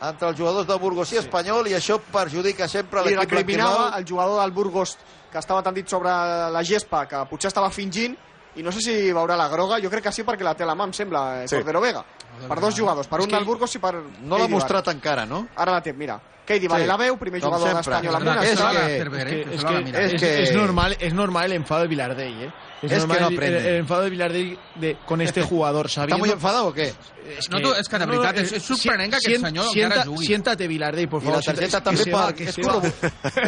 entre 0.00 0.28
els 0.28 0.38
jugadors 0.38 0.66
de 0.66 0.78
Burgos 0.80 1.12
i 1.12 1.20
Espanyol 1.20 1.68
i 1.68 1.76
això 1.76 1.98
perjudica 2.00 2.66
sempre 2.68 3.04
l'equip 3.04 3.20
recriminava 3.20 3.76
blanquiblau. 3.76 3.98
el 4.00 4.08
jugador 4.08 4.40
del 4.40 4.52
Burgos 4.52 4.96
que 5.30 5.38
estava 5.38 5.62
tendit 5.62 5.88
sobre 5.88 6.10
la 6.54 6.62
gespa, 6.62 7.06
que 7.10 7.24
potser 7.28 7.48
estava 7.48 7.70
fingint, 7.70 8.16
i 8.56 8.62
no 8.62 8.70
sé 8.72 8.80
si 8.80 9.12
veurà 9.12 9.36
la 9.36 9.48
groga, 9.48 9.78
jo 9.82 9.90
crec 9.90 10.04
que 10.04 10.12
sí 10.12 10.22
perquè 10.22 10.42
la 10.46 10.54
té 10.54 10.62
a 10.62 10.66
la 10.66 10.74
mà, 10.74 10.84
em 10.84 10.92
sembla, 10.92 11.42
eh, 11.44 11.48
Sí. 11.48 11.56
Cordero 11.56 11.80
Vega. 11.80 12.04
Per 12.48 12.60
dos 12.60 12.74
jugadors, 12.74 13.06
per 13.06 13.20
És 13.20 13.26
un 13.26 13.30
del 13.32 13.44
Burgos 13.44 13.74
i 13.74 13.78
per 13.78 13.94
No 14.22 14.38
l'ha 14.38 14.48
mostrat 14.48 14.88
encara, 14.88 15.24
no? 15.24 15.46
Ara 15.56 15.72
la 15.72 15.80
té, 15.82 15.92
mira. 15.92 16.20
Keidi 16.44 16.66
Vare 16.68 16.82
Sí. 16.82 16.88
la 16.88 16.96
veu, 16.98 17.16
primer 17.16 17.40
jugador 17.40 17.74
d'Espanyol 17.74 18.14
amb 18.16 18.28
És 18.28 18.34
que- 18.34 18.52
estrada. 18.52 18.86
que- 18.86 20.04
¿eh? 20.04 20.16
que, 20.18 20.42
es 20.42 20.54
normal, 20.54 20.96
es 21.00 21.14
normal 21.14 21.44
el 21.46 21.52
enfado 21.52 21.82
de 21.82 21.88
Vilardell, 21.88 22.42
¿eh? 22.42 22.52
Es, 22.84 22.92
Es 22.92 22.98
normal 23.06 23.16
que 23.16 23.22
no 23.22 23.28
el- 23.28 23.34
aprende. 23.36 23.58
El, 23.58 23.66
el 23.66 23.76
enfado 23.80 24.02
de 24.02 24.10
Vilardell 24.10 24.58
de, 24.76 24.96
con 25.06 25.20
este 25.20 25.42
jugador, 25.42 25.88
sabiendo... 25.90 26.16
¿Está 26.16 26.26
muy 26.26 26.30
enfadado 26.34 26.66
o 26.68 26.72
qué? 26.72 26.92
És 27.38 27.48
No, 27.48 27.58
tu- 27.60 27.72
és 27.72 27.88
que 27.88 27.98
de 27.98 28.04
veritat, 28.06 28.36
és- 28.38 28.52
és 28.52 28.62
sorprenent 28.62 29.10
que 29.10 29.16
aquest 29.16 29.40
senyor 29.44 29.64
encara 29.64 29.72
sienta, 29.72 30.04
jugui. 30.04 30.26
Siéntate, 30.26 30.68
Vilardell, 30.68 31.08
por 31.08 31.22
I 31.22 31.24
favor. 31.24 31.38
la 31.40 31.44
targeta 31.44 31.80
sienta- 31.80 31.84
també 31.90 32.04
que 32.04 32.10
per... 32.10 32.34
que 32.34 32.44
És 32.44 32.56
curro, 32.56 32.82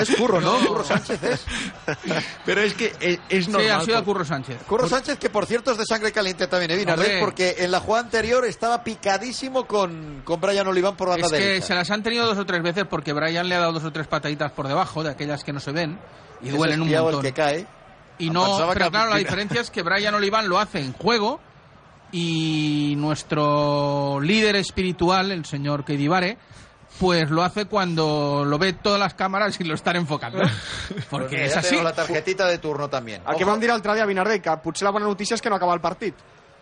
és 0.01 0.16
curro, 0.16 0.40
no? 0.40 0.55
Curro 0.66 0.85
Sánchez 0.85 1.22
és. 1.22 1.44
Pero 2.46 2.61
es 2.62 2.72
que 2.75 2.92
es, 3.01 3.18
es 3.29 3.44
Sí, 3.44 3.51
normal. 3.51 3.70
ha 3.72 3.81
sido 3.85 3.96
por- 3.99 4.05
Curro 4.16 4.25
Sánchez. 4.25 4.62
Curro 4.66 4.88
Sánchez, 4.88 5.18
que 5.18 5.29
por 5.31 5.44
cierto 5.46 5.72
es 5.72 5.79
de 5.79 5.85
sangre 5.85 6.11
caliente 6.12 6.46
también, 6.46 6.70
¿eh? 6.70 6.85
Hombre. 6.90 7.20
Porque 7.20 7.57
en 7.59 7.70
la 7.70 7.81
jugada 7.81 8.05
anterior 8.05 8.44
estaba 8.46 8.83
picadísimo 8.83 9.66
con, 9.66 10.22
con 10.25 10.40
Brian 10.40 10.66
Oliván 10.66 10.96
por 10.96 11.09
banda 11.09 11.27
Es 11.27 11.33
que 11.33 11.38
derecha. 11.38 11.66
se 11.66 11.75
las 11.75 11.90
han 11.90 12.03
tenido 12.03 12.25
dos 12.27 12.38
o 12.38 12.46
tres 12.46 12.62
veces 12.62 12.85
porque 12.88 13.12
Brian 13.12 13.49
le 13.49 13.57
ha 13.57 13.61
dado 13.61 13.72
dos 13.72 13.85
o 13.85 13.92
tres 13.92 14.07
pataditas 14.07 14.53
por 14.53 14.68
debajo, 14.68 15.03
de 15.03 15.11
aquellas 15.11 15.44
que 15.44 15.53
no 15.53 15.61
se 15.61 15.72
ven, 15.72 15.99
y 16.40 16.49
Es 16.49 16.55
duelen 16.55 16.81
un 16.81 16.90
montón. 16.90 17.16
el 17.27 17.33
que 17.33 17.33
cae. 17.33 17.66
Y 18.18 18.29
Ah, 18.29 18.33
no, 18.33 18.44
pensaba 18.46 18.72
pero 18.72 18.85
que- 18.87 18.90
claro, 18.92 19.11
la 19.11 19.16
diferencia 19.18 19.61
es 19.61 19.70
que 19.70 19.83
Brian 19.83 20.14
Oliván 20.14 20.48
lo 20.48 20.59
hace 20.59 20.81
en 20.81 20.92
juego 20.94 21.40
y 22.12 22.94
nuestro 22.96 24.20
líder 24.20 24.57
espiritual, 24.57 25.31
el 25.33 25.44
señor 25.44 25.85
Kedivare, 25.85 26.38
pues 27.00 27.31
lo 27.31 27.42
hace 27.42 27.66
cuando 27.66 28.44
lo 28.46 28.59
ve 28.59 28.72
todas 28.72 28.98
las 28.98 29.14
cámaras 29.14 29.61
y 29.61 29.64
lo 29.64 29.74
están 29.74 29.96
enfocando. 29.96 30.38
Porque 31.11 31.37
Pues 31.37 31.50
es 31.50 31.57
así. 31.57 31.70
tengo 31.70 31.83
la 31.83 31.92
tarjetita 31.94 32.46
de 32.46 32.59
turno 32.59 32.88
también. 32.88 33.22
El 33.29 33.37
que 33.37 33.44
vam 33.44 33.61
dir 33.61 33.68
l'altre 33.68 33.92
dia 33.94 34.05
a 34.05 34.07
Vinardell, 34.07 34.40
que 34.40 34.57
potser 34.64 34.87
la 34.87 34.92
bona 34.92 35.05
notícia 35.07 35.35
és 35.35 35.42
que 35.42 35.50
no 35.50 35.57
acaba 35.57 35.74
el 35.74 35.81
partit. 35.81 36.14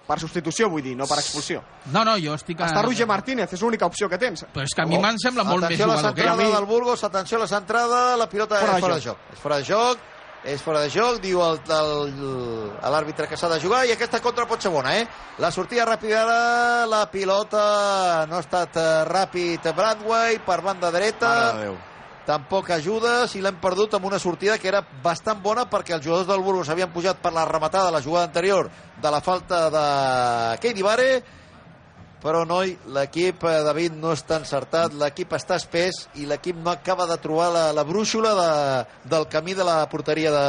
Per 0.05 0.19
substitució, 0.21 0.69
vull 0.69 0.83
dir, 0.85 0.93
no 0.97 1.07
per 1.09 1.17
expulsió. 1.19 1.63
No, 1.93 2.03
no, 2.05 2.17
jo 2.21 2.35
estic... 2.35 2.59
a- 2.61 2.67
Està 2.67 2.83
Roger 2.85 3.07
Martínez, 3.09 3.53
és 3.55 3.63
l'única 3.63 3.87
opció 3.87 4.09
que 4.09 4.19
tens. 4.19 4.43
Però 4.53 4.65
és 4.67 4.75
que 4.75 4.83
a 4.83 4.85
mi 4.85 4.99
me'n 4.99 5.17
sembla 5.19 5.45
molt 5.45 5.63
més 5.63 5.71
Atenció 5.71 5.85
a 5.85 5.89
la 5.89 5.95
jugador 5.95 6.15
que 6.15 6.21
centrada 6.21 6.49
ell. 6.49 6.55
del 6.57 6.67
Burgos, 6.67 7.05
atenció 7.05 7.39
a 7.39 7.41
la 7.41 7.47
centrada, 7.49 8.17
la 8.17 8.29
pilota 8.29 8.57
Fora 8.59 8.73
és 8.73 8.75
de 8.75 8.81
fora 8.83 8.95
de 8.97 9.01
joc. 9.01 9.17
joc. 9.17 9.33
És 9.33 9.39
fora 9.41 9.57
de 9.57 9.65
joc, 9.65 9.99
és 10.45 10.61
fora 10.61 10.83
de 10.85 10.91
joc, 10.93 11.23
diu 11.25 11.41
l'àrbitre 11.41 13.27
que 13.31 13.37
s'ha 13.41 13.49
de 13.49 13.61
jugar 13.63 13.85
i 13.89 13.95
aquesta 13.95 14.21
contra 14.21 14.45
pot 14.47 14.61
ser 14.61 14.73
bona, 14.73 14.93
eh? 15.01 15.07
La 15.41 15.51
sortida 15.51 15.87
ràpida 15.89 16.21
ara, 16.21 16.85
la 16.91 17.07
pilota 17.13 17.65
no 18.29 18.37
ha 18.37 18.45
estat 18.45 18.77
eh, 18.77 18.87
ràpid 19.09 19.73
Bradway 19.73 20.39
per 20.45 20.61
banda 20.61 20.93
dreta, 20.93 21.33
tampoc 22.25 22.71
ajudes 22.77 23.35
i 23.37 23.43
l'hem 23.45 23.57
perdut 23.61 23.97
amb 23.97 24.09
una 24.09 24.19
sortida 24.21 24.59
que 24.61 24.69
era 24.69 24.83
bastant 25.05 25.41
bona 25.45 25.67
perquè 25.71 25.97
els 25.97 26.05
jugadors 26.05 26.29
del 26.29 26.45
Burgos 26.45 26.71
havien 26.73 26.93
pujat 26.93 27.21
per 27.21 27.33
la 27.33 27.45
rematada 27.49 27.91
de 27.91 27.97
la 27.97 28.05
jugada 28.05 28.29
anterior 28.29 28.71
de 29.01 29.11
la 29.11 29.21
falta 29.21 29.69
de 29.73 29.87
Keidi 30.61 30.85
Vare 30.85 31.09
però 32.25 32.47
noi, 32.49 32.73
l'equip, 32.89 33.45
eh, 33.45 33.59
David, 33.67 33.99
no 34.01 34.15
està 34.17 34.39
encertat, 34.41 34.95
l'equip 34.97 35.35
està 35.37 35.59
espès 35.61 36.07
i 36.17 36.25
l'equip 36.25 36.57
no 36.57 36.73
acaba 36.73 37.05
de 37.11 37.19
trobar 37.21 37.51
la, 37.53 37.65
la 37.77 37.85
brúixola 37.85 38.33
de, 38.39 38.51
del 39.13 39.29
camí 39.29 39.53
de 39.55 39.67
la 39.69 39.83
porteria 39.93 40.33
de, 40.33 40.47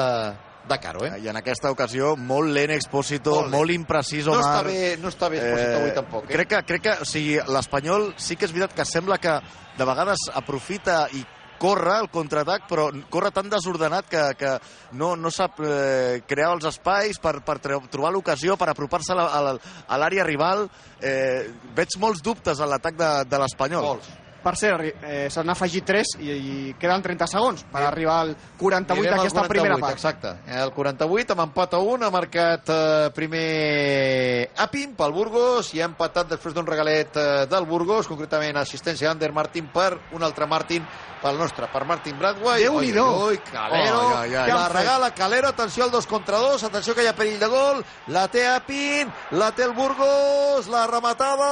de 0.71 0.77
Caro, 0.79 1.03
eh? 1.05 1.19
I 1.19 1.27
en 1.29 1.35
aquesta 1.37 1.69
ocasió, 1.75 2.15
molt 2.15 2.49
lent 2.55 2.71
Expósito, 2.77 3.35
Molt 3.35 3.41
molt, 3.41 3.51
lent. 3.51 3.59
molt 3.59 3.75
imprecís, 3.75 4.25
No 4.25 4.37
Omar. 4.39 4.47
està 4.47 4.63
bé, 4.69 4.95
no 5.03 5.11
està 5.11 5.29
bé 5.29 5.43
Expósito 5.43 5.77
avui 5.81 5.93
tampoc, 5.99 6.29
eh? 6.29 6.33
Crec 6.33 6.53
que, 6.55 6.63
crec 6.71 6.81
que 6.87 6.95
o 7.03 7.05
sigui, 7.11 7.35
l'Espanyol 7.53 8.13
sí 8.17 8.39
que 8.39 8.47
és 8.47 8.55
veritat 8.55 8.79
que 8.79 8.87
sembla 8.87 9.19
que 9.19 9.35
de 9.77 9.85
vegades 9.91 10.29
aprofita 10.33 11.09
i 11.11 11.25
corre 11.61 11.99
el 12.01 12.09
contraatac, 12.13 12.67
però 12.69 12.89
corre 13.11 13.31
tan 13.35 13.49
desordenat 13.51 14.09
que, 14.11 14.25
que 14.39 14.55
no, 14.99 15.13
no 15.19 15.31
sap 15.33 15.61
eh, 15.63 16.21
crear 16.27 16.51
els 16.55 16.67
espais 16.71 17.21
per, 17.21 17.37
per 17.45 17.59
trobar 17.61 18.11
l'ocasió, 18.13 18.57
per 18.59 18.69
apropar-se 18.73 19.15
a 19.15 19.97
l'àrea 20.01 20.27
rival. 20.27 20.67
Eh, 20.99 21.47
veig 21.77 21.97
molts 22.01 22.23
dubtes 22.25 22.59
en 22.59 22.71
l'atac 22.71 22.99
de, 22.99 23.11
de 23.29 23.41
l'Espanyol. 23.41 23.95
Molts. 23.95 24.13
Per 24.45 24.53
cert, 24.61 25.01
eh, 25.01 25.25
s'han 25.33 25.49
afegit 25.49 25.87
3 25.89 26.11
i, 26.21 26.27
i 26.29 26.73
queden 26.77 27.01
30 27.01 27.27
segons 27.31 27.63
per 27.71 27.81
arribar 27.81 28.19
al 28.21 28.35
48 28.59 28.93
Anirem 28.93 29.15
al 29.15 29.23
d'aquesta 29.23 29.41
48, 29.41 29.49
primera 29.55 29.77
part. 29.81 29.97
Exacte. 29.97 30.33
El 30.61 30.73
48 30.75 31.33
amb 31.33 31.43
empat 31.47 31.73
a 31.73 31.79
1 31.81 32.05
ha 32.05 32.11
marcat 32.13 32.69
eh, 32.69 33.07
primer 33.15 33.47
Apim 34.67 34.93
pel 34.99 35.15
Burgos 35.15 35.73
i 35.73 35.81
ha 35.81 35.89
empatat 35.89 36.29
després 36.35 36.53
d'un 36.53 36.69
regalet 36.69 37.17
eh, 37.17 37.25
del 37.49 37.65
Burgos, 37.65 38.05
concretament 38.05 38.61
assistència 38.61 39.09
d'Ander 39.09 39.31
Martin 39.33 39.71
per 39.73 39.95
un 40.13 40.21
altre 40.29 40.45
Martin 40.45 40.85
pel 41.25 41.39
nostre, 41.41 41.65
per 41.73 41.81
Martin 41.89 42.19
Bradway. 42.19 42.67
Déu-n'hi-do. 42.67 43.05
Oi, 43.25 43.33
oi, 43.33 43.41
Calero. 43.49 44.03
Oi, 44.11 44.29
oi, 44.29 44.35
oi. 44.43 44.51
La 44.51 44.69
regala 44.69 45.09
Calero, 45.17 45.49
atenció 45.49 45.87
al 45.87 45.91
2 45.91 46.05
contra 46.05 46.37
2, 46.37 46.67
atenció 46.69 46.93
que 46.93 47.01
hi 47.01 47.09
ha 47.09 47.17
perill 47.17 47.41
de 47.41 47.49
gol, 47.49 47.81
la 48.13 48.27
té 48.29 48.45
Apin, 48.51 49.09
la 49.41 49.49
té 49.57 49.65
el 49.65 49.73
Burgos, 49.73 50.69
la 50.69 50.85
rematada, 50.91 51.49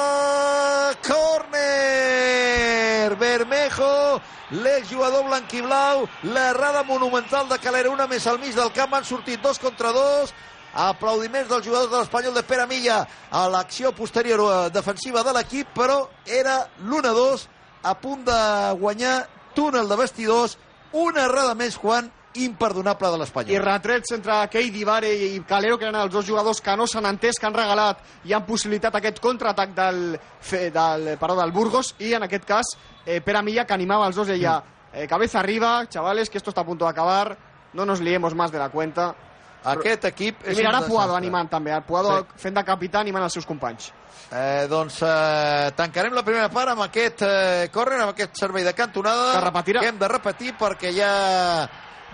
córner, 2.84 3.16
Bermejo, 3.16 4.22
l'exjugador 4.52 5.26
blanquiblau, 5.26 6.08
l'errada 6.24 6.84
monumental 6.84 7.48
de 7.48 7.58
Calero, 7.60 7.92
una 7.92 8.08
més 8.08 8.26
al 8.28 8.40
mig 8.40 8.56
del 8.56 8.72
camp, 8.74 8.94
han 8.94 9.06
sortit 9.06 9.42
dos 9.42 9.60
contra 9.60 9.92
dos, 9.92 10.34
aplaudiments 10.74 11.50
dels 11.50 11.66
jugadors 11.66 11.92
de 11.92 11.98
l'Espanyol 11.98 12.34
de 12.34 12.44
Pere 12.44 12.66
Milla 12.68 13.08
a 13.32 13.48
l'acció 13.48 13.92
posterior 13.94 14.42
eh, 14.42 14.70
defensiva 14.74 15.24
de 15.24 15.34
l'equip, 15.34 15.68
però 15.74 16.08
era 16.26 16.68
l'1-2 16.82 17.48
a 17.84 17.94
punt 17.96 18.26
de 18.26 18.40
guanyar 18.80 19.28
túnel 19.54 19.88
de 19.88 19.96
vestidors, 19.96 20.58
una 20.92 21.28
errada 21.28 21.54
més, 21.56 21.78
Juan, 21.78 22.10
imperdonable 22.36 23.10
de 23.10 23.16
I 23.16 23.20
l'Espanyol. 23.20 23.64
retrets 23.64 24.12
entre 24.12 24.48
Keidi 24.50 24.84
Vare 24.84 25.14
i 25.14 25.40
Calero, 25.48 25.78
que 25.78 25.86
eren 25.86 26.00
els 26.02 26.12
dos 26.14 26.26
jugadors 26.26 26.62
que 26.62 26.76
no 26.78 26.88
s'han 26.88 27.06
entès, 27.06 27.40
que 27.40 27.46
han 27.46 27.54
regalat 27.54 28.00
i 28.26 28.34
han 28.34 28.46
possibilitat 28.46 28.96
aquest 28.96 29.20
contraatac 29.20 29.74
del, 29.76 30.20
del, 30.52 31.18
perdó, 31.20 31.40
del 31.42 31.52
Burgos, 31.52 31.96
i 32.00 32.14
en 32.14 32.24
aquest 32.24 32.46
cas 32.46 32.66
eh, 33.06 33.22
Pere 33.22 33.42
Milla, 33.44 33.66
que 33.66 33.74
animava 33.74 34.08
els 34.08 34.16
dos, 34.16 34.28
deia 34.28 34.62
eh, 34.94 35.08
cabeza 35.08 35.40
arriba, 35.40 35.86
chavales, 35.90 36.30
que 36.30 36.38
esto 36.38 36.50
está 36.52 36.62
a 36.62 36.66
punto 36.66 36.86
de 36.86 36.92
acabar, 36.92 37.38
no 37.74 37.86
nos 37.86 38.00
liemos 38.02 38.34
más 38.36 38.52
de 38.52 38.60
la 38.60 38.70
cuenta. 38.70 39.14
Aquest 39.64 40.04
equip 40.10 40.42
I 40.44 40.50
és 40.52 40.58
mira, 40.58 40.70
un 40.74 40.76
ara 40.76 40.86
Puado 40.86 41.16
animant 41.16 41.48
també, 41.50 41.72
el 41.72 41.84
Puado 41.88 42.18
Sí. 42.20 42.26
fent 42.36 42.56
de 42.58 42.64
capità 42.68 43.00
animant 43.00 43.24
els 43.24 43.32
seus 43.32 43.46
companys. 43.46 43.94
Eh, 44.30 44.68
doncs 44.68 44.98
eh, 45.08 45.72
tancarem 45.76 46.12
la 46.14 46.24
primera 46.24 46.50
part 46.50 46.72
amb 46.74 46.82
aquest 46.84 47.22
eh, 47.24 47.70
córner, 47.72 48.02
amb 48.02 48.12
aquest 48.12 48.36
servei 48.36 48.64
de 48.66 48.74
cantonada 48.74 49.32
Que 49.40 49.46
repetirà. 49.46 49.80
que 49.80 49.88
hem 49.88 50.00
de 50.00 50.08
repetir 50.10 50.54
perquè 50.60 50.92
ha 51.02 51.70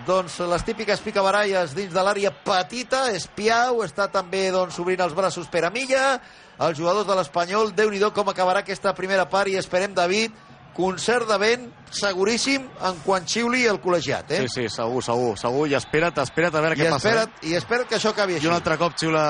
doncs, 0.06 0.38
les 0.50 0.64
típiques 0.66 1.00
picabaralles 1.04 1.74
dins 1.76 1.92
de 1.92 2.04
l'àrea 2.04 2.30
petita, 2.44 3.08
Espiau 3.16 3.82
està 3.84 4.08
també 4.12 4.48
doncs, 4.54 4.78
obrint 4.82 5.02
els 5.04 5.16
braços 5.16 5.48
per 5.52 5.64
a 5.66 5.72
Milla 5.74 6.20
els 6.60 6.76
jugadors 6.76 7.08
de 7.08 7.16
l'Espanyol, 7.16 7.72
déu 7.72 7.90
nhi 7.90 8.00
com 8.12 8.28
acabarà 8.28 8.60
aquesta 8.60 8.92
primera 8.94 9.24
part 9.28 9.48
i 9.48 9.56
esperem, 9.56 9.94
David 9.94 10.36
concert 10.76 11.26
de 11.28 11.36
vent 11.40 11.64
seguríssim 11.90 12.68
en 12.86 13.00
quan 13.04 13.26
xiuli 13.26 13.64
el 13.66 13.80
col·legiat 13.82 14.30
eh? 14.30 14.44
Sí, 14.44 14.52
sí, 14.54 14.68
segur, 14.70 15.02
segur, 15.02 15.34
segur. 15.38 15.66
I 15.68 15.76
espera't, 15.78 16.20
espera't 16.22 16.54
a 16.54 16.62
veure 16.62 16.76
I, 16.78 16.84
què 16.84 16.92
passa. 16.92 17.08
espera't, 17.08 17.42
I 17.42 17.56
espera't 17.58 17.88
que 17.90 17.98
això 17.98 18.14
acabi 18.14 18.36
eh? 18.36 18.40
així 18.40 18.46
I 18.46 18.52
un 18.52 18.56
altre 18.56 18.78
cop 18.80 18.96
xiula 19.00 19.24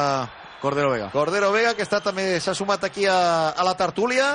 Cordero 0.61 0.91
Vega. 0.93 1.09
Cordero 1.15 1.51
Vega, 1.55 1.73
que 1.75 1.87
està 1.87 2.03
també 2.05 2.35
s'ha 2.45 2.55
sumat 2.55 2.85
aquí 2.85 3.07
a, 3.09 3.51
a 3.57 3.65
la 3.65 3.73
tertúlia. 3.79 4.35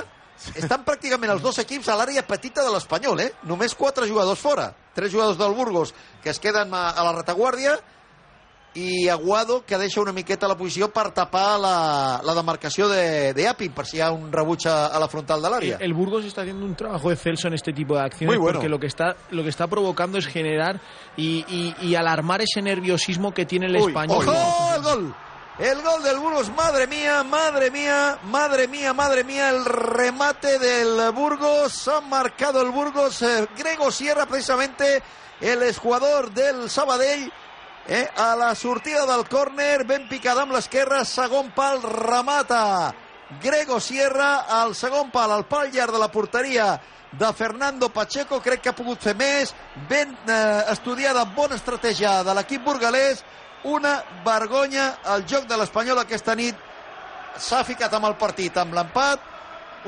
Estan 0.54 0.84
pràcticament 0.84 1.32
els 1.32 1.42
dos 1.42 1.58
equips 1.58 1.88
a 1.88 1.96
l'àrea 1.96 2.22
petita 2.26 2.62
de 2.62 2.70
l'Espanyol, 2.74 3.20
eh? 3.20 3.32
Només 3.48 3.74
quatre 3.74 4.06
jugadors 4.06 4.38
fora. 4.40 4.70
Tres 4.94 5.12
jugadors 5.12 5.38
del 5.38 5.54
Burgos 5.54 5.94
que 6.22 6.30
es 6.30 6.38
queden 6.40 6.72
a, 6.74 6.90
a 6.90 7.04
la 7.04 7.12
retaguardia 7.12 7.78
i 8.76 9.08
Aguado 9.08 9.64
que 9.64 9.78
deixa 9.80 10.02
una 10.02 10.12
miqueta 10.12 10.46
la 10.46 10.54
posició 10.56 10.90
per 10.92 11.06
tapar 11.16 11.56
la, 11.58 12.20
la 12.22 12.34
demarcació 12.36 12.90
de, 12.90 13.32
de 13.32 13.46
Api 13.48 13.70
per 13.72 13.86
si 13.88 13.96
hi 13.96 14.02
ha 14.04 14.10
un 14.12 14.26
rebuig 14.30 14.66
a, 14.68 14.88
a 14.92 15.00
la 15.00 15.08
frontal 15.08 15.40
de 15.40 15.48
El, 15.48 15.52
l'àrea. 15.54 15.78
el 15.80 15.94
Burgos 15.94 16.26
está 16.26 16.42
haciendo 16.42 16.66
un 16.66 16.74
trabajo 16.76 17.10
excelso 17.10 17.48
en 17.48 17.54
este 17.54 17.72
tipo 17.72 17.94
de 17.96 18.02
acciones 18.02 18.36
bueno. 18.38 18.58
porque 18.58 18.68
lo 18.68 18.78
que 18.78 18.86
está 18.88 19.16
lo 19.30 19.42
que 19.42 19.48
está 19.48 19.66
provocando 19.66 20.18
es 20.18 20.26
generar 20.26 20.78
y, 21.16 21.46
y- 21.48 21.74
y 21.88 21.94
alarmar 21.94 22.42
ese 22.42 22.60
nerviosismo 22.60 23.32
que 23.32 23.46
tiene 23.46 23.64
el 23.66 23.76
Uy, 23.76 23.86
español. 23.88 24.28
¡Ojo! 24.28 24.74
El 24.76 24.82
gol. 24.82 25.14
El 25.58 25.80
gol 25.80 26.02
del 26.02 26.18
Burgos, 26.18 26.50
madre 26.50 26.86
mía, 26.86 27.22
madre 27.22 27.70
mía, 27.70 28.18
madre 28.24 28.68
mía, 28.68 28.92
madre 28.92 29.24
mía, 29.24 29.48
el 29.48 29.64
remate 29.64 30.58
del 30.58 31.10
Burgos, 31.12 31.88
ha 31.88 32.02
marcado 32.02 32.60
el 32.60 32.70
Burgos, 32.70 33.22
eh, 33.22 33.48
Grego 33.56 33.90
Sierra 33.90 34.26
precisamente, 34.26 35.02
el 35.40 35.62
exjugador 35.62 36.30
del 36.30 36.68
Sabadell, 36.68 37.32
eh, 37.88 38.06
a 38.16 38.36
la 38.36 38.54
sortida 38.54 39.06
del 39.06 39.26
córner, 39.30 39.84
ben 39.86 40.06
picada 40.10 40.42
amb 40.42 40.52
l'esquerra, 40.52 41.04
pal, 41.54 41.82
remata. 41.82 42.94
Grego 43.40 43.80
Sierra, 43.80 44.44
al 44.60 44.74
segon 44.74 45.10
pal, 45.10 45.32
al 45.32 45.46
pal 45.46 45.72
de 45.72 45.98
la 45.98 46.12
porteria 46.12 46.78
de 47.12 47.32
Fernando 47.32 47.88
Pacheco, 47.88 48.42
crec 48.42 48.60
que 48.60 48.68
ha 48.68 48.76
pogut 48.76 49.00
fer 49.00 49.16
més, 49.16 49.54
ben 49.88 50.12
eh, 50.28 50.64
estudiada, 50.70 51.24
bona 51.24 51.56
estratègia 51.56 52.22
de 52.22 52.34
l'equip 52.34 52.62
burgalès, 52.62 53.24
una 53.66 53.96
vergonya 54.24 54.86
el 55.14 55.24
joc 55.26 55.46
de 55.50 55.56
l'Espanyol 55.58 55.98
aquesta 56.04 56.34
nit 56.38 56.54
s'ha 57.36 57.64
ficat 57.66 57.92
amb 57.98 58.06
el 58.08 58.14
partit 58.16 58.56
amb 58.62 58.74
l'empat 58.74 59.20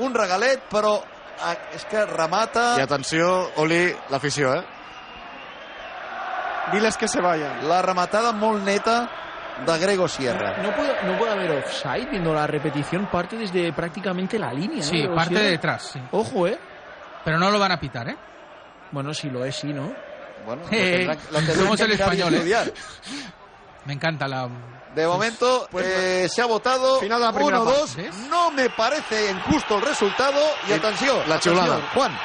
un 0.05 0.13
regalet 0.15 0.65
però 0.69 0.97
ah, 1.41 1.55
és 1.75 1.85
que 1.89 2.03
remata 2.05 2.75
I 2.77 2.83
atenció, 2.83 3.29
Oli, 3.63 3.87
l'afició, 4.11 4.53
eh? 4.55 4.63
Diles 6.71 6.97
que 6.97 7.07
se 7.07 7.19
vayan. 7.21 7.67
la 7.67 7.81
rematada 7.81 8.31
molt 8.31 8.61
neta 8.63 9.09
de 9.65 9.77
Grego 9.81 10.07
Sierra 10.07 10.57
No 10.61 10.73
puede, 10.75 10.93
no 11.03 11.17
puede 11.17 11.31
haber 11.31 11.51
offside 11.51 12.07
viendo 12.11 12.33
la 12.33 12.45
repetición, 12.47 13.07
parte 13.07 13.35
desde 13.37 13.73
prácticamente 13.73 14.37
la 14.39 14.53
línea. 14.53 14.83
Sí, 14.83 15.03
¿no? 15.03 15.15
parte 15.15 15.29
Sierra. 15.29 15.43
de 15.45 15.51
detrás, 15.51 15.83
sí. 15.93 16.01
Ojo, 16.11 16.47
¿eh? 16.47 16.57
Pero 17.25 17.39
no 17.39 17.49
lo 17.51 17.59
van 17.59 17.71
a 17.71 17.79
pitar, 17.79 18.07
¿eh? 18.09 18.15
Bueno, 18.91 19.13
si 19.13 19.29
lo 19.29 19.43
es, 19.43 19.55
sí, 19.55 19.73
¿no? 19.73 19.91
bueno, 20.45 20.61
lo 20.63 20.69
Eh, 20.71 20.99
tendrán- 21.07 21.17
lo 21.31 21.37
tendrán 21.39 21.57
somos 21.57 21.77
que 21.77 21.83
el 21.85 21.91
español, 21.91 22.33
¿eh? 22.35 22.73
Me 23.89 23.95
encanta 23.95 24.27
la... 24.27 24.47
De 24.93 25.07
momento 25.07 25.67
eh, 25.79 26.27
se 26.29 26.43
ha 26.43 26.45
votado 26.45 26.99
Final 26.99 27.19
de 27.21 27.25
la 27.25 27.33
primera 27.33 27.59
1-2. 27.59 27.95
part. 27.95 28.13
No 28.29 28.51
me 28.51 28.69
parece 28.69 29.31
injusto 29.31 29.77
el 29.77 29.81
resultado. 29.81 30.39
Y 30.67 30.73
atenció, 30.73 31.15
la 31.25 31.35
atenció, 31.35 31.53
xiulada. 31.53 31.81
Juan. 31.95 32.19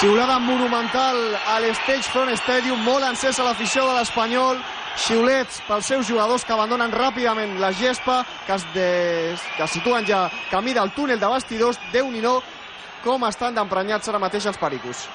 Xiulada 0.00 0.40
monumental 0.40 1.36
a 1.46 1.60
l'Stage 1.60 2.10
Front 2.10 2.32
Stadium, 2.32 2.82
molt 2.82 3.06
encesa 3.06 3.44
l'afició 3.46 3.86
de 3.86 3.94
l'Espanyol, 4.00 4.58
xiulets 4.98 5.60
pels 5.68 5.86
seus 5.86 6.10
jugadors 6.10 6.44
que 6.44 6.52
abandonen 6.56 6.90
ràpidament 6.90 7.60
la 7.62 7.70
gespa, 7.72 8.24
que 8.48 8.58
es, 8.58 8.66
des... 8.74 9.46
que 9.56 9.62
es 9.68 9.70
situen 9.70 10.04
ja 10.04 10.24
camí 10.50 10.74
del 10.74 10.90
túnel 10.98 11.22
de 11.22 11.30
vestidors, 11.30 11.78
déu 11.94 12.10
nhi 12.10 12.26
com 13.04 13.22
estan 13.30 13.54
d'emprenyats 13.54 14.10
ara 14.10 14.18
mateix 14.18 14.50
els 14.50 14.58
pericos. 14.58 15.06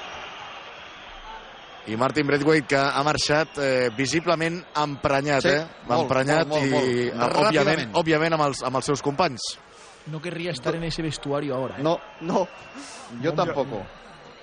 I 1.88 1.96
Martin 1.98 2.28
Braithwaite, 2.28 2.68
que 2.68 2.78
ha 2.78 3.02
marxat 3.04 3.58
eh, 3.58 3.90
visiblement 3.98 4.60
emprenyat, 4.84 5.42
Sí, 5.42 5.50
eh? 5.50 5.66
molt, 5.88 6.04
emprenyat 6.04 6.48
molt, 6.48 6.68
molt, 6.70 6.86
i, 6.86 7.12
molt. 7.12 7.34
òbviament, 7.34 7.80
Ràpidament. 7.80 7.96
òbviament 7.98 8.34
amb, 8.38 8.44
els, 8.46 8.62
amb 8.64 8.76
els 8.78 8.86
seus 8.86 9.02
companys. 9.02 9.42
No 10.08 10.22
querría 10.22 10.52
estar 10.52 10.76
en 10.76 10.84
ese 10.84 11.02
vestuario 11.02 11.56
ahora. 11.56 11.78
¿eh? 11.80 11.84
No, 11.84 12.00
No, 12.22 12.48
yo 13.22 13.34
tampoco. 13.34 13.82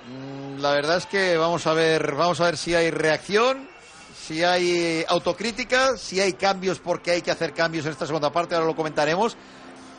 Mm, 0.08 0.60
La 0.60 0.72
verdad 0.72 0.96
es 0.96 1.06
que 1.06 1.36
vamos 1.36 1.66
a 1.66 1.72
ver, 1.74 2.14
vamos 2.14 2.40
a 2.40 2.44
ver 2.44 2.56
si 2.56 2.74
hay 2.74 2.90
reacción, 2.90 3.68
si 4.16 4.42
hay 4.42 5.04
autocrítica, 5.08 5.96
si 5.96 6.20
hay 6.20 6.32
cambios 6.32 6.80
porque 6.80 7.12
hay 7.12 7.22
que 7.22 7.30
hacer 7.30 7.52
cambios 7.54 7.86
en 7.86 7.92
esta 7.92 8.06
segunda 8.06 8.30
parte, 8.32 8.54
ahora 8.54 8.66
lo 8.66 8.74
comentaremos. 8.74 9.36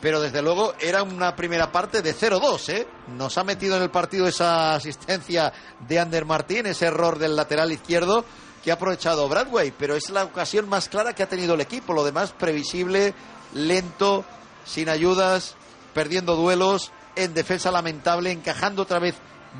Pero 0.00 0.20
desde 0.20 0.40
luego 0.40 0.74
era 0.80 1.02
una 1.02 1.36
primera 1.36 1.70
parte 1.70 2.00
de 2.00 2.14
0-2, 2.14 2.68
¿eh? 2.70 2.86
Nos 3.16 3.36
ha 3.36 3.44
metido 3.44 3.76
en 3.76 3.82
el 3.82 3.90
partido 3.90 4.26
esa 4.26 4.74
asistencia 4.74 5.52
de 5.86 5.98
Ander 5.98 6.24
Martín, 6.24 6.66
ese 6.66 6.86
error 6.86 7.18
del 7.18 7.36
lateral 7.36 7.70
izquierdo 7.70 8.24
que 8.64 8.70
ha 8.70 8.74
aprovechado 8.74 9.28
Bradway, 9.28 9.72
pero 9.76 9.96
es 9.96 10.10
la 10.10 10.24
ocasión 10.24 10.68
más 10.68 10.88
clara 10.88 11.14
que 11.14 11.22
ha 11.22 11.28
tenido 11.28 11.54
el 11.54 11.60
equipo. 11.60 11.92
Lo 11.92 12.04
demás 12.04 12.32
previsible, 12.32 13.14
lento, 13.54 14.24
sin 14.64 14.88
ayudas, 14.88 15.56
perdiendo 15.94 16.36
duelos, 16.36 16.92
en 17.16 17.34
defensa 17.34 17.70
lamentable, 17.70 18.30
encajando 18.30 18.82
otra 18.82 18.98
vez 18.98 19.16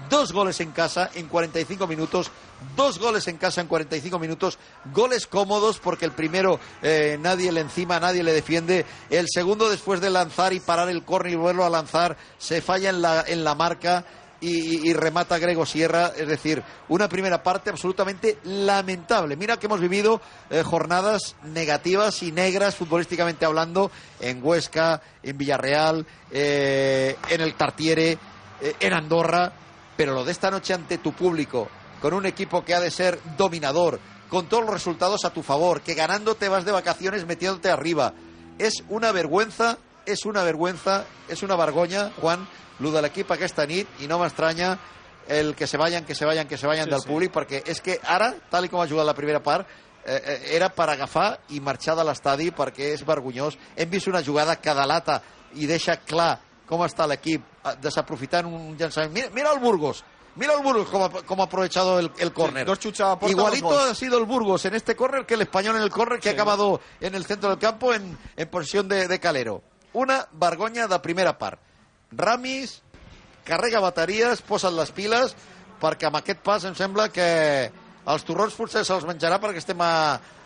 dos 0.08 0.32
goles 0.32 0.60
en 0.60 0.70
casa 0.72 1.10
en 1.14 1.28
45 1.28 1.86
minutos, 1.86 2.30
dos 2.76 2.98
goles 2.98 3.26
en 3.28 3.36
casa 3.36 3.60
en 3.60 3.66
45 3.66 4.18
minutos, 4.18 4.58
goles 4.92 5.26
cómodos 5.26 5.78
porque 5.78 6.04
el 6.04 6.12
primero 6.12 6.60
eh, 6.82 7.18
nadie 7.20 7.52
le 7.52 7.60
encima, 7.60 8.00
nadie 8.00 8.22
le 8.22 8.32
defiende, 8.32 8.84
el 9.08 9.26
segundo 9.28 9.68
después 9.68 10.00
de 10.00 10.10
lanzar 10.10 10.52
y 10.52 10.60
parar 10.60 10.88
el 10.88 11.04
córner 11.04 11.32
y 11.32 11.36
volverlo 11.36 11.64
a 11.64 11.70
lanzar, 11.70 12.16
se 12.38 12.60
falla 12.60 12.90
en 12.90 13.02
la, 13.02 13.24
en 13.26 13.44
la 13.44 13.54
marca 13.54 14.04
y, 14.42 14.94
remata 14.94 15.38
Grego 15.38 15.66
Sierra, 15.66 16.12
es 16.16 16.26
decir, 16.26 16.62
una 16.88 17.10
primera 17.10 17.42
parte 17.42 17.68
absolutamente 17.68 18.38
lamentable. 18.44 19.36
Mira 19.36 19.58
que 19.58 19.66
hemos 19.66 19.80
vivido 19.80 20.22
eh, 20.48 20.62
jornadas 20.62 21.36
negativas 21.44 22.22
y 22.22 22.32
negras 22.32 22.74
futbolísticamente 22.74 23.44
hablando 23.44 23.90
en 24.18 24.42
Huesca, 24.42 25.02
en 25.22 25.36
Villarreal, 25.36 26.06
eh, 26.30 27.16
en 27.28 27.40
el 27.42 27.52
Tartiere, 27.52 28.16
en 28.80 28.92
Andorra, 28.94 29.52
pero 29.94 30.14
lo 30.14 30.24
de 30.24 30.32
esta 30.32 30.50
noche 30.50 30.72
ante 30.72 30.96
tu 30.96 31.12
público, 31.12 31.68
con 32.00 32.14
un 32.14 32.26
equipo 32.26 32.64
que 32.64 32.74
ha 32.74 32.80
de 32.80 32.90
ser 32.90 33.18
dominador, 33.36 34.00
con 34.28 34.48
todos 34.48 34.64
los 34.64 34.74
resultados 34.74 35.24
a 35.24 35.30
tu 35.30 35.42
favor, 35.42 35.82
que 35.82 35.94
ganando 35.94 36.34
te 36.34 36.48
vas 36.48 36.64
de 36.64 36.72
vacaciones 36.72 37.26
metiéndote 37.26 37.70
arriba, 37.70 38.14
és 38.60 38.84
una 38.88 39.10
vergüenza, 39.12 39.78
és 40.06 40.24
una 40.28 40.44
vergüenza, 40.44 41.04
és 41.28 41.42
una 41.42 41.56
vergonya, 41.56 42.10
Juan, 42.20 42.44
lo 42.80 42.92
de 42.92 43.00
l'equip 43.02 43.30
aquesta 43.32 43.64
nit, 43.66 43.88
i 44.04 44.08
no 44.08 44.18
m'estranya 44.20 44.74
el 45.28 45.54
que 45.56 45.66
se 45.66 45.78
vayan, 45.80 46.04
que 46.04 46.14
se 46.14 46.26
vayan, 46.26 46.48
que 46.48 46.58
se 46.58 46.66
vayan 46.66 46.84
Sí, 46.84 46.90
del 46.90 47.00
sí. 47.00 47.08
públic, 47.08 47.32
perquè 47.32 47.62
és 47.66 47.80
que 47.80 47.98
ara, 48.04 48.34
tal 48.50 48.68
com 48.68 48.82
ha 48.82 48.88
jugat 48.88 49.06
la 49.06 49.16
primera 49.16 49.42
part, 49.42 49.66
eh, 50.04 50.16
eh, 50.16 50.38
era 50.56 50.70
per 50.74 50.90
agafar 50.90 51.40
i 51.50 51.60
marxar 51.60 51.96
de 51.96 52.04
l'estadi 52.04 52.50
perquè 52.50 52.92
és 52.94 53.04
vergonyós. 53.06 53.58
Hem 53.76 53.90
vist 53.90 54.08
una 54.08 54.22
jugada 54.24 54.56
que 54.60 54.74
delata 54.74 55.20
i 55.54 55.66
deixa 55.66 55.98
clar 56.04 56.38
com 56.66 56.82
està 56.84 57.06
l'equip 57.06 57.42
eh, 57.42 57.76
desaprofitant 57.82 58.46
un 58.46 58.76
llançament. 58.76 59.12
Mira, 59.12 59.30
mira 59.34 59.52
el 59.52 59.60
Burgos, 59.60 60.04
mira 60.40 60.54
el 60.56 60.62
Burgos 60.64 60.88
ha, 61.04 61.22
com 61.22 61.40
ha 61.40 61.44
aprovechado 61.44 61.98
el, 62.00 62.10
el 62.18 62.32
córner. 62.32 62.64
porta, 63.18 63.30
Igualito 63.30 63.78
ha 63.78 63.94
sido 63.94 64.18
el 64.18 64.24
Burgos 64.24 64.64
en 64.64 64.74
este 64.74 64.96
córner 64.96 65.26
que 65.26 65.34
el 65.34 65.42
español 65.42 65.76
en 65.76 65.82
el 65.82 65.90
córner 65.90 66.18
que 66.18 66.30
ha 66.30 66.32
acabado 66.32 66.80
en 67.00 67.14
el 67.14 67.24
centro 67.26 67.50
del 67.50 67.58
campo 67.58 67.92
en, 67.92 68.16
en 68.36 68.48
posición 68.48 68.88
de, 68.88 69.06
de 69.06 69.20
Calero. 69.20 69.62
Una 69.92 70.26
vergonya 70.32 70.88
de 70.88 70.98
primera 71.00 71.36
part. 71.38 71.60
Ramis 72.10 72.80
carrega 73.44 73.80
bateries, 73.80 74.42
posa't 74.42 74.74
les 74.74 74.90
piles, 74.94 75.34
perquè 75.80 76.06
amb 76.10 76.18
aquest 76.20 76.42
pas 76.44 76.64
em 76.68 76.74
sembla 76.78 77.08
que 77.10 77.70
els 78.10 78.24
torrons 78.26 78.54
potser 78.56 78.84
se'ls 78.86 79.06
menjarà 79.08 79.38
perquè 79.42 79.58
estem 79.62 79.80
a, 79.82 79.92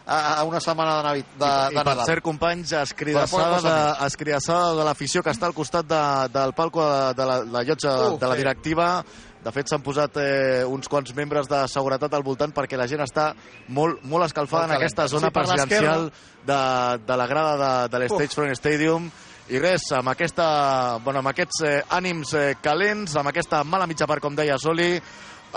a, 0.07 0.17
a 0.39 0.45
una 0.45 0.61
setmana 0.61 0.97
de, 0.99 1.03
Navi, 1.09 1.23
de, 1.25 1.51
I, 1.51 1.75
de 1.75 1.79
per 1.81 1.85
Nadal. 1.91 2.07
cert, 2.09 2.25
companys, 2.25 2.71
Per 2.75 2.83
escridassada 2.87 3.61
de, 3.65 4.07
escridassada 4.07 4.73
de 4.79 4.85
l'afició 4.89 5.23
que 5.25 5.33
està 5.35 5.49
al 5.51 5.57
costat 5.57 5.89
de, 5.91 6.03
del 6.35 6.53
palco 6.57 6.85
de, 6.85 7.15
de 7.19 7.29
la, 7.29 7.39
la 7.45 7.63
llotja 7.67 7.95
Uh, 8.15 8.19
de 8.19 8.27
la 8.29 8.37
sí. 8.37 8.43
De 9.45 9.53
fet, 9.53 9.69
s'han 9.69 9.83
posat 9.85 10.17
eh, 10.23 10.65
uns 10.65 10.89
quants 10.89 11.13
membres 11.17 11.51
de 11.51 11.59
seguretat 11.69 12.15
al 12.17 12.25
voltant 12.25 12.55
perquè 12.57 12.79
la 12.81 12.87
gent 12.89 13.03
està 13.05 13.29
molt, 13.69 14.01
molt 14.09 14.25
escalfada 14.25 14.71
Molt 14.71 14.79
en 14.79 14.81
aquesta 14.81 15.05
zona 15.13 15.29
Sí, 15.29 15.37
presidencial 15.37 16.09
de, 16.49 16.63
de 17.05 17.19
la 17.21 17.27
grada 17.29 17.55
de, 17.61 17.73
de 17.93 18.01
l'Stage 18.05 18.33
Front 18.33 18.57
Stadium. 18.57 19.11
I 19.53 19.61
res, 19.61 19.91
amb, 19.93 20.09
aquesta, 20.15 20.47
bueno, 21.05 21.21
amb 21.21 21.29
aquests 21.35 21.61
eh, 21.69 21.77
ànims 21.93 22.33
eh, 22.41 22.55
calents, 22.65 23.19
amb 23.21 23.29
aquesta 23.29 23.61
mala 23.69 23.85
mitja 23.91 24.09
part, 24.09 24.25
com 24.25 24.33
deia 24.33 24.57
Soli, 24.57 24.95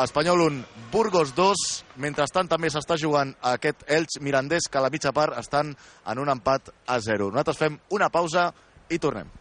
Espanyol 0.04 0.44
1, 0.50 0.62
Burgos 0.92 1.32
2, 1.34 1.64
mentrestant 2.04 2.52
també 2.52 2.68
s'està 2.70 3.00
jugant 3.00 3.32
aquest 3.56 3.88
Elx 3.88 4.20
Mirandés, 4.22 4.68
que 4.70 4.78
a 4.78 4.84
la 4.84 4.92
mitja 4.94 5.16
part 5.16 5.40
estan 5.40 5.72
en 5.72 6.20
un 6.20 6.30
empat 6.36 6.74
a 6.86 7.00
0. 7.00 7.32
Nosaltres 7.32 7.64
fem 7.64 7.80
una 7.96 8.12
pausa 8.12 8.52
i 8.92 9.00
tornem. 9.00 9.32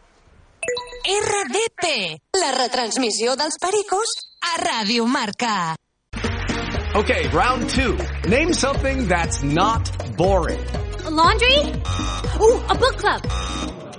RDP, 1.07 2.19
la 2.35 2.49
retransmissió 2.57 3.37
dels 3.39 3.55
pericos 3.63 4.11
a 4.43 4.57
Ràdio 4.59 5.05
Marca. 5.07 5.77
Okay, 6.99 7.29
round 7.29 7.71
two. 7.71 7.97
Name 8.29 8.53
something 8.53 9.07
that's 9.07 9.45
not 9.45 9.87
boring. 10.17 10.59
A 11.05 11.11
laundry? 11.11 11.59
Ooh, 12.41 12.59
a 12.69 12.75
book 12.75 12.97
club. 12.97 13.23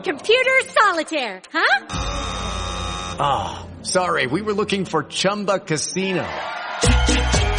Computer 0.04 0.58
solitaire, 0.68 1.42
huh? 1.54 1.86
Ah, 3.20 3.66
sorry, 3.84 4.28
we 4.28 4.42
were 4.42 4.54
looking 4.54 4.84
for 4.84 5.04
Chumba 5.04 5.60
Casino. 5.60 6.28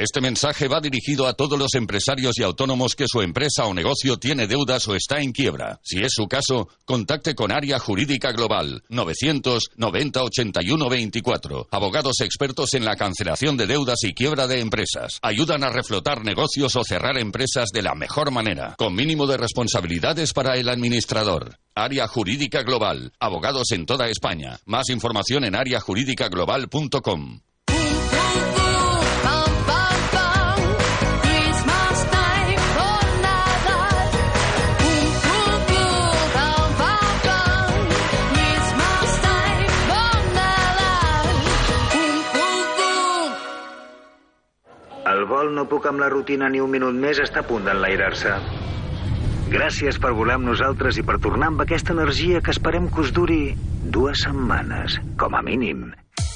Este 0.00 0.22
mensaje 0.22 0.66
va 0.66 0.80
dirigido 0.80 1.26
a 1.26 1.34
todos 1.34 1.58
los 1.58 1.74
empresarios 1.74 2.38
y 2.38 2.42
autónomos 2.42 2.94
que 2.94 3.04
su 3.06 3.20
empresa 3.20 3.66
o 3.66 3.74
negocio 3.74 4.18
tiene 4.18 4.46
deudas 4.46 4.88
o 4.88 4.94
está 4.94 5.20
en 5.20 5.30
quiebra. 5.30 5.78
Si 5.82 5.98
es 5.98 6.14
su 6.14 6.26
caso, 6.26 6.68
contacte 6.86 7.34
con 7.34 7.52
Área 7.52 7.78
Jurídica 7.78 8.32
Global 8.32 8.82
990 8.88 10.22
81 10.22 10.88
24. 10.88 11.68
Abogados 11.70 12.22
expertos 12.22 12.72
en 12.72 12.86
la 12.86 12.96
cancelación 12.96 13.58
de 13.58 13.66
deudas 13.66 13.98
y 14.02 14.14
quiebra 14.14 14.46
de 14.46 14.60
empresas. 14.60 15.18
Ayudan 15.20 15.64
a 15.64 15.68
reflotar 15.68 16.24
negocios 16.24 16.76
o 16.76 16.82
cerrar 16.82 17.18
empresas 17.18 17.68
de 17.68 17.82
la 17.82 17.94
mejor 17.94 18.30
manera, 18.30 18.76
con 18.78 18.94
mínimo 18.94 19.26
de 19.26 19.36
responsabilidades 19.36 20.32
para 20.32 20.56
el 20.56 20.70
administrador. 20.70 21.58
Área 21.74 22.08
Jurídica 22.08 22.62
Global. 22.62 23.12
Abogados 23.20 23.70
en 23.72 23.84
toda 23.84 24.08
España. 24.08 24.60
Más 24.64 24.88
información 24.88 25.44
en 25.44 25.56
areajurídicaglobal.com. 25.56 27.40
El 45.20 45.26
vol 45.28 45.50
no 45.52 45.66
puc 45.68 45.84
amb 45.84 46.00
la 46.00 46.08
rutina 46.08 46.48
ni 46.48 46.62
un 46.64 46.70
minut 46.72 46.96
més 46.96 47.18
està 47.20 47.42
a 47.42 47.46
punt 47.48 47.66
d'enlairar-se. 47.66 48.30
Gràcies 49.52 49.98
per 50.00 50.14
volar 50.16 50.38
amb 50.38 50.48
nosaltres 50.48 50.96
i 50.96 51.04
per 51.04 51.18
tornar 51.20 51.50
amb 51.50 51.60
aquesta 51.60 51.92
energia 51.92 52.40
que 52.40 52.54
esperem 52.54 52.86
que 52.88 53.02
us 53.04 53.12
duri 53.12 53.40
dues 53.96 54.24
setmanes, 54.24 54.96
com 55.20 55.36
a 55.36 55.42
mínim. 55.44 55.90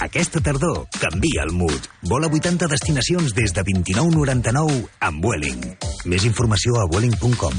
Aquesta 0.05 0.43
tardor 0.45 0.83
canvia 0.99 1.47
el 1.47 1.55
mood. 1.57 1.89
Vola 2.13 2.29
80 2.29 2.69
destinacions 2.75 3.33
des 3.33 3.57
de 3.57 3.65
29,99 3.73 4.77
amb 5.09 5.25
Vueling. 5.25 5.65
Més 6.05 6.29
informació 6.29 6.77
a 6.83 6.89
vueling.com. 6.91 7.57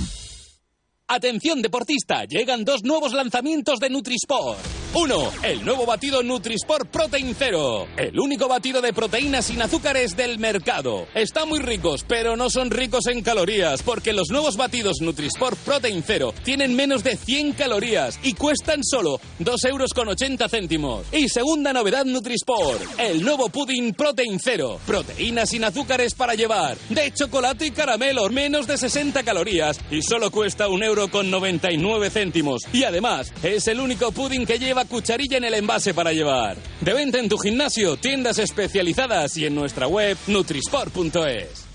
Atención 1.07 1.65
deportista, 1.65 2.25
llegan 2.29 2.65
dos 2.65 2.83
nuevos 2.83 3.17
lanzamientos 3.17 3.79
de 3.79 3.89
Nutrisport. 3.89 4.84
Uno, 4.97 5.29
el 5.43 5.65
nuevo 5.65 5.85
batido 5.85 6.23
Nutrisport 6.23 6.87
Protein 6.87 7.35
Zero, 7.35 7.85
el 7.97 8.17
único 8.17 8.47
batido 8.47 8.79
de 8.79 8.93
proteínas 8.93 9.47
sin 9.47 9.61
azúcares 9.61 10.15
del 10.15 10.39
mercado. 10.39 11.05
Están 11.13 11.49
muy 11.49 11.59
ricos, 11.59 12.05
pero 12.07 12.37
no 12.37 12.49
son 12.49 12.71
ricos 12.71 13.07
en 13.07 13.21
calorías, 13.21 13.83
porque 13.83 14.13
los 14.13 14.29
nuevos 14.29 14.55
batidos 14.55 15.01
Nutrisport 15.01 15.57
Protein 15.59 16.01
Zero 16.01 16.33
tienen 16.45 16.77
menos 16.77 17.03
de 17.03 17.17
100 17.17 17.51
calorías 17.53 18.17
y 18.23 18.35
cuestan 18.35 18.85
solo 18.85 19.19
2 19.39 19.65
euros 19.65 19.93
con 19.93 20.07
80 20.07 20.47
céntimos. 20.47 21.05
Y 21.11 21.27
segunda 21.27 21.73
novedad 21.73 22.05
Nutrisport, 22.05 22.81
el 22.97 23.21
nuevo 23.21 23.49
pudding 23.49 23.95
Protein 23.95 24.39
Zero, 24.39 24.79
proteínas 24.87 25.49
sin 25.49 25.65
azúcares 25.65 26.15
para 26.15 26.35
llevar, 26.35 26.77
de 26.87 27.13
chocolate 27.13 27.65
y 27.65 27.71
caramelo, 27.71 28.29
menos 28.29 28.65
de 28.65 28.77
60 28.77 29.23
calorías 29.23 29.77
y 29.91 30.01
solo 30.01 30.31
cuesta 30.31 30.69
un 30.69 30.83
euro 30.83 31.09
con 31.09 31.29
99 31.29 32.09
céntimos. 32.11 32.61
Y 32.71 32.85
además, 32.85 33.33
es 33.43 33.67
el 33.67 33.81
único 33.81 34.13
pudding 34.13 34.45
que 34.45 34.57
lleva 34.57 34.84
cucharilla 34.85 35.37
en 35.37 35.45
el 35.45 35.53
envase 35.53 35.93
para 35.93 36.11
llevar. 36.11 36.57
De 36.81 36.93
venta 36.93 37.19
en 37.19 37.29
tu 37.29 37.37
gimnasio, 37.37 37.97
tiendas 37.97 38.39
especializadas 38.39 39.35
y 39.37 39.45
en 39.45 39.55
nuestra 39.55 39.87
web 39.87 40.17
nutrisport.es. 40.27 41.65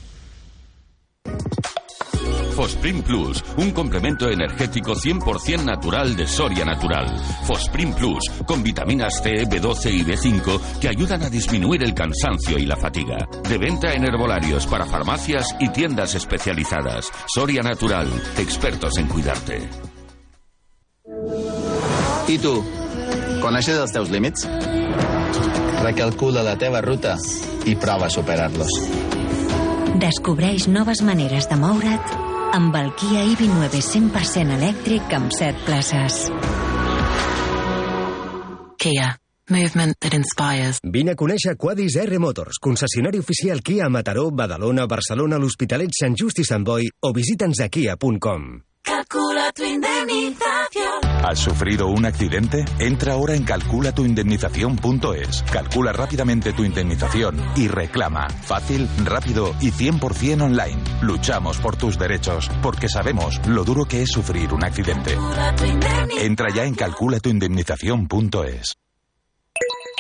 Fosprin 2.61 3.03
Plus, 3.03 3.43
un 3.57 3.71
complemento 3.71 4.29
energético 4.29 4.95
100% 4.95 5.65
natural 5.65 6.15
de 6.15 6.27
Soria 6.27 6.63
Natural. 6.63 7.07
Fosprin 7.45 7.95
Plus, 7.95 8.21
con 8.47 8.63
vitaminas 8.63 9.23
C, 9.23 9.47
B12 9.47 9.91
y 9.91 10.05
B5 10.05 10.79
que 10.79 10.89
ayudan 10.89 11.23
a 11.23 11.31
disminuir 11.31 11.83
el 11.83 11.95
cansancio 11.95 12.59
y 12.59 12.67
la 12.67 12.77
fatiga. 12.77 13.17
De 13.49 13.57
venta 13.57 13.95
en 13.95 14.05
herbolarios 14.05 14.67
para 14.67 14.85
farmacias 14.85 15.57
y 15.59 15.71
tiendas 15.71 16.15
especializadas. 16.15 17.11
Soria 17.27 17.63
Natural, 17.63 18.09
expertos 18.37 18.99
en 18.99 19.07
cuidarte. 19.07 19.67
I 22.29 22.39
tu, 22.39 22.63
coneixes 23.43 23.79
els 23.81 23.93
teus 23.95 24.11
límits? 24.13 24.47
Recalcula 25.81 26.45
la 26.47 26.57
teva 26.61 26.83
ruta 26.85 27.17
i 27.67 27.77
prova 27.81 28.09
a 28.09 28.13
superar-los. 28.13 28.75
Descobreix 30.01 30.69
noves 30.71 31.03
maneres 31.05 31.49
de 31.51 31.59
moure't 31.61 32.19
amb 32.57 32.77
el 32.79 32.93
Kia 32.99 33.25
EV9 33.33 33.81
100% 33.85 34.57
elèctric 34.59 35.17
amb 35.17 35.33
7 35.35 35.67
places. 35.67 36.21
Kia. 38.81 39.17
Movement 39.51 39.97
that 39.99 40.15
inspires. 40.15 40.79
Vine 40.87 41.17
a 41.17 41.19
conèixer 41.19 41.57
Quadis 41.59 41.97
R 41.99 42.21
Motors, 42.23 42.61
concessionari 42.63 43.19
oficial 43.19 43.65
Kia 43.67 43.89
a 43.89 43.91
Mataró, 43.91 44.29
Badalona, 44.31 44.87
Barcelona, 44.87 45.43
l'Hospitalet, 45.43 45.91
Sant 45.91 46.15
Just 46.15 46.39
i 46.39 46.47
Sant 46.47 46.63
Boi 46.65 46.87
o 47.03 47.11
visita'ns 47.17 47.65
a 47.67 47.69
kia.com. 47.69 48.70
Calcula 48.83 49.53
tu 49.53 49.63
indemnización. 49.65 51.01
¿Has 51.25 51.39
sufrido 51.39 51.89
un 51.89 52.07
accidente? 52.07 52.65
Entra 52.79 53.13
ahora 53.13 53.35
en 53.35 53.45
calculatuindemnización.es. 53.45 55.43
Calcula 55.53 55.93
rápidamente 55.93 56.53
tu 56.53 56.65
indemnización 56.65 57.41
y 57.57 57.69
reclama. 57.69 58.29
Fácil, 58.29 58.89
rápido 59.05 59.55
y 59.61 59.71
100% 59.71 60.43
online. 60.43 60.83
Luchamos 61.03 61.59
por 61.59 61.77
tus 61.77 61.99
derechos 61.99 62.51
porque 62.63 62.89
sabemos 62.89 63.41
lo 63.47 63.65
duro 63.65 63.85
que 63.85 64.03
es 64.03 64.11
sufrir 64.11 64.53
un 64.53 64.65
accidente. 64.65 65.17
Entra 66.19 66.49
ya 66.55 66.65
en 66.65 66.75
calculatuindemnización.es. 66.75 68.75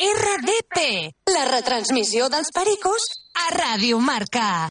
RDP, 0.00 1.12
la 1.26 1.44
retransmissió 1.44 2.30
dels 2.32 2.48
pericos 2.56 3.04
a 3.36 3.50
Ràdio 3.52 3.98
Marca. 4.00 4.70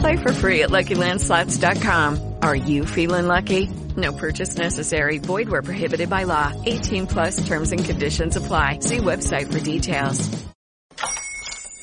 Play 0.00 0.16
for 0.16 0.32
free 0.32 0.62
at 0.62 0.70
LuckyLandSlots.com. 0.70 2.34
Are 2.42 2.56
you 2.56 2.84
feeling 2.86 3.26
lucky? 3.26 3.70
No 3.96 4.12
purchase 4.12 4.56
necessary. 4.56 5.18
Void 5.18 5.48
where 5.48 5.62
prohibited 5.62 6.08
by 6.08 6.24
law. 6.24 6.52
18 6.66 7.06
plus 7.06 7.46
terms 7.46 7.72
and 7.72 7.84
conditions 7.84 8.36
apply. 8.36 8.80
See 8.80 8.98
website 8.98 9.52
for 9.52 9.60
details. 9.60 10.28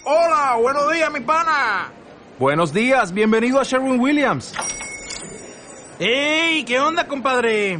Hola, 0.06 0.62
buenos 0.62 0.94
días, 0.94 1.12
mi 1.12 1.20
pana. 1.22 1.92
Buenos 2.38 2.72
días, 2.72 3.12
bienvenido 3.12 3.60
a 3.60 3.64
Sherwin 3.66 4.00
Williams. 4.00 4.54
¡Ey! 6.00 6.64
¿Qué 6.64 6.80
onda, 6.80 7.08
compadre? 7.08 7.80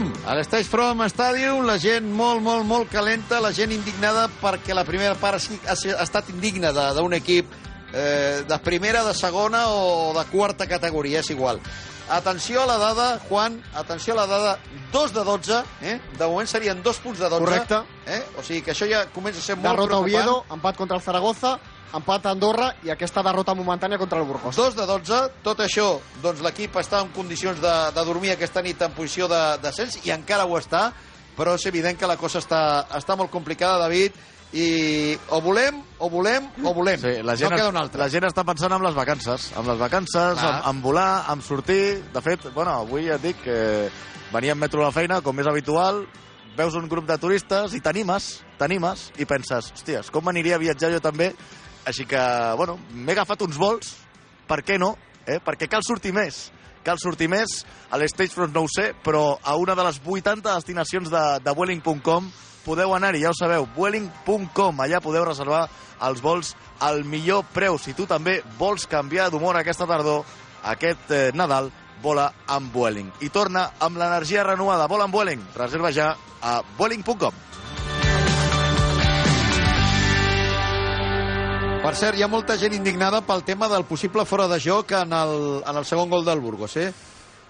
a 0.25 0.35
l'Stage 0.37 0.69
From 0.69 1.01
Stadium, 1.09 1.65
la 1.65 1.77
gent 1.81 2.05
molt, 2.13 2.43
molt, 2.45 2.65
molt 2.69 2.91
calenta, 2.93 3.39
la 3.41 3.51
gent 3.55 3.71
indignada 3.73 4.27
perquè 4.41 4.75
la 4.77 4.85
primera 4.85 5.15
part 5.17 5.41
ha 5.65 5.73
estat 5.73 6.29
indigna 6.29 6.69
d'un 6.71 7.17
equip 7.17 7.49
eh, 7.93 8.43
de 8.47 8.59
primera, 8.59 9.03
de 9.03 9.13
segona 9.13 9.67
o 9.69 10.13
de 10.17 10.25
quarta 10.31 10.67
categoria, 10.67 11.19
és 11.19 11.29
igual. 11.29 11.61
Atenció 12.11 12.63
a 12.63 12.65
la 12.65 12.77
dada, 12.77 13.19
Juan, 13.29 13.61
atenció 13.73 14.13
a 14.13 14.17
la 14.17 14.27
dada, 14.27 14.59
2 14.91 15.13
de 15.13 15.23
12, 15.23 15.59
eh? 15.81 15.99
de 16.17 16.25
moment 16.27 16.47
serien 16.47 16.81
2 16.83 16.97
punts 16.99 17.19
de 17.19 17.29
12. 17.29 17.45
Correcte. 17.45 17.77
Eh? 18.05 18.23
O 18.35 18.43
sigui 18.43 18.65
que 18.65 18.73
això 18.73 18.87
ja 18.89 19.05
comença 19.15 19.39
a 19.39 19.45
ser 19.45 19.55
molt 19.55 19.69
Derrota 19.69 20.01
preocupant. 20.01 20.27
Oviedo, 20.27 20.33
empat 20.51 20.75
contra 20.75 20.97
el 20.97 21.03
Zaragoza, 21.05 21.53
empat 21.95 22.25
a 22.25 22.33
Andorra 22.35 22.71
i 22.83 22.91
aquesta 22.91 23.23
derrota 23.23 23.55
momentània 23.55 23.99
contra 24.01 24.19
el 24.19 24.27
Burgos. 24.27 24.59
2 24.59 24.75
de 24.75 24.87
12, 24.89 25.21
tot 25.45 25.63
això, 25.63 25.87
doncs 26.23 26.43
l'equip 26.43 26.75
està 26.81 26.99
en 27.03 27.13
condicions 27.15 27.61
de, 27.63 27.75
de 27.95 28.05
dormir 28.07 28.33
aquesta 28.35 28.63
nit 28.65 28.81
en 28.81 28.91
posició 28.97 29.29
de 29.31 29.41
descens, 29.63 30.01
i 30.03 30.11
encara 30.11 30.47
ho 30.47 30.59
està, 30.59 30.89
però 31.37 31.55
és 31.55 31.65
evident 31.69 31.99
que 31.99 32.09
la 32.11 32.19
cosa 32.19 32.43
està, 32.43 32.61
està 32.97 33.15
molt 33.15 33.31
complicada, 33.31 33.79
David, 33.85 34.19
i 34.53 35.17
o 35.31 35.39
volem, 35.41 35.77
o 35.99 36.09
volem, 36.11 36.47
o 36.63 36.73
volem. 36.75 36.99
Sí, 36.99 37.13
la 37.23 37.37
gent, 37.39 37.51
no 37.51 37.57
queda 37.57 37.69
una 37.71 37.83
altra. 37.85 38.03
la 38.03 38.09
gent 38.11 38.25
està 38.27 38.43
pensant 38.47 38.73
en 38.75 38.83
les 38.83 38.95
vacances, 38.95 39.51
amb 39.55 39.69
les 39.71 39.79
vacances, 39.79 40.41
en, 40.43 40.57
en 40.69 40.81
volar, 40.83 41.25
en 41.31 41.43
sortir. 41.45 42.01
De 42.11 42.23
fet, 42.25 42.49
bueno, 42.55 42.73
avui 42.83 43.07
ja 43.07 43.15
et 43.15 43.23
dic 43.29 43.39
que 43.45 43.61
venia 44.33 44.51
en 44.55 44.59
metro 44.59 44.83
a 44.83 44.89
la 44.89 44.95
feina, 44.95 45.21
com 45.23 45.39
és 45.39 45.47
habitual, 45.47 46.03
veus 46.57 46.75
un 46.75 46.89
grup 46.91 47.07
de 47.07 47.17
turistes 47.19 47.75
i 47.77 47.81
t'animes, 47.83 48.41
t'animes, 48.59 49.09
i 49.19 49.27
penses, 49.27 49.71
hòsties, 49.71 50.11
com 50.11 50.25
m'aniria 50.27 50.57
a 50.59 50.63
viatjar 50.63 50.91
jo 50.91 50.99
també? 51.03 51.31
Així 51.87 52.05
que, 52.05 52.21
bueno, 52.59 52.77
m'he 52.91 53.15
agafat 53.15 53.41
uns 53.47 53.57
vols, 53.57 53.95
per 54.47 54.61
què 54.67 54.77
no? 54.79 54.97
Eh? 55.25 55.39
Perquè 55.43 55.69
cal 55.71 55.83
sortir 55.87 56.11
més. 56.13 56.49
Cal 56.85 56.97
sortir 57.01 57.29
més, 57.29 57.61
a 57.91 57.99
l'Stagefront 58.01 58.53
no 58.55 58.65
ho 58.65 58.69
sé, 58.71 58.91
però 59.05 59.37
a 59.43 59.55
una 59.61 59.75
de 59.77 59.85
les 59.85 59.99
80 60.01 60.55
destinacions 60.55 61.11
de, 61.13 61.23
de 61.43 61.53
Vueling.com 61.57 62.31
podeu 62.65 62.95
anar-hi, 62.95 63.21
ja 63.23 63.31
ho 63.31 63.37
sabeu, 63.37 63.67
Vueling.com, 63.75 64.81
allà 64.81 65.01
podeu 65.01 65.25
reservar 65.27 65.67
els 66.07 66.21
vols 66.21 66.55
al 66.81 67.03
millor 67.05 67.45
preu. 67.53 67.77
Si 67.77 67.93
tu 67.97 68.07
també 68.09 68.39
vols 68.57 68.87
canviar 68.89 69.29
d'humor 69.29 69.59
aquesta 69.59 69.87
tardor, 69.89 70.25
aquest 70.73 71.13
eh, 71.13 71.29
Nadal, 71.37 71.71
vola 72.01 72.31
amb 72.49 72.73
Vueling. 72.73 73.11
I 73.21 73.29
torna 73.29 73.67
amb 73.79 74.01
l'energia 74.01 74.45
renovada. 74.47 74.89
Vola 74.89 75.05
amb 75.05 75.13
Vueling. 75.13 75.45
Reserva 75.57 75.93
ja 75.93 76.15
a 76.41 76.59
Vueling.com. 76.77 77.50
Per 81.81 81.95
cert, 81.97 82.17
hi 82.17 82.21
ha 82.21 82.27
molta 82.29 82.55
gent 82.61 82.75
indignada 82.77 83.23
pel 83.25 83.41
tema 83.43 83.67
del 83.71 83.83
possible 83.89 84.23
fora 84.29 84.45
de 84.47 84.59
joc 84.61 84.91
en 84.99 85.13
el, 85.17 85.31
en 85.65 85.77
el 85.79 85.85
segon 85.85 86.11
gol 86.11 86.23
del 86.23 86.39
Burgos, 86.39 86.75
eh? 86.77 86.91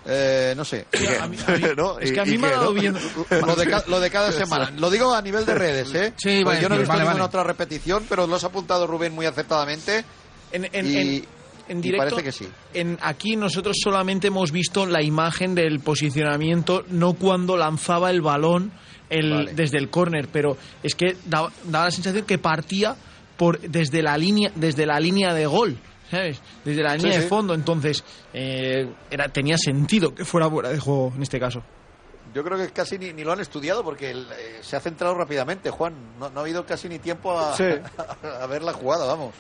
Eh, 0.06 0.54
no 0.56 0.64
sé. 0.64 0.88
¿No? 1.78 2.00
Es 2.00 2.12
que 2.14 2.20
a 2.22 2.26
¿Y- 2.26 2.30
mí 2.30 2.36
y 2.36 2.38
me 2.38 2.48
ha 2.48 2.52
dado 2.52 2.74
no? 2.74 2.80
bien. 2.80 2.96
Lo 3.46 3.56
de, 3.56 3.68
ca- 3.68 3.84
lo 3.88 4.00
de 4.00 4.10
cada 4.10 4.32
semana. 4.32 4.72
Lo 4.78 4.90
digo 4.90 5.14
a 5.14 5.22
nivel 5.22 5.46
de 5.46 5.54
redes, 5.54 5.94
¿eh? 5.94 6.14
Sí, 6.18 6.42
Pues 6.44 6.46
vale, 6.46 6.62
yo 6.62 6.70
no 6.70 6.76
he 6.76 6.78
visto 6.80 6.94
vale, 6.94 7.02
ninguna 7.04 7.24
vale. 7.24 7.28
otra 7.28 7.44
repetición, 7.44 8.06
pero 8.08 8.26
lo 8.26 8.36
has 8.38 8.44
apuntado 8.46 8.88
Rubén 8.88 9.14
muy 9.14 9.26
acertadamente. 9.26 10.04
En, 10.54 10.68
en- 10.72 10.86
Y- 10.88 10.96
en- 11.18 11.26
en 11.68 11.78
Y 11.80 11.82
directo. 11.82 12.16
parece 12.16 12.24
que 12.24 12.32
sí. 12.32 12.48
En, 12.74 12.98
aquí 13.02 13.36
nosotros 13.36 13.78
solamente 13.84 14.28
hemos 14.28 14.52
visto 14.52 14.86
la 14.86 15.04
imagen 15.04 15.54
del 15.56 15.82
posicionamiento, 15.82 16.84
no 16.90 17.14
cuando 17.14 17.58
lanzaba 17.58 18.10
el 18.10 18.22
balón 18.22 18.72
el- 19.10 19.30
Vale. 19.34 19.54
desde 19.54 19.78
el 19.78 19.90
córner, 19.90 20.30
pero 20.32 20.58
es 20.82 20.96
que 20.96 21.18
daba, 21.26 21.52
daba 21.66 21.86
la 21.86 21.92
sensación 21.92 22.26
que 22.26 22.38
partía 22.38 22.96
por 23.42 23.60
desde 23.60 24.04
la 24.04 24.16
línea 24.20 24.52
desde 24.54 24.86
la 24.86 25.00
línea 25.00 25.34
de 25.34 25.48
gol. 25.48 25.76
¿Sabes? 26.12 26.40
Desde 26.64 26.84
la 26.84 26.92
Sí, 26.92 26.98
línea 27.00 27.18
de 27.18 27.24
sí. 27.24 27.28
fondo, 27.30 27.56
entonces 27.56 28.04
eh, 28.34 28.88
era, 29.10 29.30
tenía 29.30 29.58
sentido 29.58 30.14
que 30.14 30.24
fuera 30.26 30.48
fuera 30.48 30.70
de 30.70 30.78
juego 30.80 31.12
en 31.16 31.24
este 31.24 31.40
caso. 31.40 31.64
Yo 32.36 32.44
creo 32.44 32.56
que 32.60 32.70
casi 32.70 33.00
ni, 33.00 33.14
ni 33.14 33.24
lo 33.24 33.32
han 33.34 33.40
estudiado 33.40 33.84
porque 33.84 34.12
el, 34.12 34.28
eh, 34.32 34.60
se 34.62 34.76
ha 34.76 34.80
centrado 34.80 35.16
rápidamente, 35.16 35.72
Juan. 35.72 35.96
No, 36.20 36.30
no 36.30 36.40
ha 36.40 36.44
habido 36.44 36.64
casi 36.68 36.88
ni 36.88 37.00
tiempo 37.00 37.36
a, 37.40 37.56
Sí. 37.58 37.64
a 38.42 38.46
ver 38.46 38.62
la 38.62 38.74
jugada, 38.74 39.06
vamos. 39.06 39.34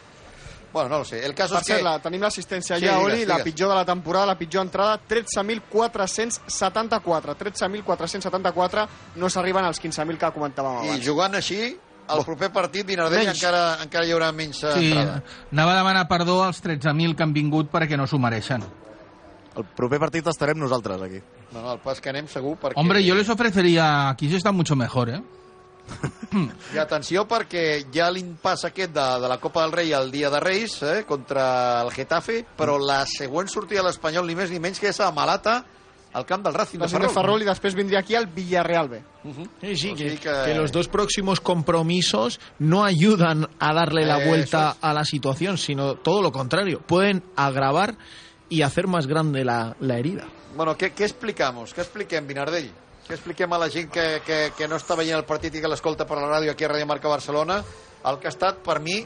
Bueno, 0.73 0.87
no 0.89 0.97
lo 0.99 1.05
sé. 1.05 1.23
El 1.25 1.35
caso 1.35 1.55
Per 1.55 1.61
és 1.61 1.67
que... 1.77 1.83
la, 1.83 1.99
tenim 1.99 2.21
l'assistència 2.23 2.77
Sí, 2.79 2.85
ja, 2.87 2.95
digues, 2.95 3.13
Oli, 3.13 3.25
la 3.25 3.35
digues. 3.37 3.43
pitjor 3.53 3.69
de 3.69 3.75
la 3.75 3.83
temporada, 3.85 4.25
la 4.31 4.37
pitjor 4.39 4.63
entrada, 4.65 4.97
13.474. 5.05 7.35
13.474 7.35 8.87
no 9.15 9.29
s'arriben 9.29 9.65
als 9.65 9.81
15.000 9.83 10.17
que 10.17 10.31
comentàvem 10.31 10.85
I 10.85 10.89
abans. 10.89 11.05
jugant 11.05 11.35
així, 11.35 11.75
el 12.17 12.23
proper 12.25 12.51
partit, 12.51 12.85
Vinardell, 12.85 13.25
Menys. 13.25 13.37
encara, 13.41 13.63
encara 13.83 14.05
hi 14.05 14.11
haurà 14.15 14.31
menys 14.35 14.59
Sí, 14.61 14.91
entrada. 14.91 15.23
anava 15.51 15.73
a 15.73 15.77
demanar 15.81 16.07
perdó 16.07 16.43
als 16.43 16.61
13.000 16.63 17.15
que 17.15 17.23
han 17.23 17.33
vingut 17.33 17.71
perquè 17.71 17.97
no 17.97 18.07
s'ho 18.07 18.19
mereixen. 18.19 18.63
El 19.57 19.65
proper 19.75 19.99
partit 19.99 20.27
estarem 20.27 20.57
nosaltres 20.57 21.01
aquí. 21.01 21.19
No, 21.51 21.61
no, 21.61 21.73
el 21.73 21.79
pas 21.83 21.99
que 21.99 22.09
anem 22.09 22.27
segur 22.31 22.55
perquè... 22.57 22.77
Hombre, 22.79 23.03
yo 23.03 23.15
les 23.15 23.27
ofrecería... 23.29 24.09
Aquí 24.09 24.29
se 24.29 24.37
está 24.37 24.51
mucho 24.53 24.75
mejor, 24.75 25.09
¿eh? 25.09 25.21
I 26.71 26.77
atenció 26.79 27.25
perquè 27.27 27.81
ha 27.99 28.07
l'impàs 28.13 28.63
aquest 28.69 28.93
de, 28.95 29.05
de 29.19 29.27
la 29.27 29.39
Copa 29.41 29.63
del 29.65 29.73
Rei 29.73 29.91
el 29.97 30.11
dia 30.13 30.29
de 30.31 30.39
Reis 30.39 30.77
eh, 30.83 31.03
contra 31.07 31.81
el 31.81 31.91
Getafe, 31.91 32.45
però 32.55 32.77
la 32.79 33.01
següent 33.09 33.49
sortida 33.51 33.81
de 33.81 33.87
l'Espanyol 33.89 34.27
ni 34.29 34.35
més 34.37 34.51
ni 34.53 34.59
menys 34.63 34.79
que 34.79 34.87
és 34.93 34.99
a 35.03 35.09
Malata, 35.11 35.57
al 36.13 36.25
camp 36.25 36.43
del 36.43 36.53
Racing 36.53 36.79
de 36.79 36.85
Racing 36.85 36.97
de 36.99 37.07
Ferrol. 37.07 37.13
Ferrol 37.23 37.41
i 37.41 37.45
després 37.45 37.75
vindria 37.75 37.99
aquí 37.99 38.15
el 38.15 38.27
Villarreal 38.27 38.89
B. 38.89 39.01
Sí, 39.61 39.75
sí, 39.75 39.91
O 39.91 39.95
que, 39.95 40.17
que- 40.17 40.43
que 40.45 40.55
los 40.55 40.71
dos 40.71 40.87
próximos 40.87 41.39
compromisos 41.39 42.39
no 42.59 42.83
ayudan 42.83 43.47
a 43.59 43.73
darle 43.73 44.05
la 44.05 44.25
vuelta 44.25 44.71
es. 44.71 44.77
a 44.81 44.93
la 44.93 45.05
situación, 45.05 45.57
sino 45.57 45.95
todo 45.95 46.21
lo 46.21 46.31
contrario. 46.31 46.81
Pueden 46.85 47.23
agravar 47.35 47.95
y 48.49 48.61
hacer 48.63 48.87
más 48.87 49.07
grande 49.07 49.45
la, 49.45 49.75
la 49.79 49.97
herida. 49.97 50.25
Bueno, 50.55 50.75
què, 50.77 50.93
què 50.93 51.05
explicamos? 51.05 51.73
Què 51.73 51.79
expliquem, 51.85 52.27
Vinardell? 52.27 52.69
Què 53.07 53.13
expliquem 53.15 53.51
a 53.53 53.57
la 53.57 53.69
gent 53.69 53.89
que, 53.89 54.21
que, 54.25 54.51
que 54.57 54.67
no 54.67 54.75
està 54.75 54.95
veient 54.99 55.17
el 55.17 55.25
partit 55.25 55.55
i 55.55 55.61
que 55.63 55.67
l'escolta 55.71 56.05
per 56.05 56.17
la 56.19 56.27
ràdio 56.27 56.51
aquí 56.51 56.65
a 56.67 56.69
Ràdio 56.69 56.85
Marca 56.87 57.07
Barcelona? 57.07 57.61
El 58.03 58.19
que 58.19 58.27
ha 58.27 58.33
estat, 58.33 58.57
per 58.65 58.79
mi, 58.83 58.99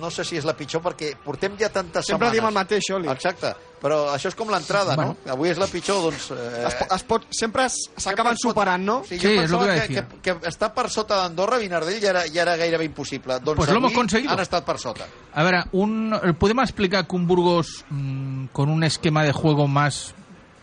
no 0.00 0.10
sé 0.10 0.24
si 0.24 0.36
és 0.38 0.44
la 0.44 0.54
pitjor, 0.56 0.82
perquè 0.82 1.14
portem 1.24 1.56
ja 1.58 1.68
tantes 1.68 2.06
Sempre 2.06 2.28
setmanes. 2.28 2.32
diem 2.32 2.46
el 2.48 2.54
mateix, 2.54 2.88
Oli. 2.96 3.08
Exacte, 3.08 3.52
però 3.80 4.10
això 4.14 4.28
és 4.28 4.34
com 4.34 4.48
l'entrada, 4.50 4.94
Bueno. 4.96 5.16
no? 5.24 5.32
Avui 5.32 5.48
és 5.50 5.58
la 5.58 5.66
pitjor, 5.66 6.02
doncs... 6.02 6.30
Eh, 6.32 6.64
Es, 6.66 6.76
es 6.96 7.02
pot, 7.04 7.24
sempre 7.30 7.68
s'acaben 7.70 8.36
superant, 8.36 8.84
no? 8.84 9.02
Sí, 9.08 9.18
jo 9.18 9.28
pensava 9.40 9.66
que, 9.86 9.94
que, 9.94 10.04
que 10.22 10.48
estar 10.48 10.72
per 10.74 10.88
sota 10.90 11.16
d'Andorra, 11.22 11.58
Vinardell, 11.58 12.00
ja 12.00 12.10
era, 12.10 12.22
ja 12.28 12.42
era 12.42 12.56
gairebé 12.56 12.84
impossible. 12.84 13.38
Doncs 13.40 13.56
Pues 13.56 13.70
lo 13.70 13.76
hemos 13.78 13.92
avui 13.92 13.96
conseguido. 14.00 14.32
han 14.32 14.40
estat 14.40 14.64
per 14.64 14.78
sota. 14.78 15.06
A 15.34 15.42
ver, 15.42 15.64
un, 15.72 16.14
¿podemos 16.38 16.64
explicar 16.64 17.06
que 17.06 17.16
un 17.16 17.26
Burgos 17.26 17.84
mm, 17.90 18.46
con 18.52 18.68
un 18.68 18.82
esquema 18.84 19.22
de 19.24 19.32
juego 19.32 19.66
más, 19.68 20.14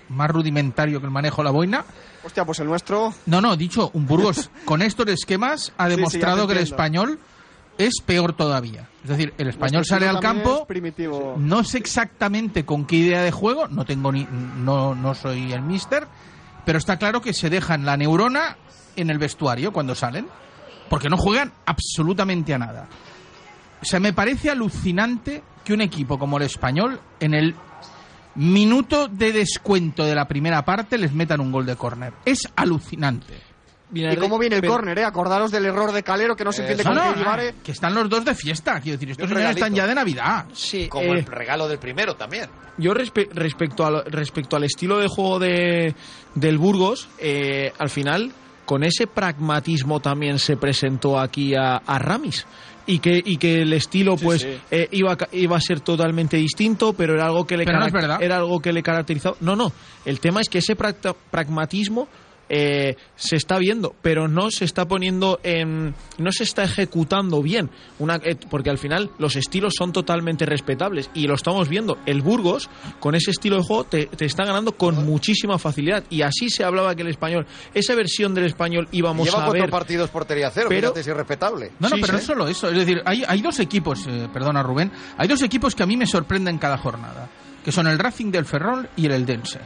más 0.10 0.30
rudimentario 0.30 1.00
que 1.00 1.06
el 1.06 1.12
manejo 1.12 1.42
de 1.42 1.46
la 1.46 1.52
boina? 1.52 1.86
Hostia, 2.24 2.44
pues 2.46 2.60
el 2.60 2.68
nuestro... 2.68 3.14
No, 3.26 3.40
no, 3.40 3.56
dicho, 3.56 3.90
un 3.94 4.06
Burgos 4.06 4.50
con 4.66 4.82
estos 4.82 5.08
esquemas 5.08 5.72
ha 5.78 5.86
Sí, 5.86 5.92
sí, 5.92 5.96
demostrado 5.96 6.42
te 6.42 6.48
que 6.48 6.54
el 6.54 6.60
entiendo. 6.60 6.76
español 6.76 7.20
es 7.78 8.02
peor 8.06 8.34
todavía. 8.34 8.90
Es 9.04 9.10
decir, 9.10 9.34
el 9.38 9.48
español 9.48 9.80
Nuestro 9.80 9.96
sale 9.98 10.08
al 10.08 10.20
campo, 10.20 10.66
primitivo. 10.66 11.36
no 11.38 11.64
sé 11.64 11.78
exactamente 11.78 12.66
con 12.66 12.86
qué 12.86 12.98
idea 12.98 13.22
de 13.22 13.32
juego, 13.32 13.68
no 13.68 13.86
tengo 13.86 14.12
ni, 14.12 14.28
no, 14.58 14.96
no 14.96 15.14
soy 15.16 15.54
el 15.54 15.62
mister, 15.62 16.08
pero 16.66 16.78
está 16.78 16.98
claro 16.98 17.22
que 17.22 17.34
se 17.34 17.50
dejan 17.50 17.86
la 17.86 17.96
neurona 17.96 18.58
en 18.96 19.10
el 19.10 19.18
vestuario 19.18 19.72
cuando 19.72 19.96
salen, 19.96 20.28
porque 20.90 21.10
no 21.10 21.18
juegan 21.18 21.54
absolutamente 21.66 22.54
a 22.54 22.58
nada. 22.58 22.88
O 23.82 23.86
sea, 23.86 24.00
me 24.00 24.12
parece 24.14 24.50
alucinante 24.50 25.44
que 25.64 25.74
un 25.74 25.82
equipo 25.82 26.18
como 26.18 26.38
el 26.38 26.44
español, 26.44 27.00
en 27.20 27.34
el 27.34 27.56
minuto 28.36 29.08
de 29.08 29.32
descuento 29.32 30.04
de 30.04 30.16
la 30.16 30.28
primera 30.28 30.66
parte, 30.66 30.98
les 30.98 31.12
metan 31.14 31.42
un 31.42 31.52
gol 31.52 31.66
de 31.66 31.76
córner. 31.76 32.14
Es 32.26 32.48
alucinante. 32.56 33.36
¿Y 33.94 34.16
cómo 34.18 34.38
viene 34.38 34.58
el 34.58 34.66
córner, 34.66 35.00
eh? 35.00 35.04
Acordaros 35.06 35.50
del 35.50 35.66
error 35.66 35.94
de 35.94 36.04
Calero 36.04 36.36
que 36.36 36.44
no 36.44 36.52
se 36.52 36.62
entiende 36.62 36.84
No, 36.84 36.90
con 36.90 36.98
no, 37.00 37.14
qué 37.14 37.20
Ibarre. 37.22 37.56
que 37.64 37.72
están 37.72 37.96
los 37.96 38.10
dos 38.10 38.26
de 38.26 38.36
fiesta, 38.36 38.82
quiero 38.82 38.98
decir, 38.98 39.12
estos 39.12 39.30
señores 39.30 39.52
están 39.52 39.74
ya 39.74 39.88
de 39.88 39.96
Navidad. 39.96 40.46
Sí, 40.54 40.88
Como 40.90 41.14
eh, 41.14 41.20
el 41.20 41.26
regalo 41.26 41.68
del 41.70 41.80
primero 41.80 42.16
también. 42.16 42.50
Yo 42.78 42.92
respe- 42.94 43.30
respecto, 43.34 43.86
al, 43.86 44.04
respecto 44.06 44.58
al 44.58 44.66
estilo 44.66 44.98
de 45.00 45.08
juego 45.08 45.40
de, 45.40 45.96
del 46.36 46.58
Burgos, 46.58 47.08
eh, 47.18 47.72
al 47.78 47.90
final, 47.90 48.32
con 48.66 48.84
ese 48.84 49.08
pragmatismo 49.08 50.02
también 50.02 50.38
se 50.38 50.58
presentó 50.58 51.18
aquí 51.18 51.56
a, 51.56 51.78
a 51.78 51.98
Ramis. 51.98 52.46
Y 52.90 53.00
que, 53.00 53.22
y 53.24 53.36
que 53.38 53.62
el 53.64 53.74
estilo 53.74 54.16
pues 54.16 54.42
sí. 54.44 54.58
eh, 54.72 54.88
iba, 54.92 55.12
a 55.12 55.18
ca- 55.18 55.28
iba 55.34 55.58
a 55.58 55.62
ser 55.62 55.82
totalmente 55.82 56.38
distinto, 56.38 56.94
pero 56.94 57.16
era 57.16 57.26
algo 57.26 57.46
que 57.46 57.58
le 57.58 57.66
Pero 57.66 57.80
no 57.80 58.20
era 58.20 58.38
algo 58.38 58.60
que 58.62 58.72
le 58.72 58.82
caracterizaba. 58.82 59.36
No, 59.42 59.56
no. 59.58 59.74
El 60.06 60.20
tema 60.22 60.40
es 60.40 60.48
que 60.48 60.60
ese 60.60 60.76
pragmatismo 61.32 62.08
eh, 62.50 62.96
se 63.16 63.36
está 63.36 63.58
viendo, 63.58 63.96
pero 64.02 64.28
no 64.28 64.52
se 64.52 64.66
está 64.66 64.88
poniendo 64.88 65.40
en, 65.44 65.94
no 66.18 66.32
se 66.32 66.44
está 66.44 66.64
ejecutando 66.64 67.42
bien, 67.42 67.70
una, 68.00 68.16
eh, 68.24 68.36
porque 68.50 68.70
al 68.70 68.78
final 68.78 69.12
los 69.20 69.36
estilos 69.36 69.74
son 69.78 69.92
totalmente 69.94 70.46
respetables 70.46 71.10
y 71.14 71.28
lo 71.28 71.36
estamos 71.36 71.68
viendo. 71.70 71.98
El 72.06 72.22
Burgos 72.22 72.70
con 73.00 73.16
ese 73.16 73.32
estilo 73.32 73.58
de 73.58 73.64
juego 73.64 73.84
te, 73.86 74.06
te 74.08 74.26
está 74.26 74.46
ganando 74.46 74.74
con 74.78 75.06
muchísima 75.06 75.58
facilidad 75.60 76.04
y 76.10 76.22
así 76.22 76.50
se 76.50 76.64
hablaba 76.64 76.96
que 76.96 77.02
el 77.02 77.10
español, 77.10 77.46
esa 77.74 77.96
versión 77.96 78.34
del 78.34 78.46
español 78.46 78.88
íbamos 78.92 79.26
Lleva 79.28 79.40
a 79.44 79.46
cuatro 79.46 79.62
ver. 79.64 79.70
partidos 79.70 80.10
portería 80.10 80.50
cero, 80.52 80.68
pero- 80.70 80.96
es 80.96 81.08
irrespetable. 81.08 81.72
No, 81.80 81.90
no, 81.90 81.96
Sí, 81.96 82.02
pero 82.02 82.18
sí. 82.18 82.24
no 82.24 82.26
solo 82.34 82.48
eso. 82.48 82.70
Es 82.70 82.76
decir, 82.78 83.02
hay, 83.06 83.24
hay 83.28 83.42
dos 83.42 83.60
equipos, 83.60 84.06
eh, 84.08 84.28
perdona 84.34 84.64
Rubén, 84.64 84.92
hay 85.18 85.28
dos 85.28 85.42
equipos 85.42 85.76
que 85.76 85.84
a 85.84 85.86
mí 85.86 85.98
me 85.98 86.08
sorprenden 86.08 86.58
cada 86.58 86.78
jornada, 86.78 87.30
que 87.64 87.72
son 87.72 87.88
el 87.88 88.00
Racing 88.00 88.32
del 88.32 88.46
Ferrol 88.46 88.90
y 88.96 89.06
el 89.06 89.12
Eldense. 89.14 89.60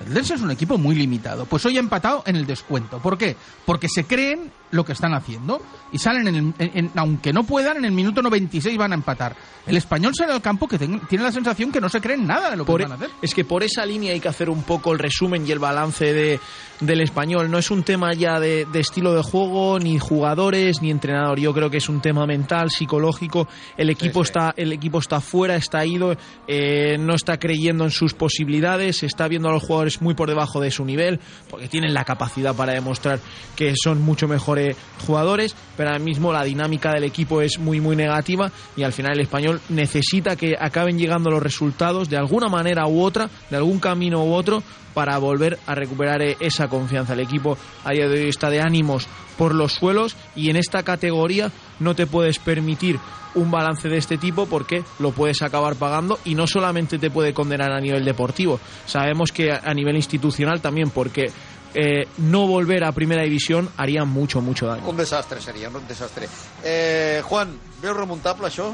El 0.00 0.08
Eldense 0.08 0.34
es 0.34 0.40
un 0.40 0.50
equipo 0.50 0.78
muy 0.78 0.94
limitado. 0.94 1.46
Pues 1.46 1.64
hoy 1.66 1.76
ha 1.76 1.80
empatado 1.80 2.22
en 2.26 2.36
el 2.36 2.46
descuento. 2.46 2.98
¿Por 2.98 3.18
qué? 3.18 3.36
Porque 3.64 3.88
se 3.88 4.04
creen 4.04 4.50
lo 4.70 4.84
que 4.84 4.92
están 4.92 5.14
haciendo 5.14 5.60
y 5.92 5.98
salen, 5.98 6.28
en 6.28 6.34
el- 6.34 6.54
en- 6.58 6.70
en- 6.78 6.90
aunque 6.96 7.32
no 7.32 7.44
puedan, 7.44 7.78
en 7.78 7.84
el 7.86 7.92
minuto 7.92 8.20
96 8.22 8.76
van 8.76 8.92
a 8.92 8.94
empatar. 8.96 9.34
El 9.66 9.76
español 9.76 10.14
sale 10.14 10.32
al 10.32 10.40
campo 10.42 10.66
que 10.68 10.78
ten- 10.78 11.00
tiene 11.08 11.24
la 11.24 11.32
sensación 11.32 11.70
que 11.72 11.80
no 11.80 11.88
se 11.88 12.00
creen 12.00 12.26
nada 12.26 12.50
de 12.50 12.56
lo 12.56 12.64
que 12.64 12.72
Por- 12.72 12.82
van 12.82 12.92
a 12.92 12.94
hacer. 12.96 13.10
es 13.22 13.34
que 13.34 13.44
por 13.44 13.62
esa 13.62 13.84
línea 13.84 14.12
hay 14.12 14.20
que 14.20 14.28
hacer 14.28 14.48
un 14.50 14.62
poco 14.62 14.92
el 14.92 14.98
resumen 14.98 15.46
y 15.46 15.52
el 15.52 15.58
balance 15.58 16.12
de, 16.12 16.40
del 16.80 17.00
español. 17.00 17.50
No 17.50 17.58
es 17.58 17.70
un 17.70 17.82
tema 17.82 18.12
ya 18.14 18.40
de, 18.40 18.64
de 18.66 18.80
estilo 18.80 19.12
de 19.14 19.22
juego, 19.22 19.78
ni 19.78 19.98
jugadores, 19.98 20.80
ni 20.82 20.90
entrenador. 20.90 21.38
Yo 21.38 21.52
creo 21.52 21.70
que 21.70 21.78
es 21.78 21.88
un 21.88 22.00
tema 22.00 22.26
mental, 22.26 22.70
psicológico. 22.70 23.48
El 23.76 23.90
equipo 23.90 24.22
está, 24.22 24.54
el 24.56 24.72
equipo 24.72 24.98
está 24.98 25.20
fuera, 25.20 25.56
está 25.56 25.84
ido, 25.84 26.16
eh, 26.46 26.96
no 26.98 27.14
está 27.14 27.38
creyendo 27.38 27.84
en 27.84 27.90
sus 27.90 28.14
posibilidades, 28.14 29.02
está 29.02 29.28
viendo 29.28 29.48
a 29.48 29.52
los 29.52 29.62
jugadores 29.62 30.00
muy 30.00 30.14
por 30.14 30.28
debajo 30.28 30.60
de 30.60 30.70
su 30.70 30.84
nivel, 30.84 31.20
porque 31.50 31.68
tienen 31.68 31.92
la 31.94 32.04
capacidad 32.04 32.54
para 32.54 32.72
demostrar 32.72 33.20
que 33.56 33.74
son 33.76 34.00
mucho 34.02 34.28
mejores 34.28 34.57
jugadores, 35.06 35.54
pero 35.76 35.90
ahora 35.90 36.02
mismo 36.02 36.32
la 36.32 36.44
dinámica 36.44 36.92
del 36.92 37.04
equipo 37.04 37.40
es 37.40 37.58
muy 37.58 37.80
muy 37.80 37.96
negativa 37.96 38.50
y 38.76 38.82
al 38.82 38.92
final 38.92 39.12
el 39.12 39.20
español 39.20 39.60
necesita 39.68 40.36
que 40.36 40.54
acaben 40.58 40.98
llegando 40.98 41.30
los 41.30 41.42
resultados 41.42 42.08
de 42.08 42.16
alguna 42.16 42.48
manera 42.48 42.86
u 42.86 43.02
otra, 43.02 43.28
de 43.50 43.56
algún 43.56 43.78
camino 43.78 44.24
u 44.24 44.32
otro, 44.32 44.62
para 44.94 45.16
volver 45.18 45.58
a 45.66 45.74
recuperar 45.74 46.22
eh, 46.22 46.36
esa 46.40 46.68
confianza. 46.68 47.12
El 47.12 47.20
equipo 47.20 47.56
a 47.84 47.92
día 47.92 48.08
de 48.08 48.22
hoy 48.22 48.28
está 48.28 48.50
de 48.50 48.60
ánimos 48.60 49.06
por 49.36 49.54
los 49.54 49.74
suelos 49.74 50.16
y 50.34 50.50
en 50.50 50.56
esta 50.56 50.82
categoría 50.82 51.52
no 51.78 51.94
te 51.94 52.06
puedes 52.06 52.38
permitir 52.38 52.98
un 53.34 53.50
balance 53.50 53.88
de 53.88 53.96
este 53.96 54.18
tipo 54.18 54.46
porque 54.46 54.82
lo 54.98 55.12
puedes 55.12 55.42
acabar 55.42 55.76
pagando 55.76 56.18
y 56.24 56.34
no 56.34 56.46
solamente 56.46 56.98
te 56.98 57.10
puede 57.10 57.32
condenar 57.32 57.70
a 57.72 57.80
nivel 57.80 58.04
deportivo, 58.04 58.58
sabemos 58.86 59.30
que 59.32 59.52
a 59.52 59.74
nivel 59.74 59.96
institucional 59.96 60.60
también 60.60 60.90
porque 60.90 61.30
eh, 61.74 62.08
no 62.18 62.46
volver 62.46 62.84
a 62.84 62.92
primera 62.92 63.22
división 63.22 63.68
haría 63.76 64.04
mucho, 64.04 64.40
mucho 64.40 64.66
daño. 64.66 64.88
Un 64.88 64.96
desastre 64.96 65.40
seria, 65.40 65.68
un 65.68 65.86
desastre. 65.86 66.28
Eh, 66.64 67.22
Juan, 67.24 67.58
veus 67.82 67.96
remuntable 67.96 68.48
això? 68.48 68.72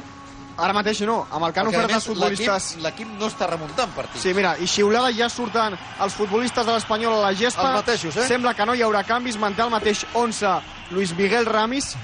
Ara 0.57 0.71
mateix 0.73 1.01
no, 1.03 1.27
amb 1.35 1.47
el 1.49 1.53
que 1.53 1.59
han 1.61 1.67
ofert 1.67 1.91
els 1.91 2.05
futbolistes... 2.07 2.77
l'equip- 2.79 3.11
no 3.19 3.27
està 3.27 3.49
remuntant 3.51 3.91
partits. 3.91 4.23
Sí, 4.23 4.31
mira, 4.35 4.53
i 4.63 4.69
xiulada 4.71 5.11
ja 5.11 5.27
surten 5.29 5.75
els 5.75 6.15
futbolistes 6.15 6.65
de 6.65 6.73
l'Espanyol 6.77 7.17
a 7.17 7.23
la 7.25 7.33
gespa. 7.35 7.65
Els 7.73 7.81
mateixos, 7.81 8.17
eh? 8.23 8.29
Sembla 8.29 8.55
que 8.55 8.65
no 8.65 8.77
hi 8.79 8.83
haurà 8.87 9.03
canvis, 9.03 9.37
manté 9.37 9.63
el 9.67 9.71
mateix 9.75 10.05
11 10.15 10.53
Luis 10.95 11.11
Miguel 11.19 11.45
Ramis 11.47 11.97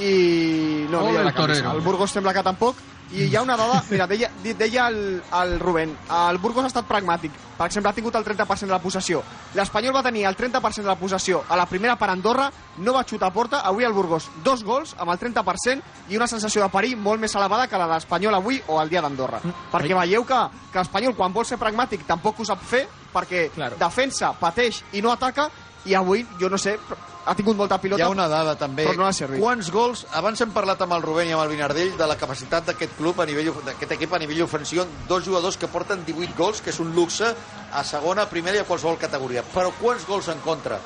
i 0.00 0.86
no, 0.90 0.98
no 0.98 1.04
Ole 1.04 1.12
hi 1.12 1.16
haurà 1.20 1.28
el 1.30 1.34
canvis. 1.36 1.58
torero. 1.62 1.76
El 1.78 1.84
Burgos 1.86 2.10
sembla 2.10 2.34
que 2.34 2.42
tampoc. 2.42 2.76
I 3.12 3.28
hi 3.28 3.36
ha 3.36 3.42
una 3.42 3.56
dada, 3.56 3.82
mira, 3.90 4.06
deia, 4.08 4.30
deia 4.42 4.88
el, 4.88 5.22
el 5.22 5.58
Rubén, 5.60 5.92
el 6.10 6.38
Burgos 6.38 6.64
ha 6.64 6.70
estat 6.72 6.86
pragmàtic. 6.88 7.34
Per 7.54 7.68
exemple, 7.68 7.90
ha 7.90 7.94
tingut 7.94 8.16
el 8.18 8.24
30% 8.24 8.66
de 8.66 8.72
la 8.72 8.80
possessió. 8.82 9.20
L'Espanyol 9.54 9.94
va 9.94 10.02
tenir 10.02 10.24
el 10.26 10.36
30% 10.36 10.82
de 10.82 10.90
la 10.90 10.98
possessió 10.98 11.44
a 11.48 11.56
la 11.56 11.66
primera 11.70 11.94
per 12.00 12.08
Andorra, 12.10 12.48
no 12.78 12.94
va 12.96 13.04
xutar 13.06 13.28
a 13.30 13.34
porta. 13.34 13.60
Avui 13.68 13.86
el 13.86 13.94
Burgos, 13.94 14.26
dos 14.42 14.64
gols 14.64 14.96
amb 14.98 15.12
el 15.14 15.20
30% 15.20 16.10
i 16.10 16.18
una 16.18 16.26
sensació 16.26 16.64
de 16.64 16.72
perill 16.72 16.98
molt 16.98 17.22
més 17.22 17.36
elevada 17.36 17.68
que 17.68 17.78
la 17.78 17.86
de 17.86 17.94
l'Espanyol 17.94 18.40
avui 18.40 18.58
o 18.66 18.80
el 18.82 18.90
dia 18.90 19.04
d'Andorra. 19.04 19.42
Perquè 19.70 19.94
veieu 19.94 20.26
que, 20.26 20.40
que 20.72 20.82
l'Espanyol, 20.82 21.14
quan 21.14 21.36
vol 21.36 21.46
ser 21.46 21.60
pragmàtic, 21.60 22.02
tampoc 22.08 22.40
ho 22.40 22.48
sap 22.48 22.64
fer, 22.66 22.88
perquè 23.14 23.46
claro. 23.54 23.78
defensa, 23.78 24.32
pateix 24.40 24.82
i 24.92 25.04
no 25.04 25.12
ataca, 25.14 25.46
i 25.86 25.94
avui, 25.94 26.26
jo 26.40 26.48
no 26.48 26.56
sé, 26.58 26.78
ha 27.26 27.34
tingut 27.34 27.56
molta 27.56 27.78
pilota. 27.80 28.02
Hi 28.02 28.06
ha 28.06 28.10
una 28.12 28.26
dada 28.28 28.54
també. 28.56 28.84
Però 28.86 28.96
no 28.96 29.06
ha 29.06 29.12
servit. 29.12 29.40
Quants 29.40 29.70
gols... 29.72 30.06
Abans 30.12 30.40
hem 30.40 30.50
parlat 30.52 30.80
amb 30.84 30.92
el 30.96 31.02
Rubén 31.02 31.28
i 31.28 31.32
amb 31.32 31.42
el 31.42 31.48
Vinardell 31.52 31.96
de 31.96 32.06
la 32.06 32.16
capacitat 32.20 32.66
d'aquest 32.66 32.96
club 32.98 33.20
a 33.20 33.26
nivell 33.26 33.52
d'aquest 33.64 33.92
equip 33.96 34.12
a 34.12 34.18
nivell 34.18 34.42
ofensiu. 34.44 34.84
Dos 35.08 35.24
jugadors 35.24 35.56
que 35.56 35.68
porten 35.68 36.04
18 36.04 36.34
gols, 36.36 36.60
que 36.60 36.70
és 36.70 36.80
un 36.80 36.94
luxe 36.94 37.30
a 37.72 37.84
segona, 37.84 38.22
a 38.24 38.28
primera 38.30 38.56
i 38.56 38.60
a 38.60 38.68
qualsevol 38.68 38.98
categoria. 38.98 39.42
Però 39.54 39.72
quants 39.80 40.06
gols 40.06 40.28
en 40.28 40.40
contra? 40.44 40.80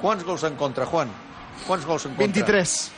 Quants 0.00 0.24
gols 0.24 0.42
en 0.44 0.56
contra, 0.56 0.86
Juan? 0.86 1.10
Quants 1.66 1.86
gols 1.86 2.06
en 2.06 2.14
contra? 2.16 2.26
23. 2.26 2.92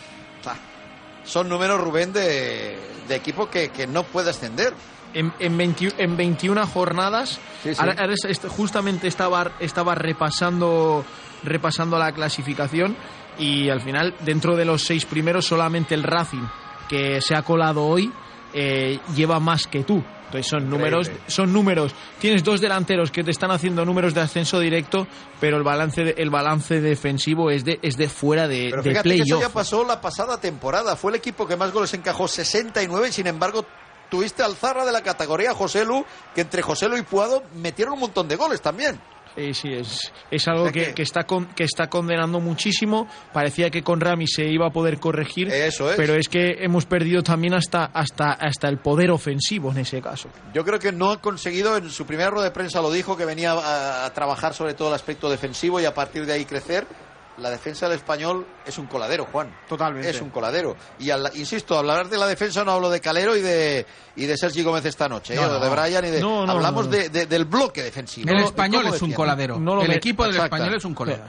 Son 1.25 1.49
números, 1.49 1.81
Rubén, 1.81 2.13
de, 2.13 2.79
de 3.07 3.15
equipo 3.15 3.51
que, 3.51 3.69
que 3.71 3.87
no 3.87 4.03
puede 4.05 4.31
ascender. 4.31 4.73
en, 5.15 5.33
en, 5.39 5.57
20 5.57 5.95
en 5.99 6.17
21 6.17 6.67
jornadas. 6.67 7.39
Sí, 7.63 7.75
sí. 7.75 7.77
Ahora, 7.81 7.95
ahora 7.99 8.13
es- 8.15 8.25
est- 8.25 8.47
justamente 8.49 9.09
estaba, 9.09 9.53
estaba 9.61 9.95
repasando, 9.95 11.05
repasando 11.45 11.99
la 11.99 12.13
clasificación 12.13 12.97
y 13.39 13.69
al 13.69 13.81
final, 13.81 14.15
dentro 14.21 14.57
de 14.57 14.65
los 14.65 14.83
seis 14.83 15.05
primeros, 15.05 15.47
solamente 15.47 15.95
el 15.95 16.03
Racing, 16.03 16.43
que 16.89 17.21
se 17.21 17.35
ha 17.35 17.43
colado 17.43 17.85
hoy, 17.85 18.13
eh, 18.53 18.99
lleva 19.15 19.39
más 19.41 19.67
que 19.67 19.85
tú. 19.85 20.03
Entonces 20.27 20.47
son 20.51 20.69
números, 20.69 21.11
son 21.27 21.53
números. 21.55 21.95
Tienes 22.19 22.45
dos 22.45 22.61
delanteros 22.61 23.11
que 23.11 23.25
te 23.25 23.31
están 23.31 23.51
haciendo 23.51 23.85
números 23.87 24.13
de 24.13 24.21
ascenso 24.21 24.61
directo, 24.61 25.07
pero 25.41 25.57
el 25.57 25.63
balance, 25.63 26.05
de- 26.05 26.15
el 26.19 26.29
balance 26.29 26.83
defensivo 26.83 27.51
es 27.51 27.65
de, 27.65 27.79
es 27.81 27.97
de 27.97 28.09
fuera 28.11 28.47
de, 28.47 28.69
Pero 28.71 28.83
de 28.83 28.91
fíjate 28.91 29.09
que 29.09 29.23
eso 29.23 29.41
ya 29.41 29.49
pasó 29.49 29.85
la 29.85 30.03
pasada 30.03 30.39
temporada. 30.39 30.97
Fue 30.97 31.13
el 31.13 31.17
equipo 31.17 31.47
que 31.47 31.57
más 31.57 31.73
goles 31.73 31.95
encajó, 31.95 32.29
69, 32.29 33.09
y 33.09 33.13
sin 33.13 33.27
embargo 33.27 33.65
tuviste 34.11 34.43
al 34.43 34.55
Zarra 34.55 34.85
de 34.85 34.93
la 34.93 35.03
categoría, 35.03 35.55
José 35.55 35.87
Lu, 35.87 36.05
que 36.35 36.43
entre 36.43 36.61
José 36.61 36.89
Lu 36.91 36.99
y 36.99 37.03
Puado 37.03 37.43
metieron 37.55 37.95
un 37.95 38.01
montón 38.01 38.29
de 38.29 38.37
goles 38.37 38.61
también. 38.61 39.01
Sí, 39.39 39.55
sí, 39.55 39.73
es, 39.73 40.13
es 40.33 40.49
algo 40.49 40.63
O 40.63 40.65
sea 40.65 40.73
que, 40.73 40.85
que- 40.87 40.95
que 40.95 41.03
está 41.03 41.25
con- 41.25 41.47
que 41.55 41.63
está 41.65 41.89
condenando 41.89 42.41
muchísimo. 42.41 43.07
Parecía 43.33 43.71
que 43.71 43.83
con 43.85 44.01
Rami 44.01 44.27
se 44.27 44.45
iba 44.47 44.67
a 44.67 44.71
poder 44.71 44.99
corregir, 44.99 45.49
Eso 45.49 45.91
es. 45.91 45.97
pero 45.97 46.15
es 46.15 46.29
que 46.29 46.57
hemos 46.65 46.87
perdido 46.87 47.23
también 47.23 47.55
hasta, 47.55 47.85
hasta, 47.85 48.33
hasta 48.33 48.69
el 48.69 48.79
poder 48.79 49.11
ofensivo 49.13 49.71
en 49.71 49.79
ese 49.79 50.03
caso. 50.03 50.29
Yo 50.53 50.65
creo 50.65 50.79
que 50.81 50.91
no 50.91 51.11
ha 51.13 51.21
conseguido, 51.21 51.77
en 51.77 51.89
su 51.91 52.05
primera 52.05 52.31
rueda 52.31 52.47
de 52.47 52.51
prensa 52.51 52.81
lo 52.83 52.91
dijo, 52.91 53.17
que 53.17 53.25
venía 53.25 53.53
a, 53.53 54.07
a 54.07 54.13
trabajar 54.13 54.55
sobre 54.55 54.75
todo 54.75 54.89
el 54.89 54.95
aspecto 54.95 55.31
defensivo 55.31 55.81
y 55.81 55.85
a 55.85 55.95
partir 55.95 56.27
de 56.27 56.33
ahí 56.33 56.45
crecer. 56.45 56.87
La 57.41 57.51
defensa 57.51 57.89
del 57.89 57.97
español 57.99 58.47
es 58.67 58.79
un 58.79 58.87
coladero, 58.87 59.25
Juan. 59.27 59.55
Totalmente. 59.69 60.11
Es 60.11 60.21
un 60.21 60.31
coladero. 60.31 60.77
Y 60.99 61.11
al- 61.11 61.31
insisto, 61.35 61.79
hablar 61.79 62.09
de 62.09 62.19
la 62.19 62.27
defensa 62.27 62.65
no 62.65 62.73
hablo 62.73 62.91
de 62.91 63.01
Calero 63.01 63.37
y 63.37 63.41
de, 63.41 63.87
y 64.17 64.27
de 64.27 64.37
Sergi 64.37 64.63
Gómez 64.63 64.85
esta 64.85 65.09
noche, 65.09 65.35
No, 65.37 65.43
¿eh? 65.43 65.47
o 65.47 65.61
de 65.61 65.69
no. 65.71 65.77
Brian 65.77 66.05
y 66.05 66.11
de. 66.11 66.21
No, 66.21 66.45
no, 66.47 66.53
hablamos 66.53 66.87
no. 66.87 66.93
De, 66.93 67.09
de- 67.11 67.27
del 67.27 67.45
bloque 67.45 67.83
defensivo. 67.83 68.29
El 68.31 68.39
¿no? 68.39 68.45
español 68.47 68.83
¿Cómo 68.83 68.95
es 68.97 69.03
un 69.03 69.13
coladero. 69.13 69.59
No 69.61 69.77
lo 69.77 69.83
el 69.83 69.93
equipo 69.93 70.25
del 70.25 70.33
Exacto. 70.35 70.57
español 70.57 70.77
es 70.77 70.85
un 70.85 70.95
coladero. 70.95 71.25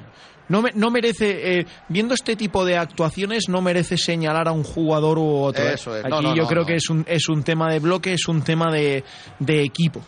No, 0.47 0.63
me- 0.63 0.71
no 0.73 0.89
merece, 0.89 1.59
eh, 1.59 1.65
viendo 1.89 2.15
este 2.15 2.35
tipo 2.35 2.65
de 2.65 2.75
actuaciones, 2.75 3.47
no 3.49 3.61
merece 3.61 3.95
señalar 3.97 4.47
a 4.47 4.51
un 4.51 4.63
jugador 4.63 5.19
u 5.19 5.43
otro. 5.43 5.63
¿eh? 5.63 5.73
Eso 5.75 5.95
es. 5.95 6.03
Aquí 6.03 6.09
No, 6.09 6.21
no, 6.23 6.35
yo 6.35 6.41
no, 6.41 6.47
creo 6.47 6.61
no. 6.61 6.67
que 6.67 6.73
es 6.75 6.89
un, 6.89 7.05
es 7.07 7.29
un 7.29 7.43
tema 7.43 7.71
de 7.71 7.77
bloque, 7.79 8.13
es 8.13 8.27
un 8.27 8.41
tema 8.41 8.71
de, 8.73 9.03
de 9.37 9.61
equipo. 9.63 10.01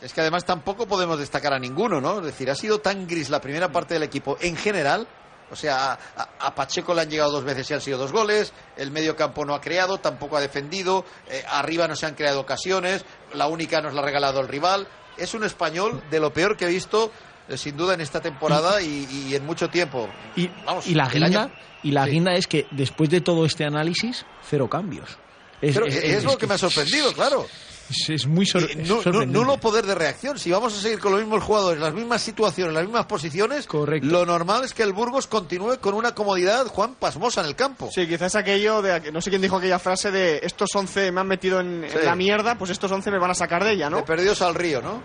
Es 0.00 0.14
que 0.14 0.22
además 0.22 0.46
tampoco 0.46 0.86
podemos 0.86 1.18
destacar 1.18 1.52
a 1.52 1.58
ninguno, 1.58 2.00
¿no? 2.00 2.20
Es 2.20 2.24
decir, 2.24 2.50
ha 2.50 2.54
sido 2.54 2.78
tan 2.78 3.06
gris 3.06 3.28
la 3.28 3.42
primera 3.42 3.70
parte 3.70 3.92
del 3.92 4.04
equipo 4.04 4.38
en 4.40 4.56
general. 4.56 5.06
O 5.54 5.56
sea, 5.56 5.98
a, 6.40 6.54
Pacheco 6.54 6.92
le 6.94 7.00
han 7.02 7.08
llegado 7.10 7.30
dos 7.30 7.44
veces 7.44 7.70
y 7.70 7.74
han 7.74 7.80
sido 7.80 7.96
dos 7.96 8.12
goles. 8.12 8.52
El 8.76 8.90
medio 8.90 9.16
campo 9.16 9.44
no 9.46 9.54
ha 9.54 9.60
creado, 9.60 9.98
tampoco 9.98 10.36
ha 10.36 10.40
defendido. 10.40 11.04
eh, 11.28 11.42
arriba 11.48 11.88
no 11.88 11.96
se 11.96 12.04
han 12.06 12.14
creado 12.14 12.40
ocasiones. 12.40 13.04
La 13.32 13.46
única 13.46 13.80
nos 13.80 13.94
la 13.94 14.02
ha 14.02 14.04
regalado 14.04 14.40
el 14.40 14.48
rival. 14.48 14.86
Es 15.16 15.32
un 15.32 15.44
español 15.44 16.02
de 16.10 16.18
lo 16.20 16.32
peor 16.32 16.56
que 16.56 16.64
he 16.64 16.68
visto, 16.68 17.10
eh, 17.48 17.56
sin 17.56 17.76
duda, 17.76 17.94
en 17.94 18.00
esta 18.00 18.20
temporada 18.20 18.82
y, 18.82 19.06
y 19.28 19.34
en 19.36 19.46
mucho 19.46 19.68
tiempo. 19.70 20.08
Y, 20.36 20.48
Vamos, 20.66 20.86
y 20.86 20.94
la 20.94 21.04
año- 21.04 21.50
y 21.84 21.92
la 21.92 22.04
Sí. 22.04 22.10
guinda 22.10 22.34
es 22.34 22.46
que 22.48 22.66
después 22.72 23.08
de 23.10 23.20
todo 23.20 23.46
este 23.46 23.64
análisis, 23.64 24.26
cero 24.42 24.68
cambios. 24.68 25.18
Es, 25.60 25.74
Pero 25.74 25.86
es- 25.86 25.94
es, 25.96 26.04
es 26.04 26.24
lo 26.24 26.32
que 26.32 26.38
que 26.38 26.46
me 26.48 26.54
ha 26.54 26.58
sorprendido, 26.58 27.12
claro. 27.12 27.46
es- 27.90 28.10
es 28.10 28.26
muy 28.26 28.44
sor- 28.46 28.62
nu- 28.76 29.02
sorprendente. 29.02 29.26
nulo 29.38 29.58
poder 29.58 29.86
de 29.86 29.94
reacción. 29.94 30.38
Si 30.38 30.50
vamos 30.50 30.76
a 30.76 30.80
seguir 30.80 30.98
con 30.98 31.12
los 31.12 31.20
mismos 31.20 31.42
jugadores, 31.42 31.80
las 31.80 31.92
mismas 31.94 32.22
situaciones, 32.22 32.74
las 32.74 32.84
mismas 32.84 33.06
posiciones, 33.06 33.66
lo 34.02 34.26
normal 34.26 34.64
es 34.64 34.72
que 34.74 34.82
el 34.82 34.92
Burgos 34.92 35.26
continúe 35.26 35.78
con 35.80 35.94
una 35.94 36.14
comodidad, 36.14 36.66
Juan, 36.66 36.94
pasmosa 36.94 37.40
en 37.42 37.46
el 37.48 37.56
campo. 37.56 37.90
Sí, 37.94 38.06
quizás 38.06 38.34
aquello 38.34 38.82
de, 38.82 39.12
no 39.12 39.20
sé 39.20 39.30
quién 39.30 39.42
dijo 39.42 39.56
aquella 39.56 39.78
frase 39.78 40.10
de 40.10 40.40
estos 40.42 40.70
11 40.74 41.12
me 41.12 41.20
han 41.20 41.28
metido 41.28 41.60
en, 41.60 41.84
en 41.84 42.04
la 42.04 42.14
mierda, 42.16 42.56
pues 42.58 42.70
estos 42.70 42.90
11 42.90 43.10
me 43.10 43.18
van 43.18 43.30
a 43.30 43.34
sacar 43.34 43.64
de 43.64 43.72
ella, 43.72 43.88
¿no? 43.90 43.98
De 43.98 44.02
perdidos 44.02 44.42
al 44.42 44.54
río, 44.54 44.80
¿no? 44.82 45.02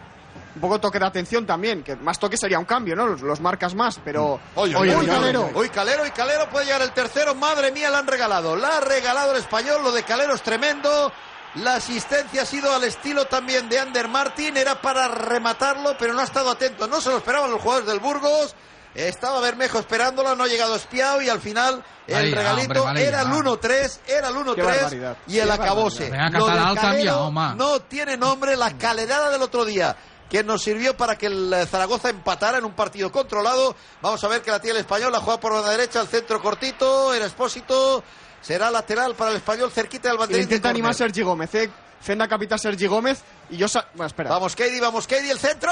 Un 0.55 0.61
poco 0.61 0.79
toque 0.79 0.97
de 0.99 1.05
atención 1.05 1.45
también, 1.45 1.83
que 1.83 1.95
más 1.95 2.17
toque 2.19 2.35
sería 2.35 2.57
un 2.59 2.65
cambio, 2.65 2.95
¿no? 2.95 3.05
Los, 3.07 3.21
los 3.21 3.39
marcas 3.39 3.75
más, 3.75 3.99
pero... 4.03 4.39
Oye, 4.55 4.75
Oye, 4.75 4.95
oye, 4.95 5.07
Calero. 5.07 5.43
oye, 5.45 5.51
oye, 5.55 5.69
Calero 5.69 6.05
y 6.05 6.11
Calero 6.11 6.49
puede 6.49 6.65
llegar 6.65 6.81
el 6.81 6.91
tercero. 6.91 7.35
Madre 7.35 7.71
mía, 7.71 7.89
la 7.89 7.99
han 7.99 8.07
regalado. 8.07 8.55
La 8.55 8.77
ha 8.77 8.79
regalado 8.81 9.31
el 9.31 9.37
español. 9.37 9.83
Lo 9.83 9.91
de 9.91 10.03
Calero 10.03 10.33
es 10.33 10.41
tremendo. 10.41 11.11
La 11.55 11.75
asistencia 11.75 12.41
ha 12.41 12.45
sido 12.45 12.73
al 12.73 12.83
estilo 12.83 13.25
también 13.25 13.69
de 13.69 13.79
Ander 13.79 14.07
Martin. 14.07 14.57
Era 14.57 14.81
para 14.81 15.07
rematarlo, 15.07 15.95
pero 15.97 16.13
no 16.13 16.19
ha 16.21 16.23
estado 16.25 16.49
atento. 16.51 16.87
No 16.87 16.99
se 16.99 17.09
lo 17.09 17.17
esperaban 17.17 17.51
los 17.51 17.61
jugadores 17.61 17.87
del 17.87 17.99
Burgos. 17.99 18.55
Estaba 18.95 19.39
Bermejo 19.39 19.77
esperándola, 19.77 20.33
no 20.33 20.43
ha 20.43 20.47
llegado 20.47 20.75
espiado 20.75 21.21
y 21.21 21.29
al 21.29 21.39
final 21.39 21.83
el 22.07 22.15
Ahí, 22.15 22.33
regalito 22.33 22.83
hombre, 22.83 23.03
vale, 23.03 23.05
era 23.05 23.21
el 23.21 23.27
va. 23.27 23.35
1-3, 23.37 23.99
era 24.07 24.27
el 24.29 24.33
Qué 24.33 24.39
1-3 24.41 24.65
barbaridad. 24.65 25.17
y 25.27 25.37
el 25.37 25.51
acabose. 25.51 26.09
Lo 26.09 26.75
Calero 26.75 27.31
no 27.55 27.79
tiene 27.81 28.17
nombre 28.17 28.57
la 28.57 28.75
calerada 28.79 29.29
del 29.29 29.43
otro 29.43 29.63
día 29.63 29.95
que 30.29 30.43
nos 30.43 30.61
sirvió 30.61 30.95
para 30.95 31.17
que 31.17 31.25
el 31.25 31.51
eh, 31.53 31.65
Zaragoza 31.65 32.09
empatara 32.09 32.59
en 32.59 32.65
un 32.65 32.73
partido 32.73 33.11
controlado. 33.11 33.75
Vamos 34.01 34.23
a 34.23 34.27
ver 34.27 34.41
que 34.41 34.51
la 34.51 34.59
tiene 34.61 34.75
el 34.77 34.81
español, 34.81 35.11
la 35.11 35.19
juega 35.19 35.39
por 35.39 35.53
la 35.53 35.69
derecha, 35.69 36.01
el 36.01 36.07
centro 36.07 36.41
cortito, 36.41 37.13
el 37.13 37.23
expósito. 37.23 38.03
Será 38.41 38.69
lateral 38.71 39.15
para 39.15 39.31
el 39.31 39.37
español 39.37 39.71
cerquita 39.71 40.07
del 40.09 40.17
banderín. 40.17 40.47
de 40.47 40.55
intenta 40.55 40.69
animar 40.69 40.91
córner. 40.93 41.09
Sergi 41.09 41.21
Gómez, 41.23 41.55
¿eh? 41.55 41.69
Fenda 42.01 42.29
capitán 42.29 42.57
Sergi 42.57 42.87
Gómez 42.87 43.21
y 43.49 43.57
yo... 43.57 43.67
sa- 43.67 43.87
Bueno, 43.93 44.05
espera. 44.07 44.29
Vamos, 44.29 44.55
Katie, 44.55 44.79
vamos, 44.79 45.05
Katie, 45.05 45.31
el 45.31 45.39
centro. 45.39 45.69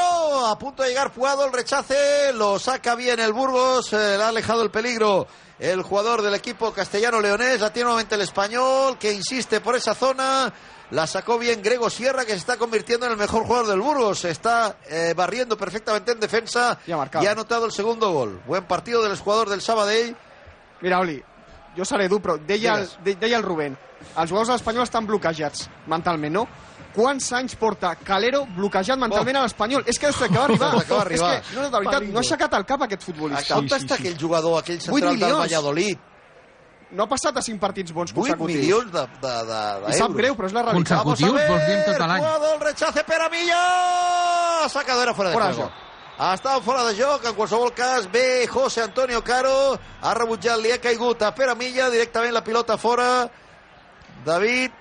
A 0.47 0.59
punto 0.59 0.83
de 0.83 0.89
llegar 0.89 1.13
Puado, 1.13 1.45
el 1.45 1.53
rechace. 1.53 2.33
Lo 2.33 2.59
saca 2.59 2.95
bien 2.95 3.21
el 3.21 3.31
Burgos. 3.31 3.93
eh, 3.93 4.15
le 4.17 4.23
ha 4.23 4.27
alejado 4.27 4.63
el 4.63 4.69
peligro 4.71 5.25
el 5.59 5.81
jugador 5.83 6.21
del 6.21 6.33
equipo 6.35 6.73
castellano-leonés. 6.73 7.61
La 7.61 7.71
tiene 7.71 7.85
nuevamente 7.85 8.15
el 8.15 8.21
español, 8.21 8.97
que 8.99 9.13
insiste 9.13 9.61
por 9.61 9.75
esa 9.77 9.95
zona. 9.95 10.53
La 10.91 11.05
sacó 11.05 11.37
bien 11.37 11.61
Grego 11.61 11.89
Sierra, 11.89 12.23
que 12.23 12.31
se 12.31 12.37
está 12.37 12.55
convirtiendo 12.57 13.05
en 13.05 13.11
el 13.11 13.17
mejor 13.17 13.43
jugador 13.43 13.67
del 13.67 13.81
Burgos. 13.81 14.19
Se 14.19 14.29
está 14.29 14.77
eh, 14.89 15.13
barriendo 15.15 15.57
perfectamente 15.57 16.13
en 16.13 16.19
defensa. 16.19 16.79
Y 16.87 16.91
ha 16.93 16.97
marcado. 16.97 17.23
Y 17.25 17.27
ha 17.27 17.31
anotado 17.31 17.65
el 17.65 17.71
segundo 17.73 18.09
gol. 18.11 18.41
Buen 18.47 18.63
partido 18.65 19.03
del 19.03 19.17
jugador 19.17 19.49
del 19.49 19.61
Sabadell. 19.61 20.15
Mira, 20.81 20.99
Oli, 20.99 21.21
jo 21.75 21.83
seré 21.85 22.07
dur, 22.07 22.21
però 22.21 22.37
deia, 22.37 22.75
el, 22.79 22.89
de, 23.03 23.15
deia 23.19 23.37
el 23.37 23.43
Rubén, 23.43 23.75
els 24.15 24.29
jugadors 24.31 24.55
espanyols 24.55 24.87
estan 24.87 25.07
bloquejats 25.09 25.67
mentalment, 25.89 26.33
no? 26.33 26.43
Quants 26.95 27.31
anys 27.37 27.55
porta 27.57 27.95
Calero 27.97 28.43
bloquejat 28.55 28.97
mentalment 28.97 29.35
Oh. 29.37 29.39
a 29.41 29.43
l'Espanyol? 29.45 29.83
És 29.85 29.99
que, 29.99 30.07
ostres, 30.07 30.29
que 30.31 30.37
va 30.37 30.45
arribar. 30.49 30.69
Acaba 30.77 30.99
d'arribar. 31.03 31.33
És 31.41 31.47
que, 31.49 31.55
no, 31.57 31.63
de 31.69 31.77
veritat, 31.81 32.03
no 32.13 32.17
ha 32.21 32.23
aixecat 32.23 32.53
el 32.57 32.65
cap 32.65 32.85
aquest 32.87 33.03
futbolista. 33.09 33.57
On 33.57 33.65
està 33.67 33.97
aquell 33.99 34.17
jugador, 34.17 34.59
aquell 34.61 34.79
central 34.81 35.19
del. 35.19 35.35
Valladolid? 35.41 35.97
No 36.91 37.03
ha 37.03 37.09
passat 37.11 37.35
a 37.35 37.41
cinc 37.43 37.59
partits 37.59 37.91
bons 37.91 38.13
8 38.13 38.15
consecutius. 38.15 38.61
milions 38.61 38.91
de, 38.93 39.01
de, 39.21 39.33
de, 39.49 39.63
de 39.83 39.89
I 39.91 39.97
sap 39.97 40.13
greu, 40.15 40.37
però 40.37 40.47
és 40.47 40.53
la 40.55 40.63
realitat. 40.69 41.03
Consecutius, 41.03 41.49
vols 41.49 41.65
dir 41.67 41.81
tot 41.83 41.99
l'any? 41.99 42.21
Jugado 42.23 42.53
el 42.53 42.61
rechace 42.63 43.03
per 43.03 43.19
a 43.25 43.27
Milla. 43.33 43.59
Fuera 44.71 44.95
de 45.05 45.13
Fora 45.13 45.29
de 45.33 45.35
juego. 45.35 45.67
joc. 45.67 45.83
Ha 46.17 46.33
estat 46.33 46.63
fora 46.65 46.83
de 46.87 46.95
joc, 46.97 47.25
en 47.29 47.35
qualsevol 47.35 47.73
cas, 47.77 48.07
bé 48.11 48.47
José 48.49 48.81
Antonio 48.81 49.23
Caro, 49.23 49.77
ha 50.01 50.13
rebutjat, 50.17 50.57
li 50.57 50.71
ha 50.71 50.79
caigut 50.81 51.21
a 51.21 51.29
Pere 51.35 51.53
Milla, 51.55 51.91
directament 51.93 52.33
la 52.33 52.41
pilota 52.43 52.77
fora. 52.77 53.29
David, 54.25 54.71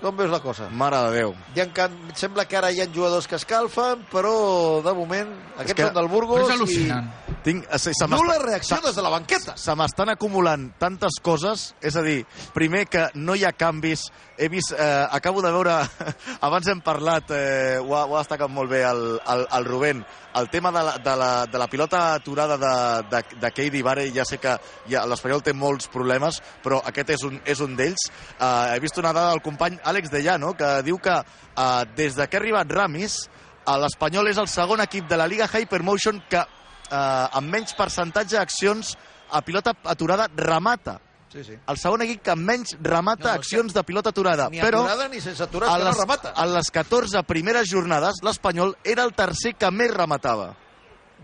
com 0.00 0.16
veus 0.16 0.30
la 0.30 0.40
cosa? 0.40 0.68
Mare 0.70 0.96
de 1.08 1.10
Déu. 1.16 1.34
Ha, 1.56 1.66
can- 1.72 1.96
sembla 2.14 2.44
que 2.46 2.56
ara 2.56 2.70
hi 2.70 2.80
ha 2.80 2.86
jugadors 2.92 3.26
que 3.26 3.36
escalfen, 3.36 4.04
però 4.12 4.82
de 4.84 4.92
moment 4.94 5.32
aquests 5.56 5.74
que- 5.74 5.86
són 5.88 5.94
del 5.94 6.08
Burgos 6.08 6.42
Però 6.42 6.48
és 6.54 6.60
al·lucinant. 6.60 7.08
Tinc, 7.42 7.64
se, 7.78 7.92
se 7.94 8.06
Nul·la 8.06 8.34
m'està- 8.36 8.44
reacció 8.44 8.76
se- 8.76 8.86
des 8.88 8.96
de 8.96 9.02
la 9.02 9.10
banqueta. 9.10 9.56
Se 9.56 9.74
m'estan 9.74 10.08
acumulant 10.10 10.72
tantes 10.78 11.20
coses, 11.22 11.74
és 11.80 11.96
a 11.96 12.02
dir, 12.02 12.24
primer 12.52 12.86
que 12.88 13.08
no 13.14 13.34
hi 13.34 13.44
ha 13.44 13.52
canvis, 13.52 14.10
he 14.38 14.48
vist, 14.48 14.72
eh, 14.72 15.06
acabo 15.10 15.42
de 15.42 15.50
veure, 15.50 15.74
abans 16.40 16.68
hem 16.68 16.80
parlat, 16.84 17.30
eh, 17.30 17.78
ho, 17.80 17.94
ha, 17.96 18.04
ho 18.04 18.16
ha 18.16 18.22
destacat 18.22 18.50
molt 18.52 18.70
bé 18.70 18.82
el, 18.84 19.02
el, 19.18 19.46
el 19.58 19.64
Rubén, 19.64 20.04
el 20.36 20.50
tema 20.50 20.70
de 20.72 20.82
la, 20.84 20.96
de 20.98 21.14
la, 21.16 21.30
de 21.46 21.58
la 21.58 21.68
pilota 21.68 22.14
aturada 22.14 22.58
de, 22.58 22.72
de, 23.10 23.22
de 23.40 23.50
Keidi 23.52 23.82
Vare, 23.82 24.10
ja 24.12 24.26
sé 24.28 24.38
que 24.42 24.56
ja, 24.90 25.06
l'Espanyol 25.08 25.44
té 25.44 25.54
molts 25.56 25.88
problemes, 25.92 26.42
però 26.64 26.82
aquest 26.84 27.14
és 27.16 27.24
un, 27.28 27.40
és 27.48 27.62
un 27.64 27.76
d'ells. 27.78 28.08
Eh, 28.36 28.74
he 28.74 28.82
vist 28.84 29.00
una 29.00 29.14
dada 29.16 29.32
del 29.32 29.44
company 29.44 29.80
Àlex 29.84 30.12
de 30.12 30.20
Llano, 30.26 30.52
que 30.58 30.74
diu 30.86 31.00
que 31.00 31.16
eh, 31.16 31.82
des 31.96 32.18
de 32.18 32.28
que 32.28 32.36
ha 32.36 32.42
arribat 32.42 32.76
Ramis, 32.76 33.22
eh, 33.64 33.78
l'Espanyol 33.80 34.28
és 34.34 34.42
el 34.42 34.50
segon 34.52 34.84
equip 34.84 35.08
de 35.08 35.20
la 35.20 35.28
Liga 35.30 35.48
Hypermotion 35.48 36.20
que 36.28 36.44
eh, 36.44 36.94
amb 36.96 37.48
menys 37.48 37.74
percentatge 37.78 38.36
d'accions 38.36 38.96
a 39.32 39.42
pilota 39.42 39.74
aturada 39.84 40.28
remata. 40.36 41.00
Sí, 41.32 41.42
sí. 41.44 41.56
El 41.68 41.78
segon 41.80 42.04
equip 42.06 42.22
que 42.22 42.36
menys 42.38 42.76
remata 42.80 43.24
No, 43.24 43.32
no, 43.32 43.40
accions 43.40 43.74
de 43.74 43.82
pilota 43.84 44.12
aturada. 44.14 44.48
Ni 44.52 44.60
però 44.62 44.84
aturada 44.84 45.08
ni 45.12 45.20
sense 45.20 45.42
aturar, 45.42 45.68
a 45.68 45.72
és 45.72 45.78
que 45.78 45.84
no 45.84 45.90
les, 45.90 45.98
remata. 46.04 46.32
a 46.36 46.46
les 46.46 46.70
14 46.70 47.22
primeres 47.26 47.68
jornades, 47.70 48.22
l'Espanyol 48.22 48.76
era 48.84 49.04
el 49.04 49.12
tercer 49.14 49.56
que 49.58 49.70
més 49.74 49.90
rematava. 49.90 50.52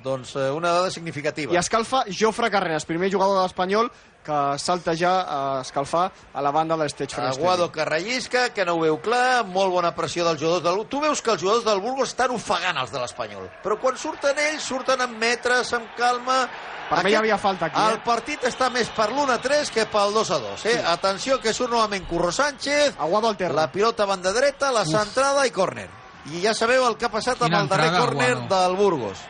Doncs 0.02 0.34
eh, 0.36 0.50
una 0.50 0.72
dada 0.74 0.90
significativa. 0.90 1.54
I 1.54 1.60
escalfa 1.60 2.02
Jofre 2.10 2.50
Carreras, 2.50 2.84
primer 2.88 3.12
jugador 3.12 3.38
de 3.38 3.44
l'Espanyol 3.46 3.92
que 4.24 4.58
salta 4.58 4.94
ja 4.96 5.12
a 5.26 5.38
escalfar 5.62 6.10
a 6.32 6.42
la 6.42 6.50
banda 6.54 6.76
de 6.76 6.84
l'Estech 6.84 7.14
Aguado 7.18 7.70
que 7.72 7.84
rellisca, 7.84 8.50
que 8.54 8.64
no 8.64 8.76
ho 8.76 8.82
veu 8.84 8.98
clar, 9.02 9.44
molt 9.46 9.72
bona 9.72 9.92
pressió 9.94 10.24
dels 10.24 10.40
jugadors 10.40 10.62
del... 10.64 10.84
Tu 10.86 11.00
veus 11.02 11.22
que 11.22 11.32
els 11.34 11.42
jugadors 11.42 11.64
del 11.66 11.80
Burgos 11.82 12.12
estan 12.12 12.34
ofegant 12.34 12.78
els 12.78 12.92
de 12.92 13.00
l'Espanyol, 13.02 13.48
però 13.64 13.78
quan 13.82 13.98
surten 13.98 14.38
ells, 14.38 14.62
surten 14.62 15.00
amb 15.02 15.18
metres, 15.18 15.72
amb 15.74 15.90
calma... 15.98 16.44
Per 16.92 17.00
mi 17.06 17.14
hi 17.14 17.16
havia 17.16 17.38
falta 17.40 17.70
aquí, 17.70 17.80
El 17.80 17.96
eh? 17.96 18.02
partit 18.04 18.42
està 18.44 18.68
més 18.70 18.90
per 18.92 19.08
l'1-3 19.08 19.70
que 19.72 19.86
pel 19.88 20.12
2-2, 20.12 20.66
eh? 20.68 20.76
Atenció, 20.92 21.38
que 21.40 21.54
surt 21.56 21.72
novament 21.72 22.04
Curro 22.06 22.30
Sánchez, 22.34 22.98
Aguado 23.00 23.30
al 23.30 23.38
terra. 23.40 23.62
la 23.62 23.72
pilota 23.72 24.04
a 24.04 24.10
banda 24.10 24.32
dreta, 24.36 24.70
la 24.74 24.84
centrada 24.84 25.46
i 25.48 25.54
córner. 25.54 25.88
I 26.30 26.42
ja 26.44 26.52
sabeu 26.54 26.84
el 26.86 26.98
que 27.00 27.08
ha 27.08 27.14
passat 27.14 27.40
amb 27.40 27.48
Quina 27.48 27.62
el 27.64 27.70
darrer 27.70 27.92
córner 27.96 28.34
del 28.50 28.76
Burgos. 28.76 29.24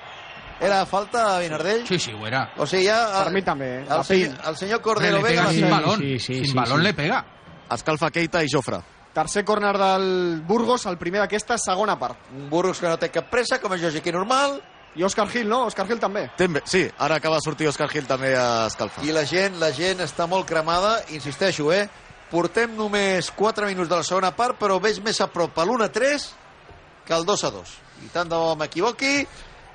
Era 0.62 0.86
falta, 0.86 1.38
Vinardell? 1.40 1.84
Sí, 1.88 1.98
sí, 1.98 2.12
ho 2.12 2.26
era. 2.26 2.44
O 2.56 2.66
sigui, 2.66 2.86
ja... 2.86 3.00
Per 3.24 3.32
mi 3.34 3.42
també, 3.42 3.68
eh? 3.80 3.86
El, 3.90 4.04
pin. 4.06 4.36
el 4.48 4.56
senyor 4.56 4.80
Cordero 4.80 5.18
le 5.18 5.22
Vega... 5.22 5.42
pega 5.42 5.46
va 5.48 5.52
sin 5.52 5.70
balón. 5.70 6.00
sí, 6.00 6.18
sí, 6.18 6.34
sin 6.40 6.50
sí, 6.52 6.56
balón 6.56 6.78
sí. 6.80 6.84
le 6.86 6.94
pega. 6.94 7.24
Escalfa 7.72 8.10
Keita 8.14 8.44
i 8.44 8.50
Jofre. 8.52 8.78
Tercer 9.12 9.44
córner 9.44 9.76
del 9.76 10.40
Burgos, 10.46 10.86
el 10.86 10.96
primer 10.96 11.20
d'aquesta 11.20 11.58
segona 11.60 11.98
part. 11.98 12.30
Un 12.32 12.48
Burgos 12.48 12.80
que 12.80 12.88
no 12.88 12.96
té 12.96 13.10
cap 13.12 13.28
pressa, 13.28 13.58
com 13.60 13.74
és 13.76 13.82
lògic 13.84 14.06
i 14.08 14.14
normal, 14.14 14.60
I 14.94 15.04
Òscar 15.06 15.24
Gil, 15.32 15.46
no? 15.48 15.62
Òscar 15.70 15.86
Gil 15.88 16.00
també. 16.00 16.26
També, 16.36 16.60
sí, 16.68 16.82
ara 17.00 17.16
acaba 17.16 17.38
de 17.38 17.44
sortir 17.46 17.68
Òscar 17.70 17.88
Gil 17.88 18.04
també 18.06 18.34
a 18.36 18.66
escalfar. 18.68 19.04
i 19.08 19.12
la 19.16 19.24
gent, 19.24 19.56
la 19.60 19.70
gent 19.72 20.02
està 20.04 20.26
molt 20.28 20.44
cremada, 20.48 20.98
insisteixo, 21.16 21.70
eh? 21.72 21.86
Portem 22.30 22.74
només 22.76 23.30
4 23.36 23.66
minuts 23.70 23.88
de 23.88 23.96
la 23.96 24.04
segona 24.04 24.32
part, 24.36 24.58
però 24.60 24.78
veig 24.80 25.00
més 25.04 25.20
a 25.20 25.28
prop 25.32 25.56
a 25.58 25.64
l'1-3 25.64 26.26
que 27.06 27.14
el 27.16 27.24
2-2. 27.24 27.72
I 28.04 28.12
tant 28.12 28.28
de 28.28 28.36
bo 28.36 28.52
m'equivoqui. 28.56 29.26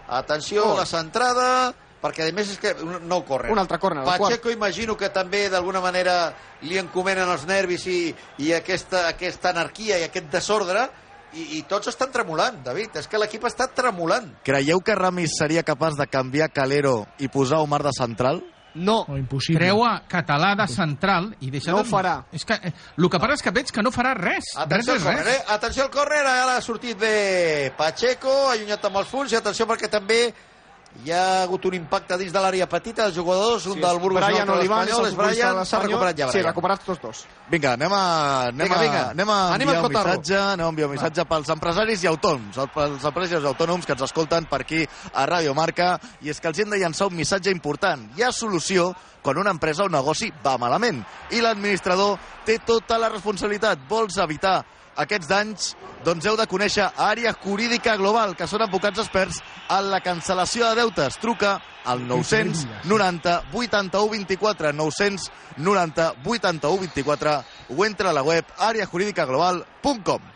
Atenció, 0.07 0.63
Oh. 0.73 0.77
la 0.77 0.85
centrada, 0.85 1.73
perquè 2.01 2.29
a 2.29 2.33
més 2.33 2.51
és 2.51 2.59
que 2.59 2.73
no 3.01 3.23
corre. 3.25 3.51
Un 3.51 3.59
altre 3.59 3.79
córner, 3.79 4.03
el 4.03 4.19
Pacheco 4.19 4.49
imagino 4.51 4.95
que 4.95 5.09
també 5.09 5.49
d'alguna 5.49 5.81
manera 5.81 6.33
li 6.61 6.77
encomenen 6.77 7.29
els 7.29 7.45
nervis 7.45 7.85
i, 7.87 8.15
i 8.39 8.53
aquesta, 8.53 9.07
aquesta 9.09 9.49
anarquia 9.49 9.99
i 9.99 10.03
aquest 10.07 10.29
desordre 10.31 10.87
i, 11.33 11.57
i 11.57 11.63
tots 11.67 11.87
estan 11.91 12.11
tremolant, 12.11 12.61
David. 12.63 12.95
És 12.95 13.07
que 13.07 13.19
l'equip 13.19 13.43
està 13.49 13.67
tremolant. 13.67 14.29
Creieu 14.47 14.79
que 14.79 14.95
Ramis 14.95 15.35
seria 15.37 15.63
capaç 15.63 15.97
de 15.99 16.07
canviar 16.07 16.49
Calero 16.53 17.05
i 17.19 17.27
posar 17.27 17.59
Omar 17.59 17.83
de 17.83 17.91
central? 17.97 18.41
No. 18.77 18.99
No, 19.07 19.17
impossible. 19.17 19.59
Creu 19.59 19.83
a 19.83 19.93
català 20.07 20.53
de 20.59 20.67
central 20.69 21.31
i 21.41 21.49
deixa 21.53 21.71
No 21.73 21.81
de... 21.81 21.87
ho 21.87 21.89
farà. 21.89 22.15
És 22.31 22.45
que, 22.45 22.53
eh, 22.61 22.71
el 22.97 23.09
que 23.09 23.19
passa 23.19 23.37
és 23.39 23.45
que 23.45 23.53
veig 23.55 23.71
que 23.73 23.83
no 23.85 23.91
farà 23.95 24.13
res. 24.17 24.51
Atenció 24.61 24.95
res, 24.99 25.07
res. 25.07 25.27
eh? 25.35 25.43
Atenció 25.55 25.83
al 25.87 25.91
córner, 25.93 26.21
ara 26.25 26.57
ha 26.57 26.61
sortit 26.61 26.97
bé 27.01 27.71
Pacheco, 27.77 28.35
allunyat 28.51 28.85
amb 28.85 29.01
els 29.01 29.09
punts, 29.11 29.33
i 29.33 29.39
atenció 29.39 29.65
perquè 29.69 29.89
també 29.89 30.21
hi 31.03 31.11
ha 31.11 31.43
hagut 31.43 31.65
un 31.69 31.75
impacte 31.77 32.17
dins 32.17 32.33
de 32.33 32.39
l'àrea 32.41 32.65
petita 32.67 33.03
dels 33.05 33.15
jugadors, 33.15 33.65
un 33.69 33.73
Sí, 33.77 33.81
del 33.81 33.99
Burgos 33.99 34.21
i 34.21 34.25
Brian 34.31 34.49
Olivan 34.49 34.87
és 34.87 34.93
l'Espanyol, 34.93 35.05
el 35.05 35.11
és 35.11 35.17
Brian, 35.17 35.65
s'ha 35.65 35.79
recuperat 35.83 36.17
ja 36.17 36.27
Sí, 36.27 36.37
Brian. 36.37 36.47
recuperats 36.49 36.85
tots 36.85 37.01
dos. 37.01 37.25
Vinga, 37.49 37.73
anem 37.73 37.93
a, 37.93 38.01
anem 38.47 38.65
Vinga, 38.67 38.77
a, 38.79 38.81
vinga. 38.81 39.03
anem 39.11 39.29
a 39.29 39.37
Anem 39.53 39.69
a 39.69 39.73
enviar 39.77 39.83
un 39.85 39.93
missatge, 39.93 40.37
anem 40.37 40.65
a 40.65 40.69
enviar 40.69 40.87
un 40.89 40.93
missatge 40.95 41.25
pels 41.25 41.49
empresaris 41.49 42.03
i 42.03 42.07
autònoms, 42.07 42.57
el- 42.57 42.69
pels 42.69 43.03
empresaris 43.11 43.43
i 43.43 43.47
autònoms 43.47 43.85
que 43.85 43.91
ens 43.93 44.01
escolten 44.01 44.45
per 44.45 44.61
aquí 44.61 44.87
a 45.13 45.25
Ràdio 45.27 45.53
Marca, 45.53 45.99
i 46.21 46.29
és 46.29 46.39
que 46.41 46.47
els 46.47 46.59
hem 46.59 46.69
de 46.69 46.77
llançar 46.77 47.07
un 47.07 47.15
missatge 47.15 47.51
important. 47.51 48.09
Hi 48.17 48.23
ha 48.23 48.31
solució 48.31 48.93
quan 49.21 49.37
una 49.37 49.51
empresa 49.51 49.83
o 49.83 49.85
un 49.85 49.91
negoci 49.91 50.31
va 50.43 50.57
malament, 50.57 51.03
i 51.31 51.41
l'administrador 51.41 52.17
té 52.45 52.59
tota 52.59 52.97
la 52.97 53.09
responsabilitat. 53.09 53.79
Vols 53.87 54.17
evitar 54.17 54.63
aquests 54.97 55.29
danys? 55.29 55.71
Doncs 56.05 56.27
heu 56.27 56.37
de 56.39 56.47
conèixer 56.49 56.87
Àrea 56.97 57.33
Jurídica 57.43 57.95
Global, 57.99 58.35
que 58.37 58.47
són 58.47 58.63
advocats 58.65 59.01
experts 59.03 59.41
en 59.69 59.91
la 59.91 60.01
cancel·lació 60.05 60.69
de 60.69 60.81
deutes. 60.81 61.19
Truca 61.21 61.57
al 61.87 62.05
990 62.07 63.37
81 63.53 64.09
24 64.17 64.73
990 64.73 66.09
81 66.25 66.81
24 66.87 67.37
o 67.75 67.85
entra 67.85 68.11
a 68.11 68.17
la 68.17 68.23
web 68.23 68.45
areajuridicaglobal.com 68.57 70.33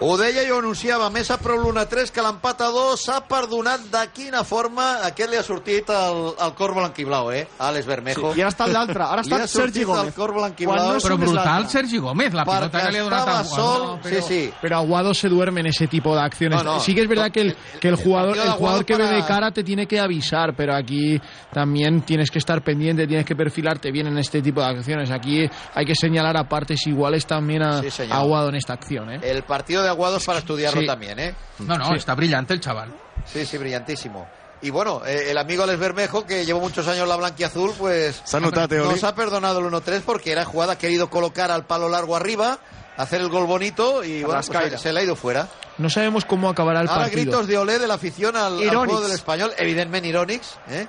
Ho 0.00 0.16
deia 0.18 0.42
i 0.42 0.50
ho 0.50 0.58
anunciava, 0.58 1.06
més 1.14 1.28
a 1.30 1.36
prop 1.40 1.60
l'1-3 1.62 2.10
que 2.12 2.20
l'empat 2.20 2.60
a 2.66 2.68
2 2.74 3.00
s'ha 3.06 3.20
perdonat 3.30 3.84
de 3.92 4.00
quina 4.12 4.42
forma 4.44 4.84
aquest 5.06 5.30
li 5.30 5.38
ha 5.38 5.42
sortit 5.46 5.88
el, 5.94 6.18
el 6.44 6.52
cor 6.58 6.74
blanquiblau, 6.74 7.30
eh? 7.32 7.44
Àlex 7.62 7.86
Bermejo. 7.86 8.32
Sí, 8.34 8.40
i 8.40 8.42
ara 8.42 8.50
està 8.52 8.66
l'altre, 8.68 9.06
ara 9.06 9.22
està 9.24 9.38
Sergi 9.48 9.84
Gómez. 9.86 10.10
El 10.10 10.16
cor 10.18 10.34
blanquiblau. 10.34 10.96
no 10.96 11.00
Però 11.04 11.16
brutal. 11.16 11.68
Sergi 11.70 11.98
Gómez, 12.02 12.34
la 12.34 12.44
pilota 12.44 12.68
Perquè 12.68 12.84
que 12.88 12.92
le 12.92 13.00
ha 13.00 13.04
donat 13.06 13.28
a 13.28 13.44
sol, 13.44 13.82
Aguado. 13.82 14.00
sí, 14.10 14.20
sí. 14.26 14.40
Pero 14.60 14.76
Aguado 14.78 15.14
se 15.14 15.28
duerme 15.28 15.60
en 15.60 15.66
ese 15.68 15.86
tipo 15.86 16.14
de 16.14 16.22
acciones. 16.22 16.62
No, 16.62 16.74
no. 16.74 16.80
sí 16.80 16.94
que 16.94 17.02
es 17.02 17.08
verdad 17.08 17.30
que 17.30 17.40
el, 17.40 17.56
que 17.80 17.88
el 17.88 17.96
jugador, 17.96 18.36
el 18.36 18.42
jugador 18.42 18.54
Aguado 18.56 18.84
que 18.84 18.96
ve 18.96 19.06
de 19.08 19.24
cara 19.24 19.52
te 19.52 19.62
tiene 19.62 19.86
que 19.86 20.00
avisar, 20.00 20.54
pero 20.56 20.74
aquí 20.74 21.20
también 21.52 22.02
tienes 22.02 22.30
que 22.30 22.38
estar 22.40 22.62
pendiente, 22.62 23.06
tienes 23.06 23.24
que 23.24 23.36
perfilarte 23.36 23.90
bien 23.92 24.08
en 24.08 24.18
este 24.18 24.42
tipo 24.42 24.60
de 24.60 24.66
acciones. 24.66 25.10
Aquí 25.10 25.48
hay 25.74 25.84
que 25.86 25.94
señalar 25.94 26.36
a 26.36 26.48
partes 26.48 26.84
iguales 26.86 27.24
también 27.26 27.62
a, 27.62 27.80
Sí, 27.80 28.02
a 28.10 28.16
Aguado 28.18 28.48
en 28.50 28.56
esta 28.56 28.74
acción. 28.74 29.10
¿eh? 29.10 29.20
El 29.22 29.44
partido 29.44 29.82
de 29.82 29.93
Aguado 29.94 30.18
es 30.18 30.24
para 30.24 30.40
estudiarlo 30.40 30.80
Sí. 30.80 30.86
también, 30.86 31.18
¿eh? 31.18 31.34
No, 31.60 31.78
no, 31.78 31.86
Sí. 31.86 31.94
está 31.96 32.14
brillante 32.14 32.52
el 32.54 32.60
chaval. 32.60 32.92
Sí, 33.24 33.46
sí, 33.46 33.56
brillantísimo. 33.58 34.28
Y 34.62 34.70
bueno, 34.70 35.02
eh, 35.04 35.30
el 35.30 35.38
amigo 35.38 35.62
Alex 35.64 35.78
Bermejo, 35.78 36.24
que 36.26 36.44
llevó 36.46 36.60
muchos 36.60 36.86
años 36.88 37.06
la 37.08 37.16
blanquiazul, 37.16 37.72
pues 37.78 38.22
Oli? 38.32 38.50
nos 38.94 39.04
ha 39.04 39.14
perdonado 39.14 39.58
el 39.60 39.66
1-3 39.66 40.02
porque 40.06 40.32
era 40.32 40.44
jugada, 40.44 40.74
ha 40.74 40.78
querido 40.78 41.10
colocar 41.10 41.50
al 41.50 41.66
palo 41.66 41.88
largo 41.88 42.16
arriba, 42.16 42.58
hacer 42.96 43.20
el 43.20 43.28
gol 43.28 43.46
bonito 43.46 44.02
y 44.04 44.22
bueno, 44.22 44.40
pues, 44.46 44.80
se, 44.80 44.92
le 44.92 45.00
ha 45.00 45.02
ido 45.02 45.16
fuera. 45.16 45.48
No 45.76 45.90
sabemos 45.90 46.24
cómo 46.24 46.48
acabará 46.48 46.80
el 46.80 46.88
Ahora 46.88 47.02
partido. 47.02 47.22
gritos 47.22 47.46
de 47.46 47.58
olé 47.58 47.78
de 47.78 47.86
la 47.88 47.94
afición 47.94 48.36
al, 48.36 48.58
al 48.66 48.76
juego 48.76 49.00
del 49.02 49.12
español, 49.12 49.52
evidentment 49.58 50.06
irònics, 50.06 50.56
eh? 50.70 50.86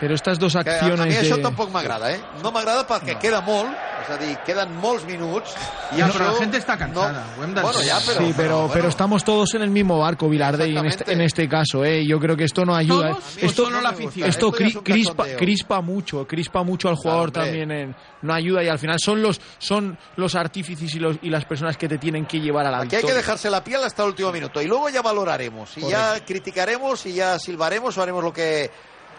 Pero 0.00 0.14
estas 0.14 0.38
dos 0.38 0.54
Que 0.54 0.70
a, 0.70 0.82
mi 0.96 1.12
això 1.14 1.36
de... 1.36 1.42
tampoc 1.42 1.68
m'agrada, 1.70 2.10
eh? 2.12 2.20
No 2.42 2.50
m'agrada 2.50 2.86
perquè 2.88 3.18
queda 3.20 3.42
molt, 3.44 3.68
és 4.00 4.08
a 4.08 4.16
dir, 4.16 4.38
queden 4.46 4.72
molts 4.80 5.04
minuts. 5.04 5.52
I 5.92 5.98
Ja, 6.00 6.06
això 6.06 6.16
però 6.16 6.30
la 6.32 6.38
gent 6.38 6.54
està 6.56 6.78
cansada, 6.80 7.24
ho 7.38 7.44
hem 7.44 7.52
de 7.54 7.60
Bueno, 7.60 7.80
ja, 7.84 7.98
però... 8.00 8.24
sí, 8.24 8.32
pero, 8.34 8.56
bueno. 8.60 8.72
pero 8.72 8.88
estamos 8.88 9.22
todos 9.24 9.52
en 9.54 9.62
el 9.62 9.68
mismo 9.70 9.98
barco, 9.98 10.28
Vilarde, 10.30 10.68
y 10.68 10.76
en 10.76 10.86
este, 10.86 11.12
en 11.12 11.20
este 11.20 11.46
caso, 11.48 11.84
¿eh? 11.84 12.06
Yo 12.06 12.18
creo 12.18 12.34
que 12.36 12.44
esto 12.44 12.64
no 12.64 12.74
ayuda. 12.74 13.10
¿Todos 13.10 13.36
¿eh? 13.36 13.46
Esto, 13.46 13.64
solo 13.66 13.80
la 13.82 13.90
afición? 13.90 14.28
esto 14.28 14.48
Esto 14.48 14.64
es 14.64 14.72
cri- 14.72 14.76
un 14.78 14.82
crispa, 14.84 15.24
crispa 15.36 15.80
mucho, 15.82 16.26
crispa 16.26 16.62
mucho 16.62 16.88
al 16.88 16.96
jugador 16.96 17.30
Claro, 17.32 17.46
también. 17.48 17.70
en- 17.70 17.96
no 18.22 18.32
ayuda 18.34 18.62
y 18.64 18.68
al 18.68 18.78
final 18.78 18.98
son 18.98 19.20
los 19.22 19.40
son 19.58 19.98
los 20.16 20.34
artífices 20.34 20.94
y, 20.94 20.98
los, 20.98 21.16
y 21.22 21.28
las 21.30 21.44
personas 21.44 21.76
que 21.76 21.88
te 21.88 21.98
tienen 21.98 22.24
que 22.26 22.40
llevar 22.40 22.66
a 22.66 22.70
la 22.70 22.78
Aquí 22.78 22.84
hay 22.84 22.88
que 22.90 22.96
victoria. 22.98 23.16
dejarse 23.16 23.50
la 23.50 23.62
piel 23.64 23.82
hasta 23.84 24.02
el 24.02 24.08
último 24.10 24.30
minuto 24.32 24.60
y 24.62 24.66
luego 24.66 24.88
ya 24.88 25.02
valoraremos 25.02 25.76
y 25.78 25.88
ya 25.88 26.24
criticaremos 26.24 27.04
y 27.06 27.12
ya 27.14 27.38
silbaremos 27.38 27.96
o 27.98 28.02
haremos 28.02 28.24
lo 28.24 28.32
que... 28.32 28.70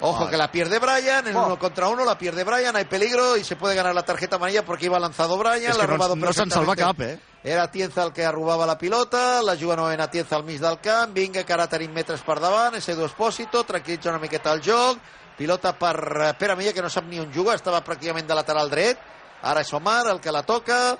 Ojo, 0.02 0.28
que 0.30 0.38
la 0.38 0.52
pierde 0.52 0.80
Brian, 0.80 1.28
en 1.28 1.36
Oh. 1.36 1.45
uno 1.45 1.60
contra 1.60 1.88
uno 1.88 2.04
la 2.04 2.18
pierde 2.18 2.43
Brian, 2.43 2.76
hay 2.76 2.86
peligro 2.86 3.38
y 3.38 3.43
se 3.43 3.56
puede 3.56 3.76
ganar 3.76 3.93
la 3.93 4.04
tarjeta 4.04 4.38
amarilla 4.38 4.66
porque 4.66 4.86
iba 4.86 4.99
lanzado 4.99 5.38
Brian, 5.38 5.72
És 5.72 5.78
l'ha 5.78 5.86
que 5.86 5.88
no, 5.88 5.93
robado 5.93 6.16
no 6.16 6.34
se'n 6.34 6.49
salva 6.49 6.76
cap, 6.76 6.99
eh? 7.02 7.20
Era 7.43 7.70
Tienza 7.72 8.04
el 8.04 8.12
que 8.14 8.26
arrobava 8.26 8.66
la 8.66 8.78
pilota, 8.78 9.41
la 9.41 9.56
juga 9.56 9.76
novament 9.76 10.02
a 10.02 10.10
Tienza 10.10 10.36
al 10.36 10.43
mig 10.43 10.60
del 10.60 10.80
camp, 10.80 11.14
vinga, 11.14 11.43
que 11.43 11.54
ara 11.54 11.68
tenim 11.68 11.93
metres 11.93 12.22
per 12.22 12.39
davant, 12.39 12.76
Edu 12.76 13.06
Espósito, 13.06 13.64
tranquil·litza 13.64 14.10
una 14.10 14.20
miqueta 14.20 14.52
el 14.54 14.62
joc, 14.62 14.97
pilota 15.38 15.74
per 15.78 15.95
eh, 15.95 16.34
Pere 16.38 16.56
Milla, 16.56 16.74
que 16.74 16.82
no 16.82 16.89
sap 16.89 17.06
ni 17.06 17.20
on 17.20 17.32
juga, 17.34 17.56
estava 17.56 17.82
pràcticament 17.86 18.28
de 18.28 18.36
lateral 18.36 18.70
dret, 18.70 18.99
ara 19.41 19.62
és 19.62 19.74
Omar 19.74 20.08
el 20.08 20.20
que 20.20 20.32
la 20.32 20.43
toca, 20.43 20.97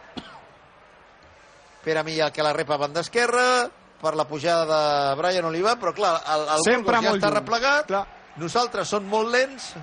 Pere 1.84 2.04
Milla 2.04 2.26
el 2.28 2.32
que 2.32 2.44
la 2.44 2.54
repa 2.54 2.76
a 2.76 2.78
banda 2.78 3.02
esquerra, 3.02 3.70
per 4.02 4.16
la 4.16 4.26
pujada 4.26 4.66
de 4.66 5.16
Brian 5.22 5.46
Oliva, 5.46 5.76
però 5.78 5.94
clar, 5.94 6.16
el, 6.34 6.48
el 6.58 6.86
ja 7.02 7.14
està 7.14 7.30
replegat, 7.30 7.86
Clar. 7.88 8.08
Nosaltres 8.40 8.88
som 8.88 9.04
molt 9.08 9.32
lents, 9.34 9.74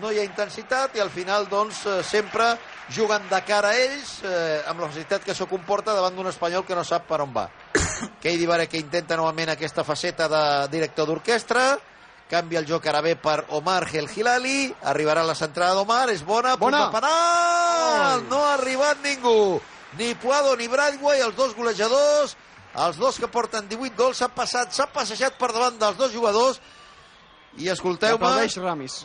no 0.00 0.12
hi 0.12 0.20
ha 0.20 0.24
intensitat 0.24 0.94
i 0.96 1.02
al 1.02 1.10
final 1.10 1.48
doncs 1.50 1.82
eh, 1.86 2.00
sempre 2.06 2.52
juguen 2.94 3.26
de 3.30 3.40
cara 3.46 3.72
a 3.72 3.78
ells 3.78 4.20
eh, 4.24 4.62
amb 4.70 4.82
la 4.82 4.88
facilitat 4.88 5.24
que 5.24 5.34
això 5.34 5.48
comporta 5.50 5.94
davant 5.96 6.14
d'un 6.16 6.30
espanyol 6.30 6.64
que 6.66 6.76
no 6.78 6.84
sap 6.86 7.08
per 7.08 7.20
on 7.24 7.32
va. 7.34 7.48
Keidi 8.22 8.46
Vare 8.46 8.68
que 8.70 8.80
intenta 8.80 9.18
novament 9.18 9.52
aquesta 9.52 9.84
faceta 9.84 10.28
de 10.30 10.42
director 10.72 11.08
d'orquestra, 11.10 11.64
canvia 12.30 12.60
el 12.62 12.68
joc 12.68 12.86
ara 12.86 13.02
bé 13.02 13.16
per 13.18 13.40
Omar 13.58 13.82
El 13.92 14.08
Hilali, 14.08 14.70
arribarà 14.86 15.24
la 15.26 15.34
centrada 15.34 15.74
d'Omar, 15.74 16.08
és 16.14 16.22
bona, 16.22 16.54
punt 16.56 16.70
Bona. 16.70 16.86
de 16.86 17.00
penal! 17.00 18.28
No 18.30 18.44
ha 18.44 18.54
arribat 18.54 19.02
ningú, 19.02 19.60
ni 19.98 20.14
Puado 20.14 20.54
ni 20.56 20.68
Bradway, 20.70 21.20
els 21.26 21.34
dos 21.36 21.56
golejadors, 21.58 22.36
els 22.86 23.00
dos 23.02 23.18
que 23.18 23.26
porten 23.26 23.66
18 23.68 23.98
gols, 23.98 24.20
s'ha 24.22 24.30
passat, 24.30 24.70
s'ha 24.70 24.86
passejat 24.94 25.34
per 25.38 25.50
davant 25.50 25.78
dels 25.80 25.98
dos 25.98 26.14
jugadors 26.14 26.60
I 27.58 27.68
escolteu-me, 27.68 28.28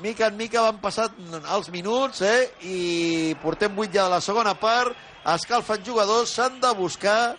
mica 0.04 0.28
en 0.28 0.38
mica 0.38 0.62
van 0.62 0.78
passant 0.78 1.16
els 1.42 1.72
minuts, 1.74 2.22
eh? 2.22 2.52
I 2.62 3.34
portem 3.42 3.74
8 3.74 3.90
ja 3.90 4.06
de 4.06 4.14
la 4.14 4.22
segona 4.22 4.54
part, 4.60 4.94
escalfen 5.34 5.82
jugadors, 5.86 6.36
s'han 6.36 6.60
de 6.62 6.74
buscar 6.78 7.36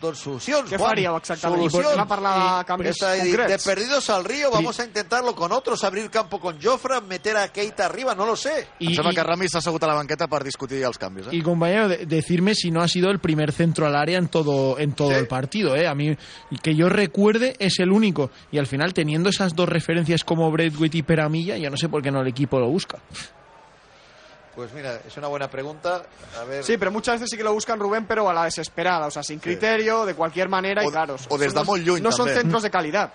doncs 0.00 0.18
solucions. 0.18 0.70
Què 0.70 0.76
Juan. 0.78 0.90
faríeu 0.90 1.16
exactament? 1.16 1.70
Solucions. 1.70 2.06
Parlar 2.08 2.58
de 2.58 2.64
canvis 2.64 2.96
concrets. 2.98 3.64
perdidos 3.64 4.10
al 4.10 4.24
río, 4.24 4.50
vamos 4.50 4.78
a 4.80 4.84
intentarlo 4.84 5.34
con 5.34 5.52
otros, 5.52 5.84
abrir 5.84 6.10
campo 6.10 6.40
con 6.40 6.60
Jofre, 6.60 7.00
meter 7.02 7.36
a 7.36 7.48
Keita 7.48 7.86
arriba, 7.86 8.14
no 8.14 8.26
lo 8.26 8.36
sé. 8.36 8.68
Em 8.80 8.94
sembla 8.94 9.12
que 9.12 9.48
s'ha 9.48 9.58
assegut 9.58 9.82
a 9.84 9.86
la 9.86 9.94
banqueta 9.94 10.26
per 10.28 10.42
discutir 10.44 10.82
els 10.84 10.98
canvis. 10.98 11.26
Eh? 11.26 11.36
Y 11.36 11.42
compañero, 11.42 11.88
de- 11.88 12.06
decirme 12.06 12.54
si 12.54 12.70
no 12.70 12.82
ha 12.82 12.88
sido 12.88 13.10
el 13.10 13.18
primer 13.20 13.52
centro 13.52 13.86
al 13.86 13.96
área 13.96 14.18
en 14.18 14.28
todo 14.28 14.78
en 14.78 14.92
todo 14.92 15.12
el 15.12 15.26
partido, 15.26 15.76
¿eh? 15.76 15.86
A 15.86 15.94
mí 15.94 16.16
que 16.62 16.74
yo 16.74 16.88
recuerde 16.88 17.56
es 17.58 17.78
el 17.78 17.90
único 17.90 18.30
y 18.50 18.58
al 18.58 18.66
final 18.66 18.92
teniendo 18.94 19.28
esas 19.30 19.54
dos 19.54 19.68
referencias 19.68 20.24
como 20.24 20.50
Braithwaite 20.50 20.98
y 20.98 21.02
Peramilla, 21.02 21.56
yo 21.56 21.70
no 21.70 21.76
sé 21.76 21.88
por 21.88 22.02
qué 22.02 22.10
no 22.10 22.20
el 22.20 22.28
equipo 22.28 22.58
lo 22.58 22.68
busca. 22.68 22.98
Pues 24.60 24.74
mira, 24.74 25.00
es 25.06 25.16
una 25.16 25.26
buena 25.28 25.48
pregunta. 25.50 26.02
A 26.38 26.44
ver. 26.44 26.62
Sí, 26.62 26.76
pero 26.76 26.90
muchas 26.90 27.14
veces 27.14 27.30
sí 27.30 27.38
que 27.38 27.42
lo 27.42 27.54
buscan 27.54 27.80
Rubén, 27.80 28.04
pero 28.06 28.28
a 28.28 28.34
la 28.34 28.44
desesperada, 28.44 29.06
o 29.06 29.10
sea, 29.10 29.22
sin 29.22 29.38
criterio, 29.38 30.04
de 30.04 30.12
cualquier 30.14 30.50
manera, 30.50 30.84
y 30.84 30.88
claro. 30.90 31.16
o 31.30 31.38
des 31.38 31.54
de 31.54 31.60
no- 31.60 31.64
molt 31.64 31.82
lluny, 31.82 32.02
No 32.02 32.12
son 32.12 32.28
centros 32.28 32.62
de 32.62 32.70
calidad. 32.70 33.10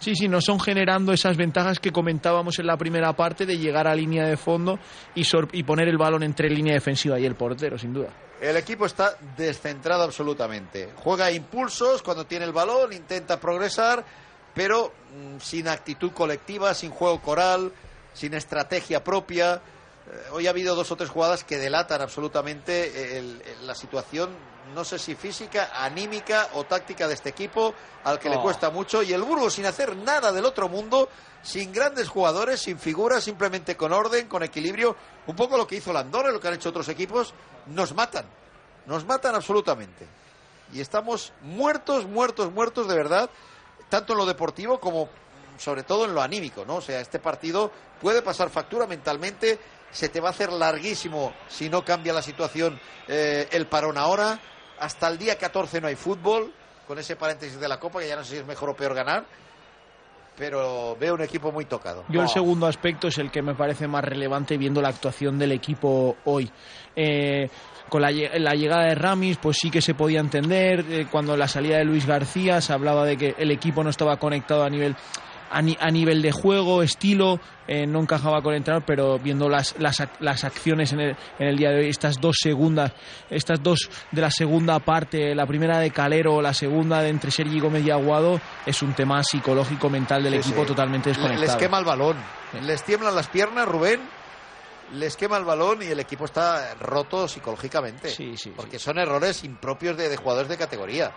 Sí, 0.00 0.14
sí, 0.14 0.28
no 0.28 0.42
son 0.42 0.60
generando 0.60 1.14
esas 1.14 1.38
ventajas 1.38 1.78
que 1.80 1.92
comentábamos 1.92 2.58
en 2.58 2.66
la 2.66 2.76
primera 2.76 3.14
parte 3.14 3.46
de 3.46 3.56
llegar 3.56 3.88
a 3.88 3.94
línea 3.94 4.26
de 4.26 4.36
fondo 4.36 4.78
y, 5.14 5.24
sor- 5.24 5.48
y 5.52 5.62
poner 5.62 5.88
el 5.88 5.96
balón 5.96 6.22
entre 6.24 6.50
línea 6.50 6.74
defensiva 6.74 7.18
y 7.18 7.24
el 7.24 7.36
portero, 7.36 7.78
sin 7.78 7.94
duda. 7.94 8.08
El 8.38 8.58
equipo 8.58 8.84
está 8.84 9.16
descentrado 9.34 10.02
absolutamente. 10.02 10.90
Juega 10.96 11.24
a 11.26 11.32
impulsos 11.32 12.02
cuando 12.02 12.26
tiene 12.26 12.44
el 12.44 12.52
balón, 12.52 12.92
intenta 12.92 13.40
progresar, 13.40 14.04
pero 14.52 14.92
mm, 15.16 15.38
sin 15.40 15.68
actitud 15.68 16.12
colectiva, 16.12 16.74
sin 16.74 16.90
juego 16.90 17.18
coral, 17.22 17.72
sin 18.12 18.34
estrategia 18.34 19.02
propia. 19.02 19.62
Eh, 20.10 20.28
hoy 20.32 20.46
ha 20.46 20.50
habido 20.50 20.74
dos 20.74 20.90
o 20.90 20.96
tres 20.96 21.10
jugadas 21.10 21.44
que 21.44 21.58
delatan 21.58 22.02
absolutamente 22.02 23.18
el- 23.18 23.40
el- 23.42 23.66
la 23.66 23.74
situación, 23.74 24.30
no 24.74 24.84
sé 24.84 24.98
si 24.98 25.14
física, 25.14 25.70
anímica 25.74 26.48
o 26.54 26.64
táctica 26.64 27.06
de 27.06 27.14
este 27.14 27.28
equipo, 27.28 27.74
al 28.04 28.18
que 28.18 28.28
le 28.28 28.36
Oh. 28.36 28.42
cuesta 28.42 28.70
mucho. 28.70 29.02
Y 29.02 29.12
el 29.12 29.22
Burgos 29.22 29.54
sin 29.54 29.66
hacer 29.66 29.96
nada 29.96 30.32
del 30.32 30.44
otro 30.44 30.68
mundo, 30.68 31.08
sin 31.42 31.72
grandes 31.72 32.08
jugadores, 32.08 32.60
sin 32.60 32.78
figuras, 32.78 33.22
simplemente 33.24 33.76
con 33.76 33.92
orden, 33.92 34.28
con 34.28 34.42
equilibrio. 34.42 34.96
Un 35.26 35.36
poco 35.36 35.56
lo 35.56 35.66
que 35.66 35.76
hizo 35.76 35.92
Landore, 35.92 36.32
lo 36.32 36.40
que 36.40 36.48
han 36.48 36.54
hecho 36.54 36.70
otros 36.70 36.88
equipos, 36.88 37.32
nos 37.66 37.94
matan. 37.94 38.26
Nos 38.86 39.04
matan 39.04 39.34
absolutamente. 39.36 40.06
Y 40.72 40.80
estamos 40.80 41.32
muertos, 41.42 42.06
muertos, 42.06 42.50
muertos 42.52 42.88
de 42.88 42.94
verdad, 42.96 43.30
tanto 43.88 44.14
en 44.14 44.18
lo 44.18 44.26
deportivo 44.26 44.80
como 44.80 45.08
sobre 45.58 45.82
todo 45.84 46.06
en 46.06 46.14
lo 46.14 46.22
anímico, 46.22 46.64
¿no? 46.64 46.76
O 46.76 46.80
sea, 46.80 46.98
este 47.00 47.18
partido 47.20 47.70
puede 48.00 48.22
pasar 48.22 48.48
factura 48.50 48.86
mentalmente, 48.86 49.60
se 49.92 50.08
te 50.08 50.20
va 50.20 50.28
a 50.28 50.30
hacer 50.32 50.50
larguísimo 50.52 51.32
si 51.48 51.68
no 51.68 51.84
cambia 51.84 52.12
la 52.12 52.22
situación 52.22 52.80
eh, 53.06 53.46
el 53.52 53.66
parón 53.66 53.96
ahora. 53.98 54.40
Hasta 54.80 55.06
el 55.08 55.18
día 55.18 55.38
14 55.38 55.80
no 55.80 55.86
hay 55.86 55.94
fútbol, 55.94 56.52
con 56.88 56.98
ese 56.98 57.14
paréntesis 57.14 57.60
de 57.60 57.68
la 57.68 57.78
Copa, 57.78 58.00
que 58.00 58.08
ya 58.08 58.16
no 58.16 58.24
sé 58.24 58.30
si 58.32 58.36
es 58.38 58.46
mejor 58.46 58.70
o 58.70 58.74
peor 58.74 58.94
ganar, 58.94 59.24
pero 60.36 60.96
veo 60.98 61.14
un 61.14 61.20
equipo 61.22 61.52
muy 61.52 61.66
tocado. 61.66 62.04
Yo 62.08 62.20
el 62.20 62.26
Oh. 62.26 62.28
segundo 62.28 62.66
aspecto 62.66 63.08
es 63.08 63.18
el 63.18 63.30
que 63.30 63.42
me 63.42 63.54
parece 63.54 63.86
más 63.86 64.02
relevante 64.02 64.56
viendo 64.56 64.80
la 64.80 64.88
actuación 64.88 65.38
del 65.38 65.52
equipo 65.52 66.16
hoy. 66.24 66.50
Eh, 66.96 67.48
con 67.88 68.00
la 68.00 68.10
llegada 68.10 68.84
de 68.86 68.94
Ramis, 68.94 69.36
pues 69.36 69.58
sí 69.60 69.70
que 69.70 69.82
se 69.82 69.92
podía 69.94 70.20
entender. 70.20 70.84
eh, 70.88 71.06
cuando 71.10 71.36
la 71.36 71.46
salida 71.46 71.76
de 71.76 71.84
Luis 71.84 72.06
García 72.06 72.60
se 72.62 72.72
hablaba 72.72 73.04
de 73.04 73.18
que 73.18 73.34
el 73.38 73.50
equipo 73.50 73.84
no 73.84 73.90
estaba 73.90 74.16
conectado 74.16 74.64
a 74.64 74.70
nivel 74.70 74.96
a, 75.52 75.62
ni- 75.62 75.76
a 75.80 75.90
nivel 75.90 76.22
de 76.22 76.32
juego, 76.32 76.82
estilo, 76.82 77.38
eh, 77.68 77.86
no 77.86 78.00
encajaba 78.00 78.42
con 78.42 78.52
el 78.52 78.58
entrenador, 78.58 78.84
pero 78.86 79.18
viendo 79.18 79.48
las, 79.48 79.74
las, 79.78 80.02
las 80.20 80.44
acciones 80.44 80.92
en 80.92 81.00
el, 81.00 81.16
en 81.38 81.48
el 81.48 81.56
día 81.56 81.70
de 81.70 81.80
hoy, 81.80 81.88
estas 81.88 82.20
dos 82.20 82.36
segundas, 82.40 82.92
estas 83.30 83.62
dos 83.62 83.88
de 84.10 84.20
la 84.20 84.30
segunda 84.30 84.78
parte, 84.80 85.34
la 85.34 85.46
primera 85.46 85.78
de 85.78 85.90
Calero, 85.90 86.40
la 86.42 86.54
segunda 86.54 87.02
de 87.02 87.10
entre 87.10 87.30
Sergi 87.30 87.60
Gómez 87.60 87.84
y 87.86 87.90
Aguado, 87.90 88.40
es 88.66 88.82
un 88.82 88.92
tema 88.94 89.22
psicológico 89.22 89.88
mental 89.90 90.22
del 90.22 90.32
Sí, 90.34 90.38
equipo 90.50 90.62
sí. 90.62 90.66
totalmente 90.68 91.10
desconectado. 91.10 91.46
Les 91.46 91.56
quema 91.56 91.78
el 91.78 91.84
balón, 91.84 92.16
les 92.62 92.82
tiemblan 92.82 93.14
las 93.14 93.28
piernas, 93.28 93.66
Rubén, 93.68 94.00
les 94.92 95.16
quema 95.16 95.36
el 95.36 95.44
balón 95.44 95.82
y 95.82 95.86
el 95.86 96.00
equipo 96.00 96.24
está 96.26 96.74
roto 96.74 97.26
psicológicamente. 97.28 98.14
porque 98.56 98.78
son 98.78 98.98
errores 98.98 99.44
impropios 99.44 99.96
de, 99.96 100.08
de 100.08 100.16
jugadores 100.16 100.48
de 100.48 100.56
categoría. 100.58 101.12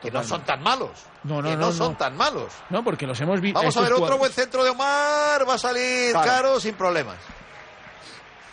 que 0.00 0.10
no 0.10 0.22
son 0.24 0.44
tan 0.44 0.62
malos. 0.62 0.90
No, 1.24 1.40
no, 1.42 1.48
que 1.50 1.56
no, 1.56 1.66
no, 1.66 1.72
son 1.72 1.92
no. 1.92 1.98
tan 1.98 2.16
malos. 2.16 2.52
No, 2.70 2.82
porque 2.84 3.06
los 3.06 3.20
hemos 3.20 3.40
visto. 3.40 3.58
Vamos 3.60 3.76
a 3.76 3.80
ver 3.82 3.92
otro 3.92 4.18
buen 4.18 4.32
centro 4.32 4.64
de 4.64 4.70
Omar, 4.70 5.48
va 5.48 5.54
a 5.54 5.58
salir 5.58 6.12
Claro. 6.12 6.26
caro 6.26 6.60
sin 6.60 6.74
problemas. 6.74 7.16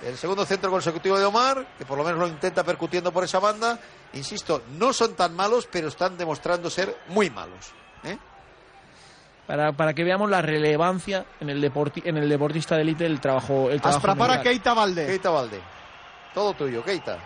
El 0.01 0.17
segundo 0.17 0.45
centro 0.45 0.71
consecutivo 0.71 1.17
de 1.19 1.25
Omar, 1.25 1.75
que 1.77 1.85
por 1.85 1.97
lo 1.97 2.05
menos 2.05 2.19
lo 2.19 2.27
intenta 2.27 2.63
percutiendo 2.63 3.11
por 3.11 3.25
esa 3.25 3.39
banda. 3.39 3.77
Insisto, 4.13 4.63
no 4.77 4.93
son 4.93 5.13
tan 5.15 5.35
malos, 5.35 5.67
pero 5.69 5.89
están 5.89 6.17
demostrando 6.17 6.69
ser 6.69 6.97
muy 7.09 7.29
malos. 7.29 7.73
¿eh? 8.03 8.17
Para, 9.49 9.71
para 9.71 9.95
que 9.95 10.03
veamos 10.03 10.29
la 10.29 10.43
relevancia 10.43 11.25
en 11.39 11.49
el, 11.49 11.59
deporti- 11.59 12.03
en 12.05 12.17
el 12.17 12.29
deportista 12.29 12.75
de 12.75 12.83
élite 12.83 13.05
del 13.05 13.19
trabajo. 13.19 13.71
El 13.71 13.81
trabajo 13.81 14.05
mental. 14.29 14.43
Keita 14.43 14.73
Valde. 14.75 15.05
Keita 15.07 15.29
Valde. 15.31 15.59
Todo 16.35 16.53
tuyo, 16.53 16.83
Keita. 16.85 17.17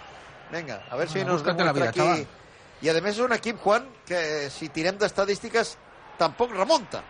Venga, 0.50 0.86
a 0.90 0.96
ver 0.96 1.10
si 1.10 1.20
nos 1.26 1.42
búscate 1.44 1.66
la 1.66 1.74
demuestra 1.74 2.04
vida, 2.04 2.14
aquí. 2.14 2.28
I 2.84 2.90
a 2.92 2.94
més 3.04 3.18
és 3.18 3.20
un 3.24 3.32
equip, 3.36 3.60
Juan, 3.60 3.90
que 4.08 4.50
si 4.52 4.70
tirem 4.72 4.96
d'estadístiques 5.00 5.74
tampoc 6.20 6.56
remunta. 6.56 7.04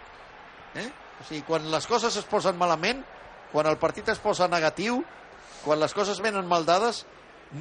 Eh? 0.82 0.90
O 1.22 1.28
sigui, 1.30 1.44
quan 1.46 1.70
les 1.70 1.86
coses 1.86 2.18
es 2.18 2.26
posen 2.26 2.58
malament, 2.58 3.06
quan 3.52 3.70
el 3.70 3.78
partit 3.78 4.10
es 4.10 4.18
posa 4.18 4.48
negatiu, 4.50 5.04
quan 5.62 5.78
les 5.82 5.94
coses 5.94 6.22
venen 6.26 6.50
mal 6.50 6.66
dades, 6.66 7.06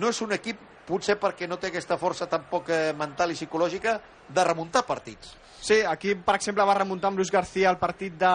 no 0.01 0.09
és 0.09 0.21
un 0.25 0.33
equip, 0.33 0.57
potser 0.87 1.19
perquè 1.21 1.47
no 1.49 1.57
té 1.59 1.69
aquesta 1.71 1.97
força 1.99 2.27
tampoc 2.31 2.69
eh, 2.71 2.93
mental 2.99 3.31
i 3.31 3.37
psicològica, 3.39 4.01
de 4.29 4.45
remuntar 4.45 4.85
partits. 4.87 5.37
Sí, 5.63 5.77
aquí, 5.87 6.17
per 6.19 6.35
exemple, 6.41 6.65
va 6.67 6.75
remuntar 6.75 7.13
amb 7.13 7.21
Luis 7.21 7.31
García 7.31 7.71
el 7.71 7.77
partit 7.79 8.17
de... 8.19 8.27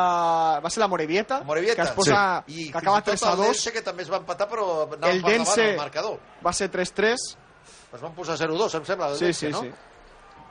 Va 0.63 0.69
ser 0.71 0.79
la 0.79 0.87
Morevieta, 0.87 1.41
Morevieta. 1.43 1.81
que 1.81 1.89
es 1.89 1.95
posa... 1.95 2.21
I 2.47 2.69
que 2.71 2.77
acaba 2.79 3.01
fins 3.01 3.19
i 3.19 3.19
3 3.19 3.23
a 3.23 3.25
tot 3.25 3.33
el 3.33 3.37
2. 3.41 3.47
Dense, 3.51 3.73
que 3.75 3.81
també 3.83 4.03
es 4.05 4.11
va 4.13 4.21
empatar, 4.21 4.47
però 4.47 4.67
anava 4.85 5.09
El 5.11 5.19
per 5.25 5.33
davant 5.35 5.59
el 5.65 5.75
marcador. 5.81 6.19
va 6.45 6.53
ser 6.55 6.69
3-3. 6.71 7.25
Es 7.97 8.01
van 8.01 8.15
posar 8.15 8.37
0-2, 8.39 8.77
em 8.79 8.85
sembla, 8.87 9.09
del 9.11 9.19
Sí, 9.19 9.25
Dense, 9.25 9.45
sí, 9.47 9.51
no? 9.51 9.61
sí. 9.65 9.73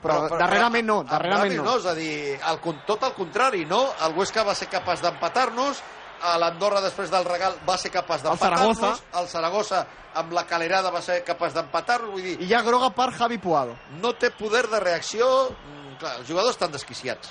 Però 0.02 0.18
darrerament 0.28 0.84
no, 0.86 0.98
darrerament 1.08 1.54
Ramis 1.56 1.64
no. 1.64 1.78
És 1.80 1.86
a 1.88 1.94
dir, 1.96 2.38
al, 2.44 2.60
con- 2.60 2.82
tot 2.86 3.02
el 3.08 3.14
contrari, 3.16 3.64
no? 3.64 3.80
El 4.04 4.12
Huesca 4.14 4.44
va 4.44 4.54
ser 4.54 4.68
capaç 4.68 5.00
d'empatar-nos, 5.02 5.80
a 6.22 6.36
l'Andorra 6.40 6.80
després 6.84 7.10
del 7.12 7.24
regal 7.28 7.56
va 7.68 7.76
ser 7.78 7.90
capaç 7.94 8.22
d'empatar-nos, 8.24 8.78
Zaragoza. 8.78 9.20
el 9.20 9.28
Zaragoza 9.28 9.80
amb 10.16 10.32
la 10.32 10.46
calerada 10.48 10.90
va 10.90 11.02
ser 11.04 11.22
capaç 11.24 11.54
d'empatar-nos, 11.56 12.12
vull 12.14 12.22
dir... 12.24 12.36
I 12.40 12.48
ja 12.50 12.62
groga 12.64 12.90
per 12.96 13.10
Javi 13.16 13.38
Puado. 13.38 13.76
No 14.02 14.14
té 14.16 14.30
poder 14.32 14.66
de 14.72 14.80
reacció... 14.80 15.28
Mm, 15.50 15.82
Clar, 16.00 16.18
els 16.20 16.28
jugadors 16.28 16.52
estan 16.56 16.72
desquiciats. 16.72 17.30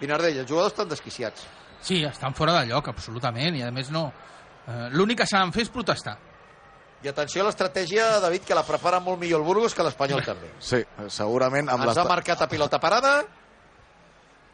Vinardell, 0.00 0.38
els 0.40 0.48
jugadors 0.48 0.72
estan 0.72 0.88
desquiciats. 0.88 1.44
Sí, 1.84 1.98
estan 2.06 2.32
fora 2.34 2.54
de 2.60 2.70
lloc, 2.70 2.88
absolutament, 2.88 3.56
i 3.58 3.64
a 3.66 3.70
més 3.74 3.90
no... 3.92 4.06
Eh, 4.66 4.88
L'únic 4.94 5.18
que 5.20 5.26
saben 5.26 5.52
fer 5.52 5.66
és 5.66 5.72
protestar. 5.74 6.16
I 7.02 7.10
atenció 7.10 7.42
a 7.42 7.48
l'estratègia, 7.48 8.20
David, 8.22 8.44
que 8.46 8.54
la 8.54 8.62
prepara 8.62 9.00
molt 9.02 9.18
millor 9.20 9.42
el 9.42 9.46
Burgos 9.46 9.74
que 9.74 9.84
l'Espanyol 9.84 10.22
també. 10.30 10.52
Sí, 10.62 10.80
segurament 11.10 11.68
amb 11.72 11.84
Ens 11.88 11.98
ha 11.98 12.06
marcat 12.08 12.44
a 12.44 12.48
pilota 12.48 12.78
parada, 12.80 13.18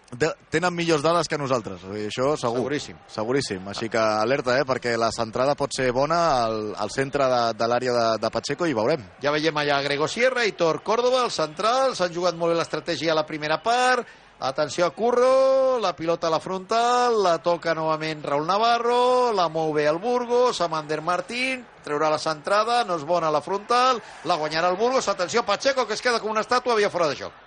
De, 0.08 0.30
tenen 0.48 0.72
millors 0.72 1.02
dades 1.04 1.28
que 1.28 1.36
nosaltres, 1.36 1.82
o 1.84 1.90
sigui, 1.90 2.06
això 2.08 2.30
segur. 2.40 2.62
Seguríssim. 2.62 3.00
Seguríssim, 3.12 3.66
així 3.68 3.90
que 3.92 4.00
alerta, 4.00 4.54
eh, 4.56 4.64
perquè 4.64 4.94
la 4.96 5.10
centrada 5.12 5.52
pot 5.58 5.74
ser 5.76 5.90
bona 5.92 6.20
al, 6.46 6.70
al 6.80 6.92
centre 6.94 7.26
de, 7.28 7.40
de 7.58 7.66
l'àrea 7.68 7.92
de, 7.92 8.06
de 8.22 8.30
Pacheco 8.32 8.64
i 8.64 8.72
veurem. 8.76 9.02
Ja 9.20 9.34
veiem 9.34 9.60
allà 9.60 9.82
Grego 9.84 10.08
Sierra, 10.08 10.46
Hitor 10.48 10.80
Córdoba, 10.86 11.26
el 11.26 11.34
central, 11.34 11.92
s'han 11.98 12.14
jugat 12.14 12.38
molt 12.40 12.54
bé 12.54 12.56
l'estratègia 12.56 13.12
a 13.12 13.18
la 13.18 13.26
primera 13.28 13.58
part, 13.60 14.08
atenció 14.40 14.86
a 14.86 14.94
Curro, 14.96 15.78
la 15.82 15.92
pilota 15.96 16.28
a 16.28 16.30
la 16.30 16.40
frontal, 16.40 17.18
la 17.22 17.34
toca 17.44 17.74
novament 17.76 18.22
Raúl 18.24 18.46
Navarro, 18.48 19.32
la 19.36 19.50
mou 19.52 19.74
bé 19.76 19.84
el 19.90 19.98
Burgos, 20.00 20.62
Amander 20.64 21.02
Martín, 21.02 21.66
treurà 21.84 22.08
la 22.08 22.22
centrada, 22.22 22.80
no 22.88 22.96
és 22.96 23.04
bona 23.04 23.28
la 23.34 23.42
frontal, 23.44 24.00
la 24.24 24.38
guanyarà 24.40 24.70
el 24.72 24.80
Burgos, 24.80 25.10
atenció 25.12 25.44
Pacheco, 25.44 25.84
que 25.84 25.98
es 25.98 26.00
queda 26.00 26.22
com 26.22 26.32
una 26.32 26.46
estàtua, 26.46 26.78
havia 26.78 26.88
fora 26.88 27.10
de 27.12 27.18
joc. 27.20 27.44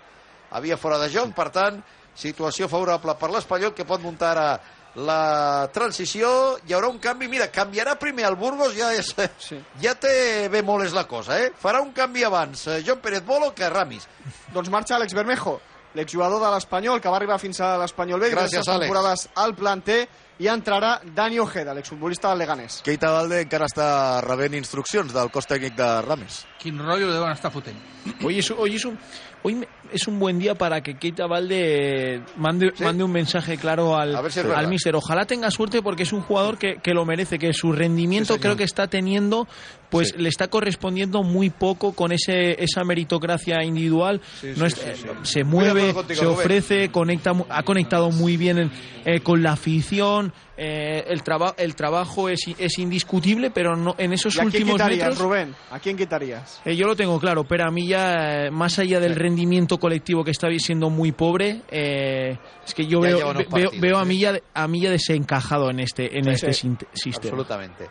Havia 0.51 0.75
fora 0.75 0.99
de 0.99 1.07
joc, 1.09 1.31
per 1.33 1.47
tant, 1.49 1.79
situació 2.15 2.67
favorable 2.71 3.15
per 3.19 3.31
l'Espanyol, 3.31 3.73
que 3.73 3.87
pot 3.87 4.01
muntar 4.03 4.31
ara 4.35 4.47
la 4.95 5.69
transició, 5.71 6.57
hi 6.67 6.73
haurà 6.75 6.89
un 6.91 6.99
canvi, 6.99 7.29
mira, 7.31 7.47
canviarà 7.47 7.95
primer 7.99 8.25
el 8.27 8.35
Burgos, 8.35 8.73
ja, 8.75 8.89
és, 8.91 9.13
sí. 9.39 9.59
ja 9.79 9.93
té 9.95 10.49
bé 10.51 10.61
molt 10.67 10.83
és 10.83 10.95
la 10.95 11.05
cosa, 11.07 11.37
eh? 11.39 11.51
Farà 11.61 11.79
un 11.79 11.93
canvi 11.95 12.25
abans 12.27 12.65
eh, 12.67 12.81
John 12.85 12.99
Pérez 12.99 13.23
Bolo 13.23 13.53
que 13.55 13.69
Ramis. 13.71 14.07
Doncs 14.51 14.71
marxa 14.73 14.97
Àlex 14.97 15.15
Bermejo, 15.15 15.59
l'exjugador 15.95 16.43
de 16.43 16.51
l'Espanyol, 16.51 16.99
que 16.99 17.11
va 17.11 17.21
arribar 17.21 17.39
fins 17.39 17.61
a 17.63 17.77
l'Espanyol 17.79 18.19
B, 18.19 18.33
Gràcies, 18.33 18.57
diverses 18.57 18.67
Àlex. 18.67 18.89
temporades 18.89 19.29
al 19.45 19.55
planter, 19.55 20.01
i 20.41 20.47
entrarà 20.49 20.95
Dani 21.05 21.37
Ojeda, 21.39 21.73
l'exfutbolista 21.77 22.29
del 22.31 22.39
Leganés. 22.41 22.79
Keita 22.83 23.11
Valde 23.13 23.43
encara 23.45 23.67
està 23.69 23.87
rebent 24.25 24.55
instruccions 24.57 25.13
del 25.13 25.29
cos 25.29 25.45
tècnic 25.45 25.75
de 25.77 25.89
Rames. 26.01 26.39
Quin 26.61 26.79
rotllo 26.81 27.11
deuen 27.13 27.31
estar 27.35 27.51
fotent. 27.53 27.77
Hoy 28.25 28.39
es, 28.41 28.49
hoy 28.49 28.75
es 28.75 28.85
un 28.85 28.97
hoy 29.43 29.55
me- 29.55 29.67
es 29.93 30.07
un 30.07 30.17
buen 30.19 30.39
día 30.39 30.55
para 30.55 30.81
que 30.81 30.95
Keita 30.97 31.27
Valde 31.27 32.23
mande, 32.37 32.71
mande 32.79 33.03
un 33.03 33.11
mensaje 33.11 33.57
claro 33.57 33.95
al, 33.97 34.31
si 34.31 34.39
al 34.39 34.67
míster. 34.67 34.95
Ojalá 34.95 35.25
tenga 35.25 35.51
suerte 35.51 35.81
porque 35.81 36.03
es 36.03 36.13
un 36.13 36.21
jugador 36.21 36.57
que, 36.57 36.77
que 36.81 36.93
lo 36.93 37.05
merece, 37.05 37.37
que 37.37 37.53
su 37.53 37.71
rendimiento 37.71 38.39
creo 38.39 38.55
que 38.55 38.63
está 38.63 38.87
teniendo, 38.87 39.47
pues 39.91 40.15
le 40.17 40.29
está 40.29 40.47
correspondiendo 40.47 41.21
muy 41.21 41.51
poco 41.51 41.93
con 41.93 42.11
ese 42.11 42.63
esa 42.63 42.83
meritocracia 42.83 43.63
individual. 43.63 44.19
Sí, 44.39 44.53
No 44.57 44.65
es- 44.65 44.81
Se 45.23 45.43
mueve, 45.43 45.93
contigo, 45.93 46.19
se 46.19 46.25
ofrece, 46.25 46.89
conecta, 46.89 47.33
ha 47.49 47.61
conectado 47.63 48.09
muy 48.09 48.37
bien 48.37 48.57
en- 48.57 48.71
eh, 49.05 49.19
con 49.19 49.43
la 49.43 49.51
afición. 49.51 50.33
eh, 50.63 51.05
el, 51.07 51.23
traba- 51.23 51.55
el 51.57 51.73
trabajo 51.73 52.29
es, 52.29 52.41
es 52.59 52.77
indiscutible, 52.77 53.49
pero 53.49 53.75
no, 53.75 53.95
en 53.97 54.13
esos 54.13 54.35
¿Y 54.35 54.37
a 54.37 54.41
quién 54.41 54.45
últimos 54.47 54.73
quitarías, 54.73 55.09
metros... 55.09 55.17
Rubén? 55.17 55.55
¿A 55.71 55.79
quién 55.79 55.97
quitarías? 55.97 56.61
Eh, 56.65 56.75
yo 56.75 56.85
lo 56.85 56.95
tengo 56.95 57.19
claro, 57.19 57.43
pero 57.45 57.65
a 57.67 57.71
mí 57.71 57.87
ya, 57.87 58.45
eh, 58.45 58.51
más 58.51 58.77
allá 58.77 58.99
del 58.99 59.15
rendimiento 59.15 59.79
colectivo 59.79 60.23
que 60.23 60.29
está 60.29 60.49
siendo 60.59 60.91
muy 60.91 61.13
pobre, 61.13 61.63
eh, 61.71 62.37
es 62.63 62.75
que 62.75 62.85
yo 62.85 63.01
Ya 63.01 63.07
veo, 63.15 63.33
veo, 63.33 63.49
partidos, 63.49 63.79
veo 63.81 63.97
a 63.97 64.03
sí. 64.03 64.07
Milla, 64.09 64.39
a 64.53 64.67
Milla 64.67 64.91
desencajado 64.91 65.71
en 65.71 65.79
este, 65.79 66.15
en 66.19 66.27
este 66.27 66.53
sistema. 66.53 66.77
Absolutamente. 67.15 67.87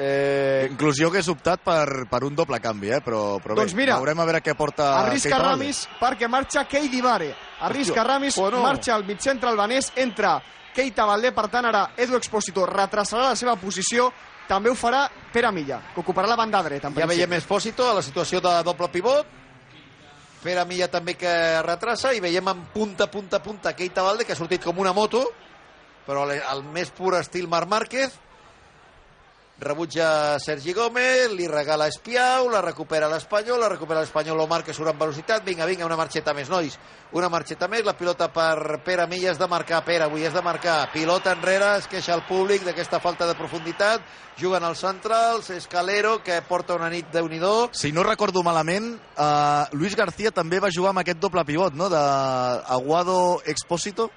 Eh, 0.00 0.68
Inclús 0.70 0.96
jo 0.96 1.10
hagués 1.10 1.26
optat 1.28 1.60
per, 1.60 2.06
per 2.08 2.22
un 2.24 2.32
doble 2.32 2.56
canvi, 2.62 2.88
eh? 2.88 3.00
però, 3.04 3.36
però 3.42 3.56
Doncs 3.58 3.74
bé, 3.74 3.82
mira, 3.82 3.98
veurem 4.00 4.22
a 4.22 4.24
veure 4.24 4.40
què 4.40 4.54
porta 4.56 4.86
Arrisca 5.02 5.34
Keita. 5.34 5.50
Ramis 5.50 5.80
perquè 6.00 6.30
marxa 6.32 6.64
Keidi 6.64 7.02
Vare. 7.04 7.34
Arrisca 7.66 7.98
Hòstia, 7.98 8.06
Ramis, 8.08 8.38
bueno. 8.40 8.62
marxa 8.64 8.94
al 8.94 9.04
mitcentre 9.04 9.50
albanès, 9.50 9.90
entra 10.00 10.38
Keita 10.72 11.04
Valdé, 11.04 11.34
per 11.36 11.48
tant 11.52 11.68
ara 11.68 11.82
Edu 12.00 12.16
Exposito 12.16 12.64
retrasarà 12.70 13.26
la 13.28 13.36
seva 13.36 13.58
posició, 13.60 14.08
també 14.48 14.72
ho 14.72 14.78
farà 14.78 15.02
Pere 15.34 15.52
Milla, 15.52 15.82
que 15.92 16.00
ocuparà 16.00 16.30
la 16.30 16.38
banda 16.40 16.62
dreta. 16.64 16.88
Ja 16.88 16.94
principi. 16.94 17.18
veiem 17.18 17.36
Espósito 17.36 17.90
a 17.90 17.98
la 17.98 18.02
situació 18.06 18.40
de 18.40 18.54
doble 18.64 18.88
pivot. 18.88 19.36
Pere 20.40 20.64
Milla 20.64 20.88
també 20.88 21.18
que 21.20 21.34
retrasa 21.66 22.14
i 22.16 22.24
veiem 22.24 22.48
en 22.48 22.64
punta, 22.72 23.10
punta, 23.12 23.42
punta 23.44 23.76
Keita 23.76 24.02
Valde 24.06 24.24
que 24.24 24.32
ha 24.32 24.40
sortit 24.40 24.64
com 24.64 24.80
una 24.80 24.96
moto 24.96 25.26
però 26.06 26.24
al 26.26 26.64
més 26.64 26.90
pur 26.90 27.14
estil 27.18 27.46
Marc 27.50 27.68
Márquez 27.68 28.16
rebutja 29.60 30.38
Sergi 30.40 30.72
Gómez, 30.72 31.30
li 31.36 31.46
regala 31.48 31.86
Espiau, 31.90 32.48
la 32.50 32.62
recupera 32.64 33.08
l'Espanyol, 33.12 33.60
la 33.60 33.68
recupera 33.68 34.00
l'Espanyol, 34.00 34.40
Omar 34.40 34.62
que 34.64 34.72
surt 34.72 34.90
amb 34.90 35.02
velocitat, 35.04 35.44
vinga, 35.44 35.66
vinga, 35.68 35.84
una 35.84 35.98
marxeta 36.00 36.32
més, 36.34 36.48
nois, 36.48 36.78
una 37.12 37.28
marxeta 37.28 37.68
més, 37.68 37.84
la 37.84 37.94
pilota 37.98 38.30
per 38.32 38.80
Pere 38.86 39.06
Milla, 39.10 39.34
és 39.34 39.38
de 39.38 39.48
marcar, 39.50 39.82
Pere, 39.84 40.06
avui 40.08 40.24
és 40.24 40.32
de 40.34 40.42
marcar, 40.42 40.78
pilota 40.94 41.34
enrere, 41.36 41.74
es 41.78 41.88
queixa 41.92 42.16
el 42.16 42.24
públic 42.28 42.64
d'aquesta 42.64 43.02
falta 43.04 43.28
de 43.28 43.36
profunditat, 43.36 44.00
juguen 44.40 44.64
als 44.64 44.80
centrals, 44.80 45.50
Escalero, 45.52 46.18
que 46.24 46.40
porta 46.48 46.78
una 46.80 46.88
nit 46.88 47.12
de 47.12 47.20
unidor, 47.22 47.68
Si 47.76 47.92
no 47.92 48.02
recordo 48.02 48.42
malament, 48.42 48.94
uh, 49.16 49.68
Luis 49.76 49.94
García 49.96 50.32
també 50.32 50.60
va 50.60 50.72
jugar 50.72 50.94
amb 50.94 51.04
aquest 51.04 51.20
doble 51.20 51.44
pivot, 51.44 51.76
no?, 51.76 51.90
de 51.92 52.00
Aguado 52.00 53.42
Expósito, 53.44 54.10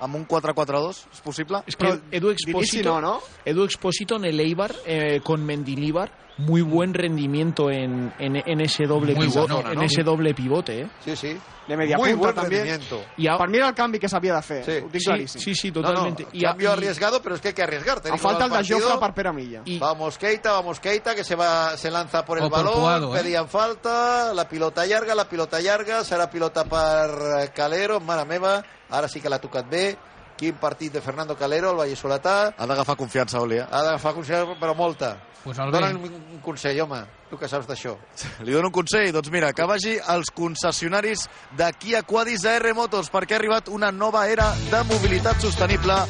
amb 0.00 0.16
un 0.16 0.26
4-4-2, 0.26 1.04
és 1.12 1.20
possible? 1.24 1.62
Es 1.66 1.76
que 1.76 1.92
Edu 2.10 2.30
Expósito, 2.30 2.96
Edu 3.44 3.64
Expósito 3.64 4.16
en 4.16 4.24
el 4.24 4.40
Eibar 4.40 4.72
eh, 4.86 5.20
con 5.22 5.44
Mendilíbar, 5.44 6.10
muy 6.38 6.62
buen 6.62 6.94
rendimiento 6.94 7.70
en, 7.70 8.12
en, 8.18 8.36
en 8.36 8.60
ese 8.60 8.84
doble 8.86 9.14
Muy 9.14 9.26
pivote, 9.28 9.52
bueno, 9.52 9.70
en 9.72 9.78
¿no? 9.78 9.82
ese 9.84 10.02
doble 10.02 10.32
pivote, 10.34 10.80
eh. 10.82 10.86
Sí, 11.04 11.14
sí. 11.16 11.38
De 11.68 11.76
media 11.76 11.96
Muy 11.98 12.10
punta 12.14 12.32
buen 12.32 12.34
també. 12.34 12.56
rendimiento. 12.56 13.02
I 13.18 13.28
a- 13.28 13.36
Per 13.38 13.48
mi 13.48 13.58
era 13.58 13.68
el 13.68 13.74
canvi 13.74 13.98
que 14.00 14.08
s'havia 14.08 14.34
de 14.34 14.42
fer, 14.42 14.64
Sí. 14.64 14.72
ho 14.84 14.88
tinc 14.88 14.94
Sí, 15.02 15.04
claríssim. 15.04 15.40
sí, 15.40 15.54
sí, 15.54 15.68
No, 15.70 15.74
totalmente. 15.82 16.24
no, 16.24 16.28
Y 16.32 16.44
a- 16.44 16.48
cambio 16.48 16.70
y- 16.70 16.72
arriesgado, 16.72 17.22
pero 17.22 17.34
es 17.36 17.40
que 17.40 17.48
hay 17.48 17.54
que 17.54 17.62
arriesgar. 17.62 17.98
A 18.10 18.16
falta 18.16 18.46
el 18.46 18.50
de 18.66 18.74
Jofre 18.74 18.98
per 18.98 19.14
Pere 19.14 19.32
Milla. 19.32 19.62
Vamos 19.78 20.18
Keita, 20.18 20.52
vamos 20.52 20.80
Keita, 20.80 21.14
que 21.14 21.22
se 21.22 21.36
va, 21.36 21.76
se 21.76 21.90
lanza 21.90 22.24
por 22.24 22.38
el 22.38 22.44
O 22.44 22.50
por 22.50 22.58
balón, 22.64 22.80
Puado, 22.80 23.14
¿eh? 23.16 23.20
pedían 23.22 23.48
falta, 23.48 24.32
la 24.34 24.48
pilota 24.48 24.84
llarga, 24.86 25.14
la 25.14 25.28
pilota 25.28 25.60
llarga, 25.60 26.00
serà 26.02 26.28
pilota 26.30 26.64
per 26.64 27.52
Calero, 27.54 28.00
mare 28.00 28.24
meva, 28.24 28.64
ara 28.88 29.06
sí 29.08 29.20
que 29.20 29.28
l'ha 29.28 29.38
tocat 29.38 29.68
bé, 29.70 29.96
quin 30.40 30.56
partit 30.56 30.94
de 30.96 31.02
Fernando 31.04 31.36
Calero, 31.36 31.74
el 31.74 31.76
Vallesoletà, 31.76 32.54
Ha 32.56 32.66
d'agafar 32.66 32.96
confiança, 32.96 33.40
Oli, 33.44 33.58
eh? 33.60 33.66
ha 33.68 33.82
d'agafar 33.84 34.14
confiança, 34.16 34.56
però 34.60 34.74
molta. 34.74 35.18
Pues 35.44 35.56
Dóna'm 35.56 36.00
un, 36.04 36.40
consell, 36.44 36.80
home, 36.80 37.00
tu 37.30 37.36
que 37.40 37.48
saps 37.48 37.68
d'això. 37.68 37.94
Li 38.46 38.56
dono 38.56 38.68
un 38.68 38.74
consell? 38.74 39.12
Doncs 39.12 39.30
mira, 39.32 39.52
que 39.52 39.68
vagi 39.68 39.98
als 40.00 40.32
concessionaris 40.32 41.26
de 41.56 41.68
Kia 41.78 42.02
Quadis 42.08 42.44
a 42.48 42.56
R 42.56 42.72
Motors 42.76 43.12
perquè 43.12 43.36
ha 43.36 43.40
arribat 43.40 43.68
una 43.68 43.92
nova 43.92 44.26
era 44.28 44.50
de 44.70 44.82
mobilitat 44.88 45.40
sostenible 45.44 46.00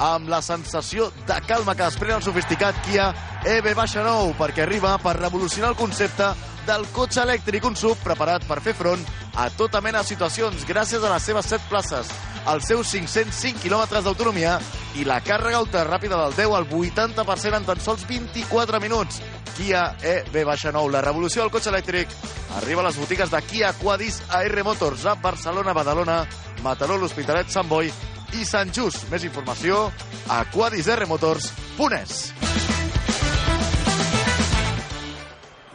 amb 0.00 0.30
la 0.32 0.40
sensació 0.40 1.10
de 1.28 1.36
calma 1.46 1.74
que 1.76 1.84
desprèn 1.84 2.16
el 2.16 2.24
sofisticat 2.24 2.78
Kia 2.86 3.10
EV-9 3.44 4.32
perquè 4.38 4.64
arriba 4.64 4.96
per 5.02 5.18
revolucionar 5.18 5.74
el 5.74 5.78
concepte 5.78 6.30
del 6.70 6.84
cotxe 6.94 7.24
elèctric, 7.24 7.64
un 7.66 7.74
sub 7.74 7.98
preparat 8.04 8.44
per 8.46 8.60
fer 8.62 8.74
front 8.78 9.00
a 9.40 9.48
tota 9.58 9.80
mena 9.82 10.04
de 10.04 10.10
situacions 10.10 10.62
gràcies 10.68 11.02
a 11.02 11.10
les 11.10 11.24
seves 11.26 11.48
7 11.50 11.66
places, 11.70 12.10
els 12.52 12.68
seus 12.70 12.92
505 12.92 13.64
quilòmetres 13.64 14.04
d'autonomia 14.06 14.58
i 15.00 15.06
la 15.08 15.18
càrrega 15.24 15.62
ultraràpida 15.64 16.20
del 16.20 16.36
10 16.36 16.54
al 16.60 16.68
80% 16.70 17.58
en 17.58 17.66
tan 17.66 17.82
sols 17.82 18.04
24 18.06 18.78
minuts. 18.82 19.18
Kia 19.56 19.82
EV-9, 19.98 20.84
la 20.94 21.02
revolució 21.02 21.42
del 21.42 21.50
cotxe 21.50 21.72
elèctric, 21.72 22.12
arriba 22.60 22.84
a 22.84 22.88
les 22.88 23.00
botigues 23.02 23.34
de 23.34 23.42
Kia 23.50 23.72
Quadis 23.80 24.20
a 24.30 24.44
R 24.46 24.64
Motors 24.64 25.08
a 25.10 25.16
Barcelona, 25.18 25.74
Badalona, 25.74 26.20
Mataró, 26.62 27.00
l'Hospitalet, 27.00 27.50
Sant 27.50 27.68
Boi 27.68 27.90
i 28.38 28.46
Sant 28.46 28.70
Just. 28.70 29.08
Més 29.10 29.26
informació 29.26 29.88
a 30.30 30.44
quadisrmotors.es. 30.54 32.79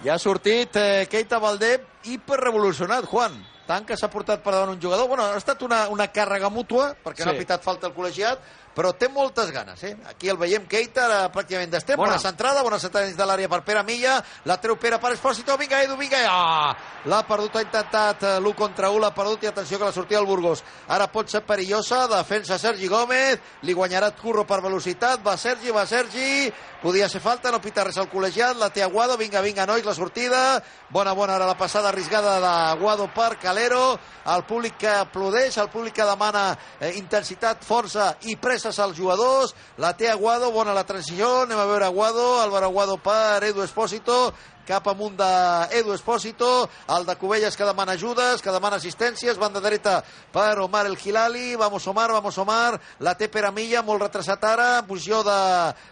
Ja 0.06 0.16
ha 0.16 0.22
sortit 0.22 0.76
eh, 0.78 1.08
Keita 1.10 1.40
Valdé 1.42 1.80
hiperrevolucionat, 2.06 3.08
Juan. 3.10 3.34
Tant 3.66 3.88
que 3.90 3.96
s'ha 3.98 4.10
portat 4.14 4.44
per 4.46 4.52
davant 4.54 4.76
un 4.76 4.82
jugador. 4.82 5.08
Bueno, 5.10 5.26
ha 5.26 5.40
estat 5.40 5.64
una, 5.66 5.88
una 5.90 6.06
càrrega 6.14 6.52
mútua, 6.54 6.92
perquè 7.04 7.24
Sí. 7.24 7.26
no 7.26 7.32
ha 7.34 7.40
pitat 7.40 7.64
falta 7.66 7.88
el 7.90 7.96
col·legiat, 7.96 8.38
però 8.76 8.92
té 9.00 9.08
moltes 9.10 9.52
ganes. 9.56 9.82
Eh? 9.88 9.96
Aquí 10.12 10.30
el 10.30 10.38
veiem 10.38 10.68
Keita, 10.68 11.06
ara 11.06 11.20
pràcticament 11.32 11.72
d'estem. 11.72 11.96
Bona. 11.98 12.16
Bona. 12.16 12.22
centrada, 12.22 12.64
bona 12.66 12.80
centrada 12.80 13.08
dins 13.08 13.18
de 13.18 13.26
l'àrea 13.26 13.50
per 13.50 13.62
Pere 13.64 13.84
Milla, 13.88 14.18
la 14.46 14.58
treu 14.62 14.76
Pere 14.76 15.00
per 15.00 15.14
Espòsito, 15.16 15.56
vinga 15.58 15.82
Edu, 15.86 15.96
vinga! 15.98 16.26
Ah! 16.28 16.76
L'ha 17.06 17.22
perdut, 17.24 17.56
ha 17.56 17.64
intentat 17.64 18.24
eh, 18.26 18.36
l'1 18.42 18.56
contra 18.58 18.90
1, 18.92 19.00
l'ha 19.00 19.14
perdut 19.16 19.46
i 19.46 19.50
atenció 19.52 19.80
que 19.80 19.88
la 19.88 19.96
sortida 19.96 20.20
del 20.20 20.28
Burgos. 20.28 20.64
Ara 20.92 21.08
pot 21.14 21.32
ser 21.32 21.46
perillosa, 21.48 22.06
defensa 22.12 22.58
Sergi 22.60 22.90
Gómez, 22.92 23.40
li 23.64 23.76
guanyarà 23.78 24.12
Curro 24.18 24.44
per 24.50 24.60
velocitat, 24.66 25.24
va 25.24 25.38
Sergi, 25.38 25.72
va 25.72 25.86
Sergi, 25.86 26.52
podia 26.82 27.08
ser 27.10 27.22
falta, 27.22 27.54
no 27.54 27.62
pita 27.62 27.86
res 27.86 28.00
al 28.02 28.10
col·legiat, 28.12 28.58
la 28.60 28.72
té 28.74 28.84
Aguado, 28.84 29.18
vinga, 29.22 29.42
vinga, 29.46 29.68
nois, 29.70 29.86
la 29.86 29.96
sortida, 29.96 30.42
bona, 30.90 31.14
bona, 31.14 31.38
ara 31.38 31.48
la 31.48 31.58
passada 31.58 31.90
arriscada 31.94 32.40
d'Aguado 32.44 33.08
per 33.14 33.38
Calero, 33.42 34.00
el 34.34 34.44
públic 34.50 34.80
que 34.82 34.92
aplaudeix, 34.92 35.60
el 35.62 35.70
públic 35.70 35.96
que 36.02 36.10
demana 36.10 36.48
eh, 36.80 36.96
intensitat, 36.98 37.64
força 37.66 38.16
i 38.26 38.36
presses 38.66 38.80
als 38.80 38.98
jugadors, 38.98 39.54
la 39.78 39.94
té 39.94 40.10
Aguado, 40.10 40.50
bona 40.52 40.74
la 40.74 40.86
transició, 40.86 41.44
anem 41.44 41.60
a 41.60 41.68
veure 41.70 41.86
Aguado, 41.86 42.42
Álvaro 42.42 42.66
Aguado 42.66 42.98
per 42.98 43.44
Edu 43.44 43.62
Espósito, 43.62 44.34
cap 44.66 44.88
amunt 44.90 45.14
d'Edu 45.20 45.94
Espósito, 45.94 46.68
el 46.90 47.06
de 47.06 47.16
Cubelles 47.22 47.56
que 47.56 47.68
demana 47.68 47.94
ajudes, 47.94 48.42
que 48.42 48.52
demana 48.52 48.80
assistències, 48.82 49.38
banda 49.38 49.62
dreta 49.62 50.00
per 50.34 50.58
Omar 50.60 50.86
El 50.88 50.98
Hilali, 50.98 51.56
vamos 51.56 51.86
Omar, 51.88 52.12
vamos 52.12 52.38
Omar, 52.42 52.80
la 53.00 53.14
té 53.14 53.30
Pere 53.30 53.52
Milla, 53.54 53.84
molt 53.86 54.02
retrasat 54.02 54.44
ara, 54.50 54.70
en 54.80 54.88
posició 54.90 55.22
de, 55.24 55.40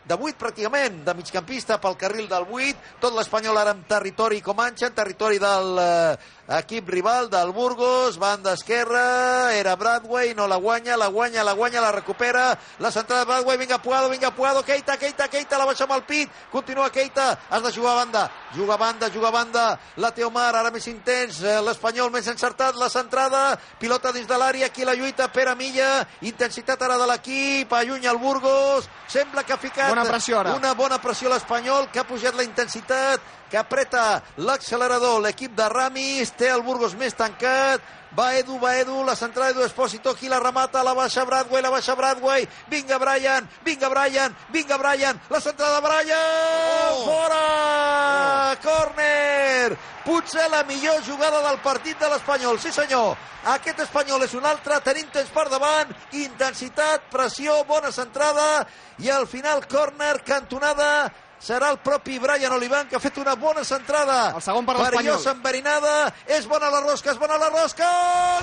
de 0.09 0.17
8 0.17 0.39
pràcticament, 0.41 1.03
de 1.05 1.13
migcampista 1.13 1.77
pel 1.77 1.97
carril 2.01 2.27
del 2.27 2.49
8, 2.49 2.97
tot 2.99 3.13
l'Espanyol 3.13 3.61
ara 3.61 3.77
en 3.77 3.85
territori 3.87 4.41
Comanxa, 4.41 4.89
en 4.89 4.97
territori 4.97 5.37
del 5.37 5.77
eh, 5.77 6.17
equip 6.47 6.87
rival 6.89 7.29
del 7.29 7.51
Burgos, 7.51 8.17
banda 8.17 8.53
esquerra, 8.53 9.53
era 9.55 9.75
Bradway, 9.75 10.33
no 10.35 10.47
la 10.47 10.57
guanya, 10.57 10.97
la 10.97 11.07
guanya, 11.07 11.43
la 11.43 11.53
guanya, 11.53 11.79
la 11.81 11.91
recupera, 11.91 12.57
la 12.79 12.91
centrada 12.91 13.23
de 13.23 13.31
Bradway, 13.31 13.57
vinga 13.57 13.77
Puado, 13.81 14.09
vinga 14.09 14.31
Puado, 14.31 14.63
Keita, 14.63 14.97
Keita, 14.97 15.29
Keita, 15.29 15.57
la 15.57 15.65
baixa 15.65 15.85
amb 15.85 15.95
el 15.95 16.03
pit, 16.03 16.29
continua 16.51 16.89
Keita, 16.91 17.39
has 17.49 17.63
de 17.63 17.71
jugar 17.71 17.93
a 17.93 18.03
banda, 18.03 18.31
juga 18.53 18.73
a 18.73 18.77
banda, 18.77 19.09
juga 19.09 19.27
a 19.29 19.31
banda, 19.31 19.79
la 19.97 20.11
té 20.11 20.25
Omar, 20.25 20.53
ara 20.55 20.71
més 20.71 20.87
intens, 20.87 21.41
eh, 21.43 21.61
l'Espanyol 21.63 22.11
més 22.11 22.27
encertat, 22.27 22.75
la 22.75 22.89
centrada, 22.89 23.57
pilota 23.79 24.11
dins 24.11 24.27
de 24.27 24.37
l'àrea, 24.37 24.67
aquí 24.67 24.83
la 24.83 24.95
lluita, 24.95 25.31
Pere 25.31 25.55
Milla, 25.55 26.05
intensitat 26.21 26.81
ara 26.81 26.97
de 26.97 27.07
l'equip, 27.07 27.71
allunya 27.73 28.11
el 28.11 28.17
Burgos, 28.17 28.89
sembla 29.07 29.43
que 29.43 29.53
ha 29.53 29.57
ficat 29.57 29.89
Bona 29.89 30.05
pressió 30.05 30.39
ara. 30.39 30.55
una 30.55 30.73
bona 30.73 30.99
pressió 31.01 31.29
l'Espanyol, 31.29 31.89
que 31.89 31.99
ha 31.99 32.07
pujat 32.07 32.35
la 32.35 32.43
intensitat, 32.43 33.21
que 33.53 33.59
apreta 33.61 34.23
l'accelerador. 34.41 35.19
L'equip 35.21 35.51
de 35.53 35.67
Ramis 35.69 36.31
té 36.33 36.47
el 36.49 36.63
Burgos 36.65 36.95
més 36.97 37.13
tancat. 37.13 37.83
Va 38.17 38.31
Edu, 38.37 38.55
va 38.61 38.71
Edu, 38.77 39.03
la 39.05 39.13
centrada 39.17 39.53
Edu 39.53 39.61
Espósito, 39.65 40.13
qui 40.17 40.29
la 40.29 40.39
remata, 40.41 40.81
la 40.85 40.93
baixa 40.97 41.25
Bradway, 41.25 41.61
la 41.61 41.69
baixa 41.73 41.93
Bradway, 41.97 42.47
vinga 42.69 42.97
Brian, 43.01 43.47
vinga 43.65 43.89
Brian, 43.89 44.35
vinga 44.53 44.77
Brian, 44.77 45.21
la 45.29 45.41
centrada 45.41 45.79
de 45.79 45.87
Brian, 45.87 46.93
oh. 46.93 47.05
fora, 47.05 48.51
oh. 48.51 48.59
córner, 48.61 49.77
potser 50.05 50.45
la 50.53 50.61
millor 50.69 51.01
jugada 51.09 51.41
del 51.47 51.57
partit 51.65 51.97
de 51.97 52.09
l'Espanyol, 52.13 52.61
sí 52.61 52.69
senyor, 52.73 53.17
aquest 53.57 53.81
Espanyol 53.87 54.27
és 54.29 54.37
un 54.37 54.45
altre, 54.45 54.77
tenim 54.85 55.09
temps 55.09 55.33
per 55.33 55.47
davant, 55.49 55.97
intensitat, 56.13 57.09
pressió, 57.09 57.63
bona 57.65 57.89
centrada, 57.91 58.67
i 59.01 59.09
al 59.09 59.25
final 59.25 59.65
córner, 59.65 60.19
cantonada, 60.21 61.09
serà 61.43 61.69
el 61.73 61.77
propi 61.83 62.19
Brian 62.23 62.53
Olivan 62.55 62.87
que 62.87 62.95
ha 62.95 63.01
fet 63.03 63.17
una 63.19 63.35
bona 63.35 63.63
centrada. 63.67 64.31
El 64.37 64.41
segon 64.45 64.65
per 64.65 64.75
l'Espanyol. 64.77 64.95
Perillosa, 64.95 65.31
enverinada, 65.35 66.13
és 66.37 66.47
bona 66.47 66.69
la 66.71 66.79
rosca, 66.85 67.11
és 67.11 67.19
bona 67.19 67.37
la 67.41 67.49
rosca! 67.51 67.89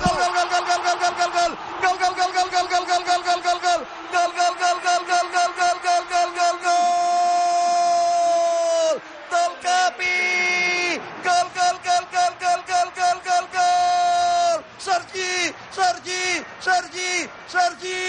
Gol, 0.05 0.15
gol, 0.21 0.31
gol, 0.37 0.47
gol, 0.51 0.63
gol, 0.69 0.81
gol, 0.85 0.97
gol, 1.01 1.13
gol, 1.17 1.31
gol! 1.35 1.51
Gol, 1.81 1.95
gol, 2.01 2.13
gol, 2.19 2.31
gol, 2.35 2.49
gol, 2.53 2.67
gol, 2.69 2.85
gol, 2.85 3.09
gol, 3.09 3.21
gol, 3.25 3.41
gol, 3.41 3.59
gol! 3.65 3.81
Gol, 4.13 4.29
gol, 4.37 4.53
gol, 4.61 4.77
gol, 4.85 5.01
gol, 5.09 5.25
gol, 5.33 5.49
gol, 5.57 5.75
gol, 5.81 6.03
gol, 6.11 6.29
gol, 6.37 6.55
gol! 6.65 6.81
Del 9.31 9.53
Capi! 9.65 10.17
Gol, 11.25 11.47
gol, 11.57 11.75
gol, 11.87 12.05
gol, 12.13 12.33
gol, 12.43 12.61
gol, 12.69 12.89
gol, 13.01 13.17
gol, 13.25 13.45
gol! 13.57 14.57
Sergi, 14.77 15.33
Sergi, 15.73 16.23
Sergi, 16.59 17.11
Sergi 17.47 17.99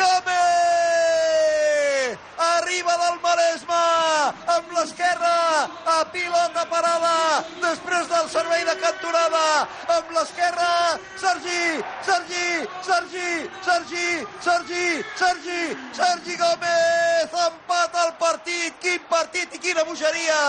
Gómez! 0.00 1.42
Arriba 2.52 2.94
del 3.00 3.18
Maresme, 3.22 3.82
amb 4.54 4.72
l'esquerra, 4.76 5.36
a 5.94 5.98
pilota 6.12 6.64
parada, 6.68 7.14
després 7.62 8.08
del 8.10 8.28
servei 8.32 8.64
de 8.68 8.74
cantonada, 8.82 9.44
amb 9.96 10.10
l'esquerra, 10.16 10.68
Sergi, 11.22 11.62
Sergi, 12.08 12.48
Sergi, 12.88 13.28
Sergi, 13.68 14.08
Sergi, 14.48 14.84
Sergi, 15.22 15.62
Sergi 16.00 16.36
Gómez, 16.42 17.38
empat 17.46 17.96
el 18.04 18.12
partit, 18.20 18.76
quin 18.84 19.00
partit 19.08 19.56
i 19.56 19.62
quina 19.62 19.86
bogeria! 19.88 20.42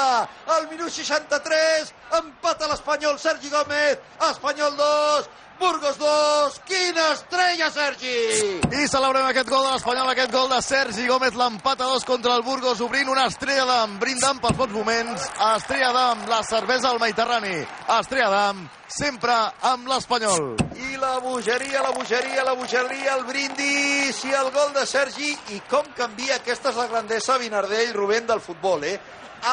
Al 0.58 0.68
minut 0.74 0.92
63, 0.92 1.94
empat 2.20 2.68
a 2.68 2.74
l'Espanyol, 2.74 3.18
Sergi 3.20 3.54
Gómez, 3.54 4.04
Espanyol 4.32 4.76
2, 4.76 5.32
Burgos 5.60 5.98
2, 5.98 6.60
quina 6.68 7.12
estrella, 7.14 7.70
Sergi! 7.72 8.60
I 8.74 8.88
celebrem 8.90 9.30
aquest 9.30 9.48
gol 9.48 9.64
de 9.68 9.76
l'Espanyol, 9.76 10.10
aquest 10.12 10.34
gol 10.34 10.50
de 10.52 10.60
Sergi 10.66 11.06
Gómez, 11.08 11.38
l'empat 11.40 11.82
a 11.82 11.93
dos 11.94 12.06
contra 12.06 12.36
el 12.36 12.42
Burgos, 12.42 12.80
obrint 12.82 13.10
una 13.12 13.28
estrella 13.30 13.68
d'am, 13.70 14.00
brindant 14.02 14.40
pels 14.42 14.56
bons 14.58 14.72
moments. 14.74 15.26
Estrella 15.52 15.92
d'am, 15.94 16.24
la 16.26 16.40
cervesa 16.42 16.90
al 16.90 16.98
Mediterrani. 16.98 17.60
Estrella 18.00 18.30
d'am, 18.32 18.64
sempre 18.90 19.36
amb 19.70 19.92
l'Espanyol. 19.92 20.56
I 20.74 20.98
la 20.98 21.20
bogeria, 21.22 21.84
la 21.86 21.92
bogeria, 21.94 22.46
la 22.48 22.56
bogeria, 22.58 23.14
el 23.14 23.22
brindis 23.28 24.24
i 24.26 24.34
el 24.34 24.50
gol 24.56 24.72
de 24.74 24.88
Sergi. 24.90 25.30
I 25.54 25.60
com 25.70 25.86
canvia, 25.94 26.40
aquesta 26.40 26.72
és 26.74 26.80
la 26.82 26.88
grandesa, 26.90 27.38
Vinardell, 27.38 27.94
Rubén, 27.94 28.26
del 28.26 28.42
futbol, 28.42 28.88
eh? 28.90 28.96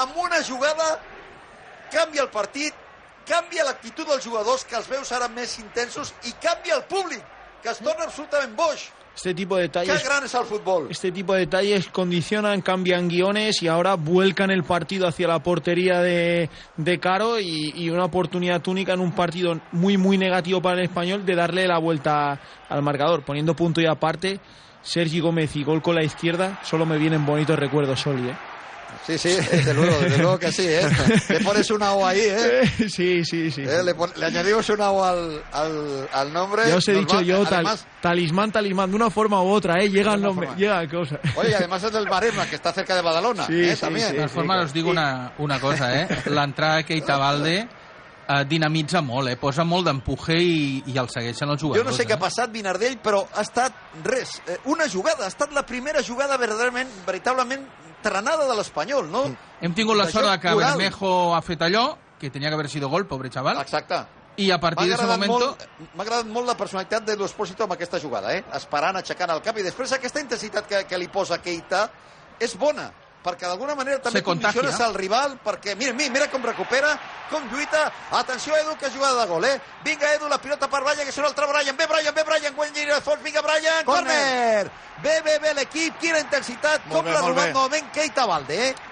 Amb 0.01 0.17
una 0.25 0.41
jugada 0.47 0.95
canvia 1.93 2.25
el 2.25 2.33
partit, 2.33 2.73
canvia 3.29 3.69
l'actitud 3.69 4.09
dels 4.09 4.25
jugadors, 4.25 4.65
que 4.65 4.81
els 4.81 4.89
veus 4.89 5.13
ara 5.13 5.29
més 5.29 5.59
intensos, 5.61 6.15
i 6.25 6.33
canvia 6.41 6.81
el 6.81 6.89
públic, 6.89 7.21
que 7.61 7.69
es 7.75 7.85
torna 7.85 8.09
absolutament 8.09 8.57
boix. 8.57 8.89
Este 9.21 9.35
tipo 9.35 9.57
de 9.57 9.65
Qué 9.69 9.81
detalles, 9.81 10.03
gran 10.03 10.25
es 10.25 10.35
el 10.35 10.45
fútbol. 10.45 10.87
este 10.89 11.13
tipo 11.13 11.35
de 11.35 11.41
detalles 11.41 11.89
condicionan, 11.89 12.63
cambian 12.63 13.07
guiones 13.07 13.63
y 13.63 13.69
ahora 13.69 13.95
vuelcan 13.97 14.51
el 14.51 14.65
partido 14.65 15.07
hacia 15.07 15.29
la 15.29 15.43
portería 15.43 16.01
de, 16.01 16.49
de 16.79 16.99
Caro 16.99 17.39
y, 17.39 17.71
y 17.77 17.91
una 17.91 18.07
oportunidad 18.07 18.67
única 18.67 18.95
en 18.95 19.01
un 19.01 19.13
partido 19.13 19.61
muy 19.73 19.99
muy 19.99 20.17
negativo 20.17 20.63
para 20.63 20.79
el 20.79 20.85
español 20.85 21.27
de 21.27 21.35
darle 21.35 21.69
la 21.69 21.77
vuelta 21.77 22.41
al 22.71 22.83
marcador, 22.83 23.23
poniendo 23.23 23.55
punto 23.55 23.83
y 23.83 23.87
aparte. 23.87 24.41
Sergi 24.81 25.21
Gómez 25.21 25.55
y 25.55 25.65
gol 25.65 25.83
con 25.83 25.95
la 25.97 26.03
izquierda, 26.03 26.59
solo 26.63 26.87
me 26.87 26.97
vienen 26.97 27.27
bonitos 27.27 27.59
recuerdos, 27.59 28.01
Soli. 28.01 28.31
¿eh? 28.31 28.35
Sí, 29.19 29.31
sí, 29.37 29.47
desde 29.51 29.75
luego, 29.75 29.99
desde 29.99 30.19
luego 30.19 30.39
que 30.39 30.53
sí, 30.53 30.65
¿eh? 30.67 30.83
Le 31.29 31.41
pones 31.41 31.71
una 31.71 31.93
O 31.93 32.07
ahí, 32.07 32.21
¿eh? 32.23 32.63
Sí, 32.89 33.25
sí, 33.25 33.51
sí. 33.51 33.63
¿Eh? 33.63 33.83
Le, 33.85 33.95
pon- 33.95 34.13
le 34.17 34.27
añadimos 34.27 34.69
una 34.71 34.91
O 34.91 35.05
al, 35.05 35.43
al, 35.53 36.09
al 36.13 36.33
nombre. 36.33 36.69
Ya 36.69 36.77
os 36.77 36.89
he 36.89 36.93
dicho 36.95 37.17
va- 37.17 37.23
yo, 37.23 37.43
tal- 37.45 37.55
además, 37.55 37.87
talismán, 38.01 38.53
talismán, 38.53 38.91
de 38.91 38.97
una 38.97 39.11
forma 39.11 39.43
u 39.43 39.49
otra, 39.49 39.81
¿eh? 39.83 39.89
Llega 39.89 40.15
el 40.15 40.23
nombre, 40.23 40.47
forma. 40.49 40.59
llega 40.61 40.89
cosa. 40.89 41.19
Oye, 41.37 41.55
además 41.55 41.83
es 41.83 41.93
del 41.93 42.09
Maresma, 42.09 42.47
que 42.47 42.55
está 42.57 42.73
cerca 42.73 42.95
de 42.95 43.03
Badalona, 43.03 43.47
Sí, 43.47 43.61
¿eh? 43.61 43.75
sí, 43.75 43.81
También. 43.81 44.07
sí, 44.07 44.13
De 44.13 44.19
totes 44.21 44.33
formes, 44.33 44.65
us 44.67 44.73
dic 44.73 44.87
una, 44.87 45.33
una 45.39 45.61
cosa, 45.61 46.01
eh? 46.03 46.09
L'entrada 46.27 46.77
de 46.77 46.85
Keita 46.85 47.17
Valde 47.17 47.69
eh, 48.29 48.45
dinamitza 48.49 49.01
molt, 49.03 49.29
eh? 49.29 49.37
Posa 49.37 49.65
molt 49.65 49.87
d'empuje 49.89 50.37
i, 50.39 50.83
i 50.87 50.97
el 50.99 51.09
segueixen 51.11 51.51
els 51.51 51.61
Jo 51.61 51.69
jugadors. 51.69 51.91
no 51.91 51.97
sé 51.97 52.05
què 52.07 52.13
eh? 52.15 52.15
ha 52.15 52.21
passat, 52.23 52.53
Vinardell, 52.53 52.99
però 53.03 53.25
ha 53.35 53.43
estat 53.43 53.75
res. 54.05 54.41
Eh, 54.47 54.59
Una 54.71 54.87
jugada, 54.89 55.25
ha 55.25 55.29
estat 55.29 55.53
la 55.53 55.65
primera 55.67 56.03
jugada 56.07 56.37
verdaderament, 56.39 56.89
veritablement 57.07 57.67
trenada 58.03 58.47
de 58.49 58.57
l'Espanyol, 58.59 59.11
no? 59.11 59.27
Hem 59.61 59.75
tingut 59.77 59.99
la 59.99 60.09
sort 60.11 60.31
que. 60.43 60.55
Bermejo 60.57 61.35
ha 61.37 61.43
fet 61.45 61.63
allò, 61.67 61.85
que 62.21 62.31
tenia 62.31 62.49
que 62.49 62.59
haver 62.59 62.69
sido 62.69 62.89
gol, 62.89 63.07
pobre 63.07 63.31
chaval. 63.31 63.61
Exacte. 63.61 64.01
I 64.41 64.51
a 64.55 64.61
partir 64.61 64.93
agradat, 64.95 65.21
moment... 65.21 65.67
m'ha 65.95 66.05
agradat 66.05 66.29
molt 66.31 66.47
la 66.49 66.55
personalitat 66.57 67.05
de 67.05 67.17
l'Espósito 67.19 67.67
amb 67.67 67.75
aquesta 67.75 67.99
jugada, 68.01 68.33
eh? 68.33 68.45
esperant, 68.57 68.97
aixecant 68.97 69.33
el 69.35 69.43
cap, 69.45 69.59
i 69.59 69.65
després 69.67 69.93
aquesta 69.93 70.23
intensitat 70.23 70.69
que, 70.71 70.85
que 70.89 71.01
li 71.01 71.11
posa 71.13 71.41
Keita 71.43 71.83
és 72.41 72.55
bona, 72.57 72.87
perquè 73.25 73.47
d'alguna 73.47 73.75
manera 73.77 74.01
també 74.03 74.23
condiciones 74.25 74.81
al 74.81 74.95
rival, 74.95 75.37
perquè 75.45 75.77
mira, 75.77 75.93
mira, 75.93 76.13
mira 76.15 76.29
com 76.33 76.45
recupera, 76.45 76.93
com 77.31 77.45
lluita, 77.53 77.87
atenció 78.19 78.57
Edu, 78.57 78.77
que 78.81 78.91
jugada 78.91 79.21
de 79.21 79.27
gol, 79.31 79.45
eh? 79.45 79.61
Vinga 79.85 80.15
Edu, 80.15 80.29
la 80.29 80.41
pilota 80.41 80.69
per 80.69 80.83
Brian, 80.83 81.05
que 81.05 81.13
és 81.13 81.19
un 81.21 81.29
altre 81.29 81.49
Brian, 81.51 81.77
bé 81.77 81.87
Brian, 81.87 82.15
bé 82.15 82.25
Brian, 82.25 82.55
guany 82.57 82.73
lliure 82.75 82.95
de 82.97 83.01
fons, 83.05 83.23
vinga 83.23 83.43
Brian, 83.45 83.85
corner! 83.85 84.71
Bé, 85.01 85.21
bé, 85.25 85.39
bé 85.41 85.55
l'equip, 85.57 85.97
quina 86.01 86.21
intensitat, 86.21 86.85
Molt 86.87 87.01
com 87.01 87.13
l'ha 87.13 87.21
robat 87.25 87.55
novament 87.55 87.93
Keita 87.95 88.27
Valde, 88.29 88.57
eh? 88.69 88.90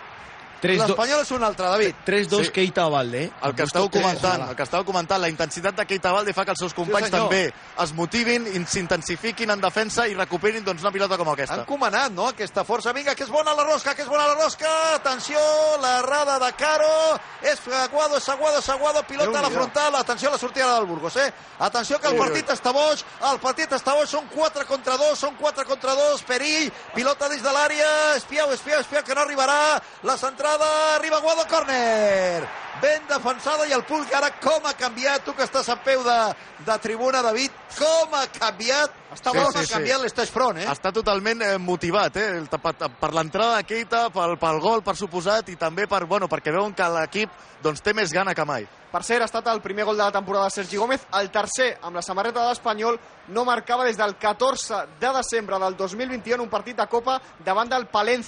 3-2. 0.62 0.88
L'Espanyol 0.88 1.20
és 1.22 1.30
un 1.30 1.44
altre, 1.44 1.66
David. 1.66 1.94
3-2 2.04 2.46
Sí. 2.46 2.52
Keita 2.52 2.88
Valde, 2.88 3.24
eh? 3.24 3.32
El 3.42 3.54
que 3.54 3.62
estàu 3.62 3.88
comentant, 3.90 4.48
el 4.50 4.56
que 4.56 4.62
estàu 4.64 4.84
comentant, 4.84 5.20
la 5.20 5.28
intensitat 5.28 5.76
de 5.76 5.86
Keita 5.86 6.10
Valde 6.12 6.32
fa 6.34 6.44
que 6.44 6.50
els 6.50 6.58
seus 6.58 6.74
companys 6.74 7.06
Sí, 7.06 7.12
senyor. 7.12 7.28
també 7.28 7.52
es 7.84 7.92
motivin, 7.92 8.46
i 8.46 8.64
s'intensifiquin 8.66 9.50
en 9.50 9.60
defensa 9.60 10.08
i 10.08 10.14
recuperin 10.14 10.64
doncs, 10.64 10.82
una 10.82 10.90
pilota 10.90 11.16
com 11.16 11.28
aquesta. 11.30 11.54
Han 11.54 11.64
comanat, 11.64 12.10
no?, 12.12 12.26
aquesta 12.28 12.64
força. 12.64 12.92
Vinga, 12.92 13.14
que 13.14 13.22
és 13.24 13.30
bona 13.30 13.54
la 13.54 13.64
rosca, 13.64 13.94
que 13.94 14.02
és 14.02 14.08
bona 14.08 14.26
la 14.26 14.34
rosca. 14.34 14.68
Atenció, 14.96 15.38
l'errada 15.80 16.38
de 16.38 16.52
Caro. 16.54 17.20
És 17.42 17.60
Aguado, 17.68 18.16
és 18.16 18.28
Aguado, 18.28 18.58
és 18.58 18.68
Aguado. 18.68 19.02
Pilota 19.06 19.38
a 19.38 19.42
la 19.42 19.50
frontal. 19.50 19.94
Atenció 19.94 20.28
a 20.28 20.32
la 20.32 20.38
sortida 20.38 20.74
del 20.74 20.86
Burgos, 20.86 21.16
eh? 21.16 21.32
Atenció 21.60 22.00
que 22.00 22.08
el 22.08 22.16
partit 22.18 22.48
està 22.50 22.72
boig. 22.72 23.02
El 23.30 23.38
partit 23.38 23.70
està 23.72 23.94
boig. 23.94 24.08
Són 24.08 24.26
4 24.34 24.66
contra 24.66 24.96
2, 24.96 25.18
són 25.18 25.36
4 25.36 25.64
contra 25.66 25.94
2. 25.94 26.22
Perill. 26.22 26.72
Pilota 26.94 27.28
dins 27.28 27.42
de 27.42 27.52
l'àrea. 27.52 28.16
Espiau, 28.16 28.50
espiau, 28.52 28.80
espiau, 28.80 29.04
que 29.04 29.14
no 29.14 29.20
arribarà. 29.22 29.80
La 30.02 30.16
centrada. 30.48 30.96
Arriba 30.96 31.16
Aguado, 31.18 31.46
córner. 31.48 32.46
Ben 32.80 33.02
defensada 33.08 33.66
i 33.66 33.72
el 33.74 33.82
públic 33.82 34.12
ara 34.14 34.30
com 34.38 34.64
ha 34.64 34.72
canviat, 34.78 35.24
tu 35.26 35.32
que 35.34 35.42
estàs 35.42 35.66
a 35.68 35.74
peu 35.82 36.04
de, 36.06 36.18
de 36.62 36.76
tribuna, 36.78 37.22
David, 37.26 37.50
com 37.74 38.14
ha 38.14 38.28
canviat, 38.30 38.94
Està 39.10 39.32
ha 39.32 39.48
sí, 39.50 39.64
sí. 39.66 39.72
canviat 39.72 40.00
l'Estaix 40.04 40.30
Front, 40.30 40.60
eh? 40.62 40.66
Està 40.70 40.92
totalment 40.94 41.42
eh, 41.42 41.56
motivat, 41.58 42.16
eh? 42.22 42.28
El- 42.38 42.46
Per, 42.48 42.72
per 43.00 43.10
l'entrada 43.16 43.56
de 43.56 43.64
Keita, 43.66 44.04
pel, 44.14 44.36
pel 44.38 44.60
gol, 44.62 44.82
per 44.86 44.94
suposat, 44.94 45.48
i 45.50 45.56
també 45.56 45.88
per, 45.90 46.04
bueno, 46.06 46.28
perquè 46.30 46.52
veuen 46.54 46.72
que 46.76 46.86
l'equip 46.94 47.30
doncs, 47.62 47.82
té 47.82 47.94
més 47.94 48.12
gana 48.14 48.34
que 48.34 48.44
mai. 48.46 48.66
Per 48.92 49.02
cert, 49.04 49.22
ha 49.22 49.28
estat 49.28 49.48
el 49.50 49.60
primer 49.60 49.84
gol 49.84 49.96
de 49.98 50.04
la 50.04 50.12
temporada 50.12 50.46
de 50.46 50.54
Sergi 50.54 50.76
Gómez, 50.78 51.02
el 51.18 51.30
tercer 51.34 51.78
amb 51.82 51.96
la 51.98 52.02
samarreta 52.02 52.40
de 52.44 52.48
l'Espanyol, 52.52 52.98
no 53.34 53.44
marcava 53.44 53.84
des 53.84 53.98
del 53.98 54.14
14 54.16 54.84
de 55.00 55.10
desembre 55.18 55.58
del 55.58 55.76
2021 55.76 56.34
en 56.38 56.40
un 56.46 56.48
partit 56.48 56.76
de 56.78 56.86
Copa 56.86 57.18
davant 57.44 57.68
del 57.68 57.86
Palencia. 57.88 58.26